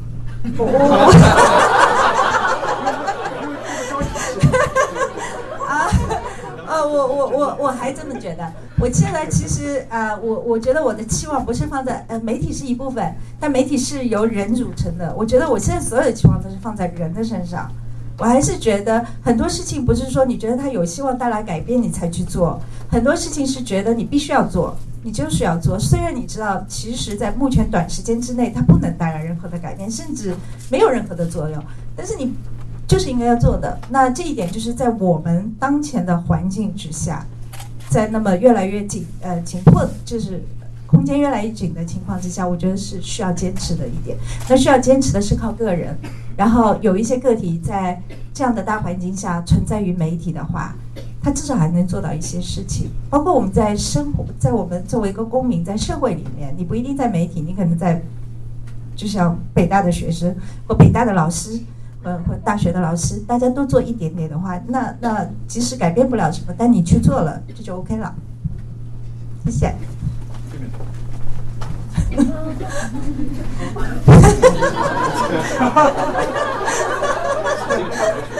[6.89, 8.51] 我我我我还这么觉得。
[8.79, 15.13] 我现在其实啊，我我觉得我的期望不是放在呃媒体是一部分，但媒体是由人组成的。
[15.17, 17.69] 我觉得我现在所有的期望都是放在人的身上。
[18.17, 22.59] 我还是觉得很多事情不是说你觉得它有希望带来改变你才去做，
[22.89, 25.79] 很多事情是觉得你必须要做，你就是要做。
[25.79, 30.35] 虽然你知道，其实在目前短时间之内它不能带来任何的改变，甚至
[30.69, 31.63] 没有任何的作用，
[31.95, 32.33] 但是你
[32.89, 33.79] 就是应该要做的。
[33.89, 37.23] 那这一点就是在我们当前的环境之下，
[37.87, 40.43] 在那么越来越紧呃紧迫就是
[40.87, 44.17] 空间越来越紧的情况之下，我觉得是需要坚持的一点。
[44.49, 45.95] 那需要坚持的是靠个人。
[46.35, 48.01] 然后有一些个体在
[48.33, 50.73] 这样的大环境下存在于媒体的话，
[51.21, 52.89] 他至少还能做到一些事情。
[53.09, 58.01] 包括我们在生活，在我们作为一个公民，在社会里面，你不一定在媒体，你可能在，
[58.95, 60.35] 就像北大的学生
[60.65, 61.59] 或北大的老师，
[62.03, 68.15] 呃，或大学的老师，大家都做一点点的话，那那即使改变不了什么，但你去做了，这就 OK 了。
[69.45, 69.75] 谢谢。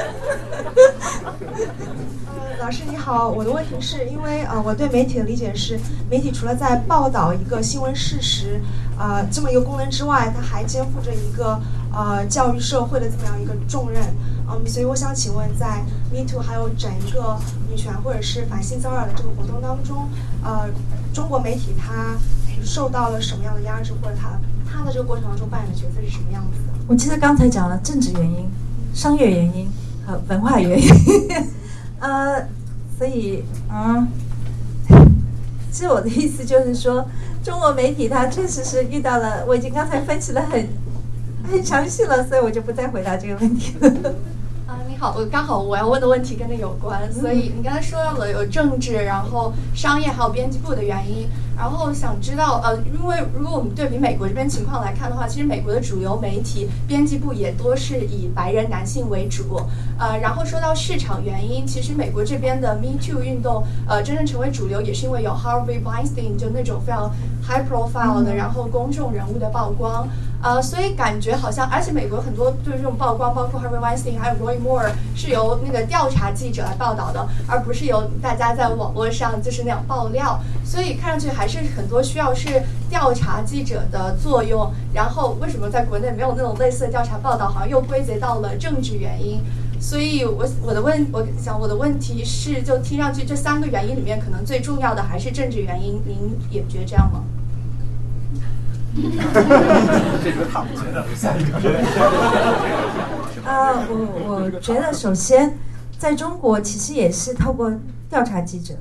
[2.59, 5.79] 老师你好，我的问题是因为呃，我对媒体的理解是，
[6.09, 8.59] 媒体除了在报道一个新闻事实，
[8.97, 11.57] 呃，这么一个功能之外，它还肩负着一个
[11.93, 14.03] 呃教育社会的这么样一个重任。
[14.49, 20.09] 嗯，所以我想请问，在 Me Too 还有整一个女权或者是反性骚扰的这个活动当中，
[20.43, 20.67] 呃，
[21.13, 22.17] 中国媒体它
[22.61, 24.37] 受到了什么样的压制，或者它
[24.69, 26.73] 它的这个过程当中扮演的角色是什么样子的？
[26.89, 28.49] 我记得刚才讲了政治原因、
[28.93, 29.65] 商业原因
[30.05, 30.87] 和文化原因，
[31.99, 32.47] 呃，
[32.97, 34.07] 所以嗯，
[35.71, 37.05] 其实我的意思就是说，
[37.43, 40.67] 中国媒体它确实是遇到了，我已经刚才分析的很
[41.51, 44.15] 很详细了，所以我就不再回答这个问题了。
[44.99, 51.25] 好，我刚好我要问的问题跟那有关，所以你刚才说到了有政治，然后商业还有编辑部的原因，
[51.57, 59.61] 然后想知道，呃，因为如果我们对比美国这边情况来看的话，其实美国的主流媒体编辑部也多是以白人男性为主，
[59.97, 67.09] 呃，然后说到市场原因，其实美国这边的 Me Too 运动，呃，真正成为主流也是因为有 Harvey Weinstein 就那种非常
[67.41, 70.09] high profile 的，然后公众人物的曝光。
[70.41, 80.39] 呃，所以感觉好像，而且美国很多对这种曝光，包括 Harvey Weinstein 还有 Roy Moore，是由那个调查记者来报道的，而不是由大家在网络上就是那样爆料。
[80.63, 84.71] 所以看上去还是很多需要是调查记者的作用。
[84.93, 89.41] 然后为什么在国内没有那种类似的调查报道，好像又归结到了政治原因？
[89.81, 96.01] 所以我我的问，我想我的问题是，就听上去这三个原因里面，可能最重要的还是政治原因。
[96.05, 97.23] 您也觉得这样吗？
[100.23, 101.57] 这个他觉得下一个。
[103.45, 103.93] 啊，我
[104.27, 105.57] 我觉得首先，
[105.97, 107.71] 在中国其实也是透过
[108.09, 108.75] 调查记者，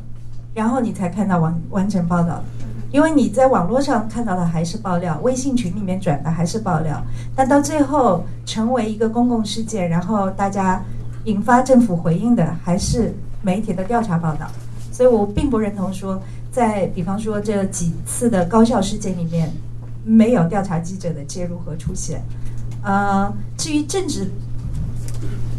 [0.53, 2.43] 然后你才看到完完整报道
[2.91, 7.03] 因为你在网络上看到的还是爆料，微信群里面转的还是爆料，
[7.35, 10.83] 但到最后成为一个公共事件，然后大家
[11.25, 14.47] 引发政府回应的还是媒体的调查报道。
[14.93, 16.21] 所以我并不认同说，
[16.51, 19.51] 在比方说这几次的高校事件里面。
[20.05, 22.23] 没有调查记者的介入和出现，
[22.83, 24.31] 呃，至于政治，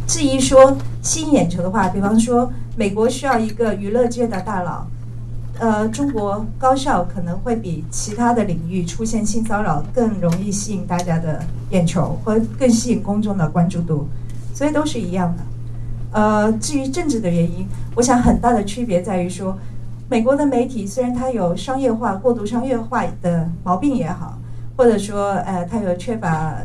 [0.07, 4.87] 至于说吸引眼球的话，比方说美国需要一个娱乐界的大佬，
[5.59, 14.07] 呃，中国高校可能会比其他的领域出现性骚扰更容易吸引大家的眼球和更吸引公众的关注度，
[14.55, 15.43] 所以都是一样的。
[16.11, 19.55] 呃，至于政治的原因，我想很大的区别在于说。
[20.09, 24.39] 美国的媒体虽然它有商业化、过度商业化的毛病也好，
[24.75, 26.57] 或者说呃它有缺乏啊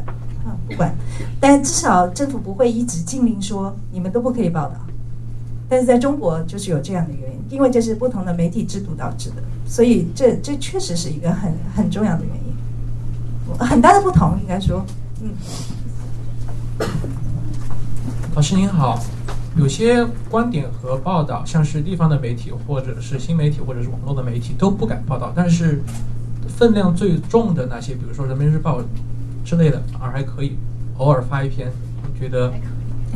[0.67, 0.95] 不管，
[1.39, 4.77] 但至少政府不会一直禁令说你们都不可以报道。
[5.69, 14.83] 但是在中国就是有这样的原因，因为这是不同的媒体制度导致的，所以这这确实是一个很很重要的原因，很大的不同应该说，
[15.21, 15.31] 嗯。
[18.35, 18.99] 老师您好。
[19.57, 25.33] 有些观点和报道，像是地方的媒体，或者是新媒体，或者是网络的媒体，都不敢报道。
[25.35, 25.81] 但是，
[26.49, 28.83] 分量最重的那些，比如说人民日报
[29.45, 30.57] 之类的，反而还可以
[30.99, 31.71] 偶尔发一篇，
[32.19, 32.53] 觉得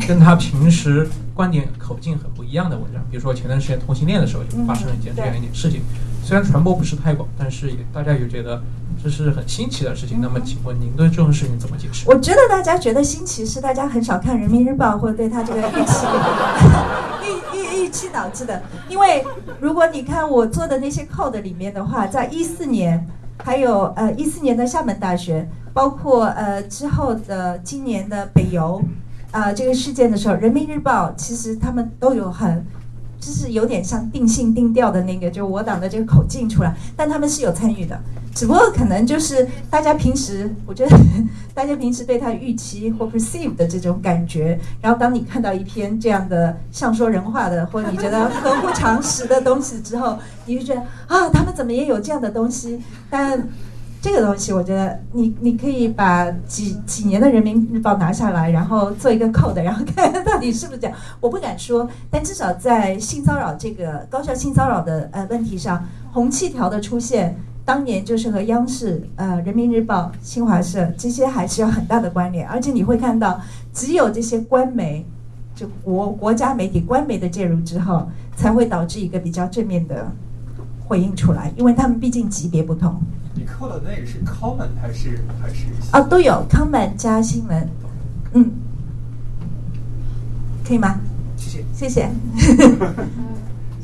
[0.06, 3.02] 跟他平时观点口径很不一样的文章。
[3.10, 5.80] 比如说前段时间同性恋的时候，就发生了一件这样一件事情。
[6.22, 8.62] 虽然传播不是太广，但是也大家也觉得
[9.02, 10.18] 这是很新奇的事情。
[10.20, 12.04] 那么，请问您对这种事情怎么解释？
[12.08, 16.06] 我觉得大家觉得新奇是大家很少看《人民日报》或者对他这个预期
[17.24, 18.60] 预预预期导致的。
[18.88, 19.24] 因为
[19.60, 23.06] 如果你看我做的那些 code 里面的话，在一四年，
[23.38, 28.82] 还有呃一四年的厦门大学，包括呃之后的今年的北邮，
[29.30, 32.66] 呃这个事件的时候，人民日报其实他们都有很。
[33.20, 38.00] 就是有点像定性定调的那个，就我党的这个口径出来，但他们是有参与的，
[38.38, 40.96] 只不过可能就是大家平时，我觉得
[41.52, 50.16] 大家平时对他预期或 perceive 的这种感觉，然后当你看到一篇这样的像说人话的，或你觉得合乎常识的东西之后，
[50.46, 53.48] 你就觉得啊，他们怎么也有这样的东西，但。
[54.00, 60.96] 这个东西，我觉得你你可以把几几年的《人民日报》拿下来，然后做一个 code，然后看到底是不是这样。
[61.18, 67.36] 我不敢说，但至少在性骚扰这个高校性骚扰的呃问题上，红气条的出现，
[67.68, 72.48] 当年就是和央视、呃《人民日报》、新华社这些还是有很大的关联。
[72.48, 73.38] 而且你会看到，
[73.74, 75.04] 只有这些官媒，
[75.54, 80.10] 就国国家媒体官媒的介入之后，才会导致一个比较正面的
[80.86, 82.98] 回应出来，因为他们毕竟级别不同。
[83.34, 85.66] 你扣的那个是 comment 还是还是？
[85.92, 87.68] 哦，都有 comment 加新闻，
[88.32, 88.50] 嗯，
[90.66, 90.98] 可以吗？
[91.36, 92.08] 谢谢，谢谢。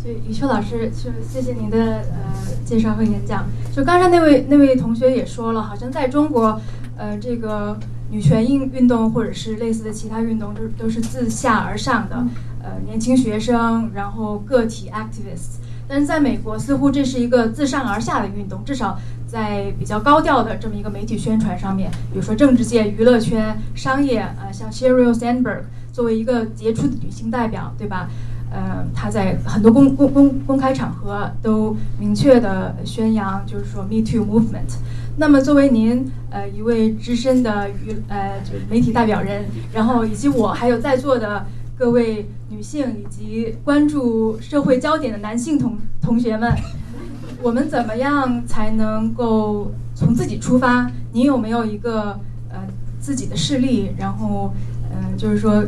[0.04, 3.46] 所以余秋老师，就谢谢您的呃介绍和演讲。
[3.74, 6.60] 就刚才那位那位同学也说了，好像在中国，
[6.98, 7.74] 呃，这个
[8.10, 12.16] 女权运运动或者是类似的其他运动，都都是自下而上的，
[12.62, 15.56] 呃，年轻学生，然后个体 activists。
[15.88, 18.98] 但是在美国，似乎这是一个自上而下的运动，至少。
[19.26, 25.62] 在比较高调的这么一个媒体宣传上面，比如说政治界、娱乐圈、商业，呃，像 Sheryl Sandberg
[25.92, 28.08] 作为一个杰出的女性代表，对吧？
[28.54, 34.76] 呃，他在很多公公公公开场合都明确的宣扬，就是说 Me Too Movement。
[35.16, 41.44] 那么作为您呃一位资深的娱呃就媒体代表人，然后以及我还有在座的
[41.76, 46.52] 各位女性以及关注社会焦点的男性同同学们。
[47.42, 50.90] 我们怎么样才能够从自己出发？
[51.12, 52.18] 您有没有一个
[52.48, 52.60] 呃
[53.00, 53.90] 自己的事例？
[53.98, 54.54] 然后，
[54.94, 55.64] 呃，就是说，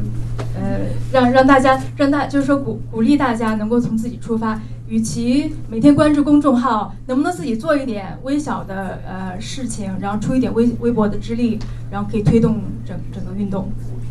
[0.54, 4.60] 呃，让让大家让大就是说鼓鼓励大家能够从自己出发。
[4.88, 11.58] 与其每天关注公众号，能不能自己做一点微小的呃事情，然后出一点微微薄的之力，
[11.90, 13.68] 然后可以推动整整个运动？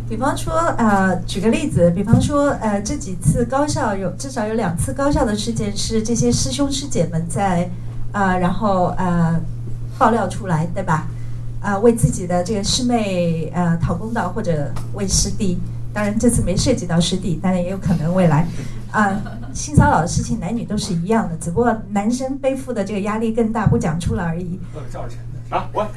[0.10, 7.70] 比方说，呃，举个例子，比方说，呃，这几次高校有至少有两次高校的事件是这些师兄师姐们在，
[8.12, 9.40] 呃，然后呃
[9.98, 11.08] 爆料出来，对吧？
[11.66, 15.60] 啊，为自己的这个师妹呃讨公道，或者为师弟，
[15.92, 18.48] 当然这次没涉及到师弟，当然也有可能未来，
[18.92, 19.20] 啊，
[19.52, 24.60] 性骚扰的事情男女都是一样的，只不过男生背负的这个压力更大，不讲出来而已。
[24.76, 25.18] 呃，赵晨
[25.50, 25.84] 的啊，我。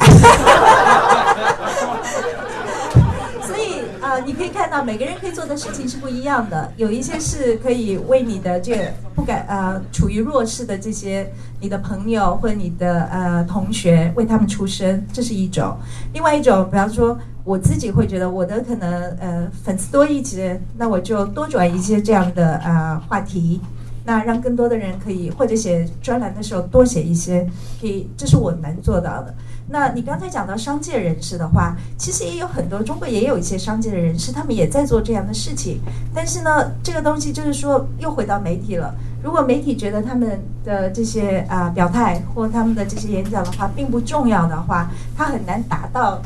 [4.09, 11.31] 啊，你可以看到每个人可以做的事情是不一样的，有一些是可以为你的这不敢呃处于弱势的这些
[11.61, 15.77] 你的朋友或你的呃同学为他们出声，这是一种；
[16.15, 18.91] 另外一种，比方说我自己会觉得我的可能
[19.21, 23.61] 呃粉丝多一些，那我就多转一些这样的呃话题，
[24.07, 27.47] 那让更多的人可以或者写专栏的时候多写一些，
[27.79, 29.35] 可以，这是我能做到的。
[29.71, 35.81] 那你刚才讲到商界人士的话，其实也有很多中国也有一些商界的人士，他们也在做这样的事情。
[36.15, 38.95] 但是呢，这个东西就是说又回到媒体了。
[39.23, 46.23] 如果媒体觉得他们的这些啊表态或他们的这些演讲的话并不重要的话，他很难达到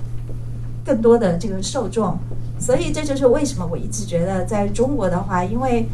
[0.85, 2.17] 更多的这个受众。
[2.61, 5.89] 所以这就是为什么我一直觉得在中国的话，因为。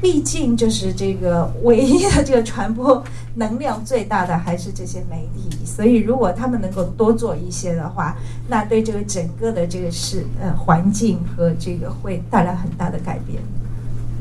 [0.00, 3.02] 毕竟就是这个唯一的这个传播
[3.34, 8.16] 能量最大的还是这些媒体，所以如果他们能够多做一些的话，
[8.48, 13.42] 那对这个整个的这个是呃环境和这个会带来很大的改变。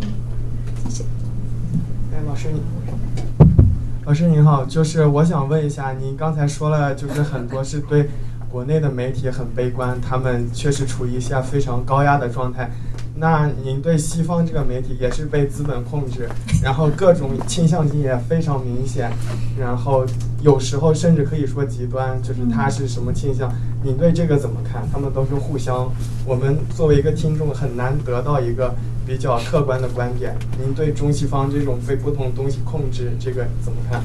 [0.01, 0.07] 嗯
[0.85, 1.03] 谢谢。
[2.13, 2.61] 哎，老师你，
[4.05, 8.09] 老师您好，就是我想问一下，您刚才说了，就是很多是对
[8.49, 12.71] 国内的媒体很悲观，他们确实处于一下非常高压的状态。
[13.15, 16.27] 那您对西方这个媒体也是被资本控制，
[16.63, 19.11] 然后各种倾向性也非常明显，
[19.57, 20.03] 然后
[20.41, 23.51] 有时候甚至可以说极端，就是他是什么倾向？
[23.83, 24.81] 您对这个怎么看？
[24.91, 25.91] 他们都是互相，
[26.25, 28.73] 我们作为一个听众很难得到一个
[29.05, 30.35] 比较客观的观点。
[30.59, 34.01] 您对中西方这种被不同东西控制这个怎么看？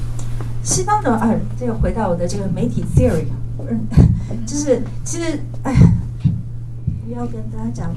[0.63, 3.25] 西方的啊，这个回到我的这个媒体 theory，
[3.59, 3.87] 嗯，
[4.45, 5.75] 就是其实哎，
[7.09, 7.91] 要跟大家讲。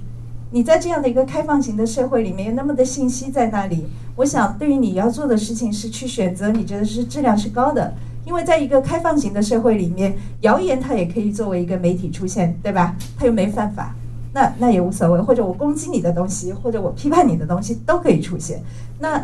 [0.52, 3.86] 你在这样的一个开放型的社会里面，有那么的信息在那里，
[4.16, 7.94] 我想对于你要做的事情是去选择你觉得是质量是高的，
[8.26, 12.96] 因为在一个开放型的社会里面，谣言它也可以作为一个媒体出现，对吧？
[13.16, 13.96] 它又没犯法，
[14.34, 18.60] 那那也无所谓，或者我攻击你的东西，或者我批判你的东西都可以出现。
[18.98, 19.24] 那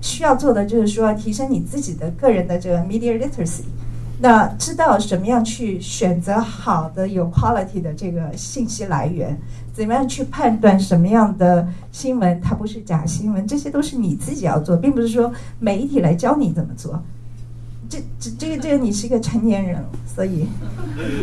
[0.00, 3.64] 需要做的就是说，提升你自己的个人的这个 media literacy，
[4.20, 9.38] 那知道什么样去选择好的有 quality 的这个信息来源。
[9.74, 13.44] 怎么样去判断什么样的新闻它不是假新闻？
[13.46, 17.02] 这些都是你自己要做，并不是说媒体来教你怎么做。
[17.88, 20.46] 这这这个这个你是一个成年人，所以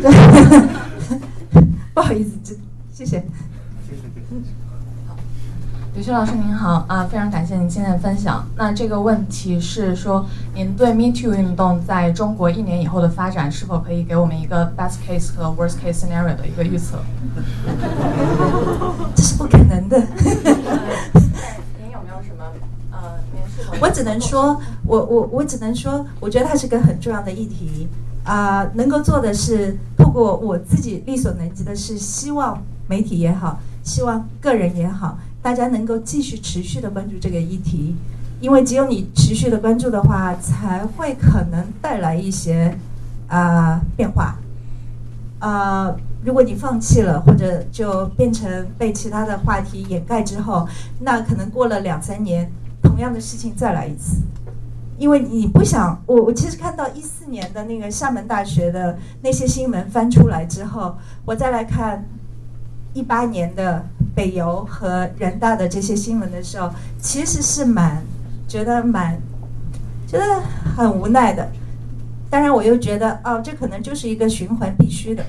[1.96, 2.54] 不好意思，这
[2.94, 3.24] 谢谢。
[5.94, 8.48] 吕旭老师您好啊，非常感谢您今天的分享。
[8.56, 16.98] 那这个问题是说，您对 Me Too 运动在中国一年以后的发展，是否可以给我们一个 best case 和 worst case scenario 的一个预测？
[19.14, 19.98] 这是不可能的。
[21.78, 22.46] 您有没有什么
[22.92, 23.00] 呃？
[23.82, 27.90] 我只能说，我我我只能说，我觉得它是个很重要的议题
[28.24, 28.66] 啊。
[28.76, 35.18] 能够做的是，透过我自己力所能及的是，希望媒体也好，希望个人也好。
[35.42, 37.96] 大家能够继续持续的关注这个议题，
[38.40, 42.78] 因为只有你持续的关注的话，才会可能带来一些
[43.28, 44.38] 啊变化。
[45.40, 50.68] 啊，如果你放弃了，或者就变成被其他的话题掩盖之后，
[51.00, 52.52] 那可能过了两三年，
[52.84, 54.22] 同样的事情再来一次。
[55.00, 60.96] 因为你不想，我我其实看到一四年的那个厦门大学的那些新闻翻出来之后，
[61.26, 62.06] 我再来看。
[62.94, 66.70] 一八年的北邮和人大的这些新闻的时候，
[67.00, 68.04] 其实是蛮
[68.48, 69.18] 觉得蛮
[70.08, 70.42] 觉得
[70.76, 71.50] 很无奈的。
[72.30, 75.24] 当然，我又觉得哦，这可能就是一个循环必须的，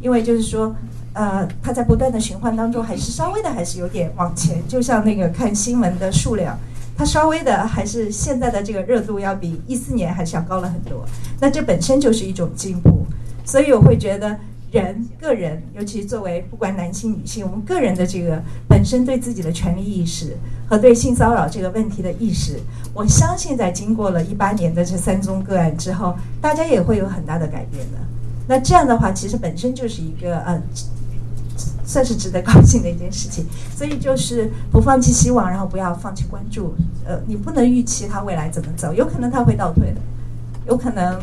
[0.00, 0.74] 因为就是说，
[1.12, 4.60] 呃，它在不断的循环当中，还是稍微的还是有点往前。
[4.68, 6.58] 就像那个看新闻的数量，
[6.96, 11.04] 它稍微的还是现在的这个热度要比一四年还是要高了很多。
[11.40, 13.06] 那这本身就是一种进步，
[13.44, 14.36] 所以我会觉得。
[14.72, 20.36] 人个人，尤其作为不管男性女性，我们个人的这个本身对自己的权利意识
[20.68, 22.60] 和对性骚扰这个问题的意识，
[22.92, 27.98] 我相信在经过了一八年的这三宗个案之后，大家也会有很大的改变的。
[28.48, 30.60] 那这样的话，其实本身就是一个呃，
[31.84, 33.46] 算是值得高兴的一件事情。
[33.74, 36.74] 所以就是不放弃希望，然后不要放弃关注。
[37.04, 40.00] 呃，你不能预期他未来怎么走，有可能他会倒退的，
[40.66, 41.20] 有可能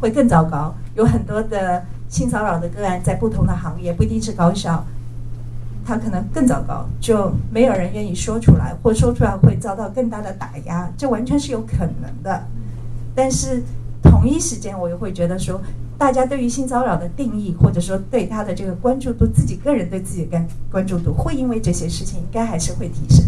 [0.00, 1.84] 会更糟糕，有很多的。
[2.08, 4.84] 性骚扰的个案在不同的行业不一定是高校，
[5.84, 12.46] 它可能更糟糕，就没有人愿意说出来，或说出来会遭到更大的打压，这完全是有可能的。
[13.14, 13.62] 但是
[14.02, 15.60] 同一时间，我又会觉得说，
[15.98, 23.24] 大家对于性骚扰的定义，或者说对他的这个关注度，自己个人对自己的关关注度，会因为这些事情应该还是会提升。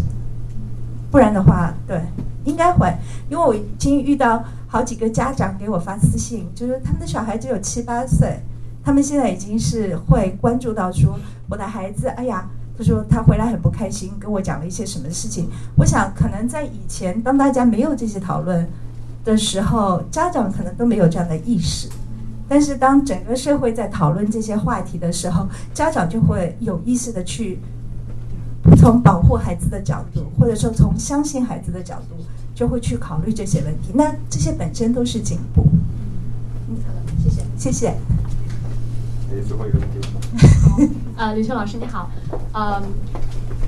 [1.11, 1.99] 不然的话，对，
[2.45, 2.87] 应该会，
[3.29, 8.39] 因为我已经遇到好几个家长给我发私信，就是他们的小孩只有七八岁。
[8.83, 11.17] 他们现在已经是会关注到说，
[11.49, 15.47] 我的孩子，哎呀，他说他回来很不开心，跟我讲了一些什么事情。
[15.77, 18.67] 我想，可能在以前，当大家没有这些讨论
[19.23, 21.89] 的时候，家长可能都没有这样的意识。
[22.47, 27.59] 但是，当整个社会在讨论这些话题的时候，家长就会有意识的去
[28.75, 32.15] 从保护孩子的角度，或者说从相信孩子的角度，
[32.55, 33.91] 就会去考虑这些问题。
[33.93, 35.63] 那这些本身都是进步。
[36.69, 37.93] 嗯，好的，谢谢，谢谢。
[39.47, 40.95] 最后一个问题。
[41.17, 42.09] 呃，吕秋老师你好，
[42.53, 42.81] 嗯，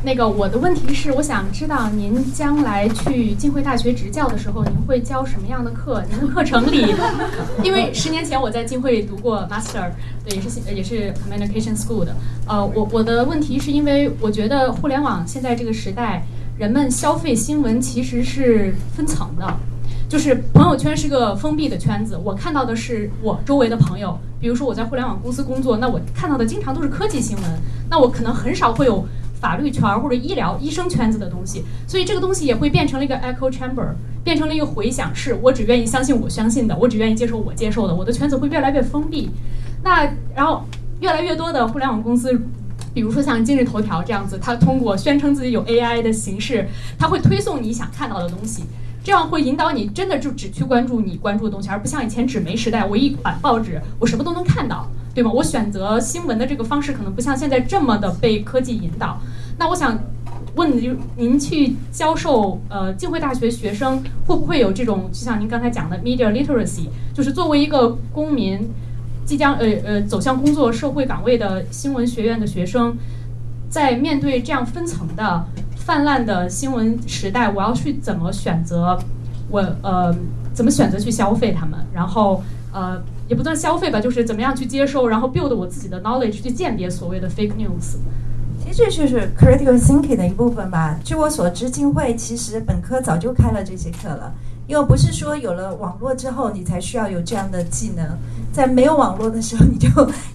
[0.03, 6.01] 那个我的问题是，我想知道您将来去浸会大学执教的时候，您会教什么样的课？
[6.09, 6.95] 您的课程里，
[7.63, 9.91] 因为十年前我在浸会读过 master，
[10.25, 12.15] 对，也是也是 communication school 的。
[12.47, 16.23] 呃，我我的问题是因为我觉得互联网现在这个时代，
[16.57, 19.45] 人们消费新闻其实是分层的。
[20.11, 24.19] 就是朋友圈是个封闭的圈子，我看到的是我周围的朋友。
[24.41, 27.45] 比如说我在互联网公司工作，那我看到的经常都是科技新闻，
[27.89, 29.05] 那我可能很少会有
[29.39, 31.63] 法律圈或者医疗医生圈子的东西。
[31.87, 33.87] 所以这个东西也会变成了一个 echo chamber，
[34.21, 35.33] 变成了一个回响室。
[35.41, 37.95] 我只愿意相信我相信的，我只愿意接受我接受的。
[37.95, 39.29] 我的圈子会越来越封闭。
[39.81, 40.65] 那然后
[40.99, 42.37] 越来越多的互联网公司，
[42.93, 46.67] 比如说像今日头条这样子，它通过宣称自己有 AI 的形式，
[46.99, 48.63] 它会推送你想看到的东西。
[49.03, 55.31] 这样会引导你真的就只去关注你关注的东西，而不像以前纸媒时代，我一版报纸我什么都能看到，对吗？
[55.31, 59.19] 我选择新闻的这个方式可能不像现在这么的被科技引导。
[59.57, 59.97] 那我想
[60.55, 68.69] 问，您您去教授呃浸会大学学生，会不会有这种就像您刚才讲的 media literacy，就是作为一个公民，
[69.25, 72.95] 即将呃呃走向工作社会岗位的新闻学院的学生，
[73.67, 75.45] 在面对这样分层的。
[75.85, 78.97] 泛滥的新闻时代，我要去怎么选择？
[79.49, 80.15] 我呃，
[80.53, 81.77] 怎么选择去消费他们？
[81.91, 82.41] 然后
[82.71, 87.97] 呃，也不算消费吧，就是怎么样去接受，然后 build 我自己的 knowledge 去鉴别所谓的 fake news。
[88.63, 90.97] 其实这就是 critical thinking 的一部分吧。
[91.03, 94.31] 据我所知，金会其实本科早就开了这些课了。
[94.67, 98.05] 又不是说有了网络之后你才需要有这样的技能，
[98.53, 99.89] 在没有网络的时候，你就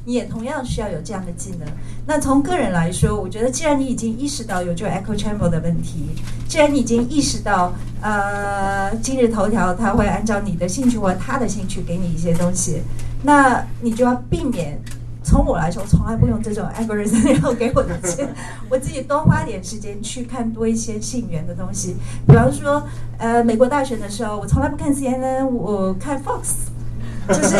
[0.04, 1.66] 你也同样需要有这样的技能。
[2.06, 6.10] 那从个人来说，我觉得既然你已经意识到有这 echo chamber 的问题，
[6.46, 7.72] 既然你已经意识到，
[8.02, 12.82] 呃，今日头条它会按照你的兴趣或他的兴趣给你一些东西，
[13.22, 14.78] 那你就要避免。
[15.26, 18.32] 从我来说，我从来不用这种 algorithm，然后给我的钱，
[18.70, 21.96] 我自己多花点时间去看多一些信源的东西。
[22.28, 22.80] 比方说，
[23.18, 26.68] 呃，美国大选的时候，我从来不看 CNN，我看 Fox，
[27.26, 27.56] 就是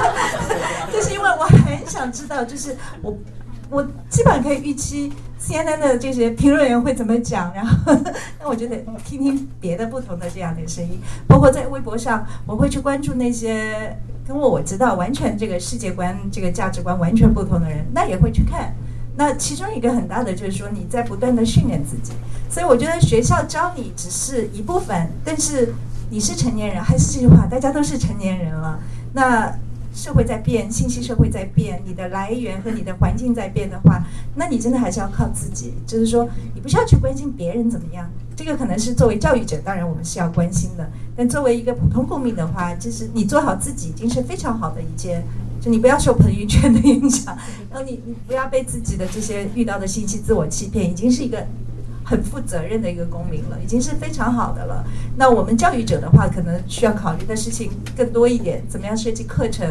[0.90, 3.14] 就是因为我很想知道，就是我
[3.68, 7.94] 我基本可以预期 CNN 的这些评论员会怎么讲，然后
[8.40, 10.98] 那我就得听听别的不同的这样的声音。
[11.28, 13.94] 包括在微博上，我会去关注那些。
[14.26, 18.74] 跟我我知道完全这个世界观、这个价值观完全不同的人，那也会去看。
[19.16, 22.12] 那其中一个很大的就是说，你在不断的训练自己。
[22.50, 25.74] 所以我觉得学校教你只是一部分，但是
[26.10, 28.78] 你是成年人，还是这句话，大家都是成年人了。
[29.12, 29.52] 那
[29.94, 34.04] 社会在变，信息社会在变，你的来源和你的环境在变的话，
[34.34, 35.72] 那你真的还是要靠自己。
[35.86, 38.10] 就是说，你不需要去关心别人怎么样。
[38.36, 40.90] 这个可能是作为教育者，当然我们是要关心的。
[41.16, 45.24] 但作为一个普通公民的话，就是你做好自己已经是非常好的一件。
[45.60, 47.34] 就你不要受朋友圈的影响，
[47.70, 51.46] 然后你你不要被自己的这些遇到的信息自我欺骗，已经是一个
[52.04, 54.84] 很负责任的一个公民了，已经是非常好的了。
[55.16, 59.66] 那我们教育者的话，可能需要考虑的事情更多一点，怎么样设计课程，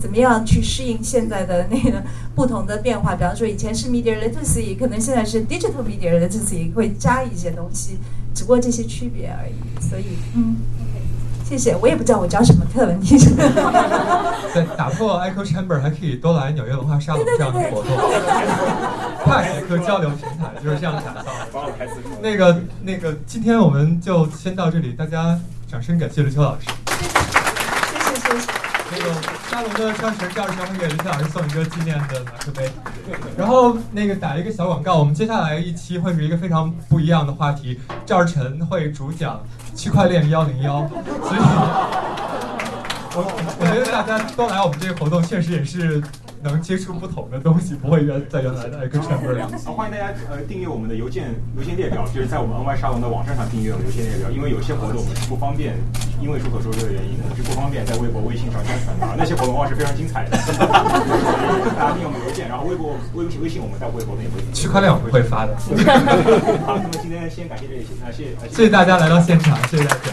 [0.00, 2.02] 怎么样去适应现在的那个
[2.34, 3.14] 不同的变化。
[3.14, 7.98] 比方说，以前是 media literacy，可能现在是 digital media literacy，会加一些东西，
[8.34, 9.86] 只不过这些区别而已。
[9.86, 10.56] 所以，嗯。
[11.54, 13.30] 谢谢，我也不知道我教什么课，问题是。
[14.52, 17.96] 对，打破 echo chamber 还可以多来纽约文化沙龙这样的活动，
[19.22, 21.30] 跨学科交流平台就是这样打造。
[22.20, 25.38] 那个那个，今天我们就先到这里，大家
[25.70, 26.66] 掌声感谢刘秋老师。
[26.88, 28.52] 谢谢谢谢。
[28.90, 29.14] 那个
[29.48, 32.68] 沙龙的创始人赵志强会给刘秋老师送一个纪念的马克杯。
[33.36, 39.40] 然后那个打一个小广告，我们接下来一期会是一个非常不一样的话题，赵志成会主讲。
[39.74, 40.88] 区块链幺零幺，
[41.22, 41.40] 所以，
[43.16, 43.24] 我
[43.60, 46.02] 我觉得大家都来我们这个活动，确实也是
[46.44, 49.40] 能接触不同的东西，不会原在原来的一个圈子里。
[49.64, 55.74] 好，欢迎大家呃订阅我们的邮件邮件列表，就是在我们 NY 沙龙的网站上订阅我们邮件列表，因为有些活动我们是不方便，
[56.20, 59.16] 因为众所周知的原因，我们是不方便在微博、微信上宣传的。
[59.16, 60.36] 那些活动往往是非常精彩的，
[61.80, 64.44] 大家订阅我们邮件，然后微博、微微信我们在微博内会。
[64.52, 65.56] 区块链我们会发的。
[66.68, 70.00] 好，那么今天先感谢这里，那谢谢谢谢大家来到现场，谢谢大家。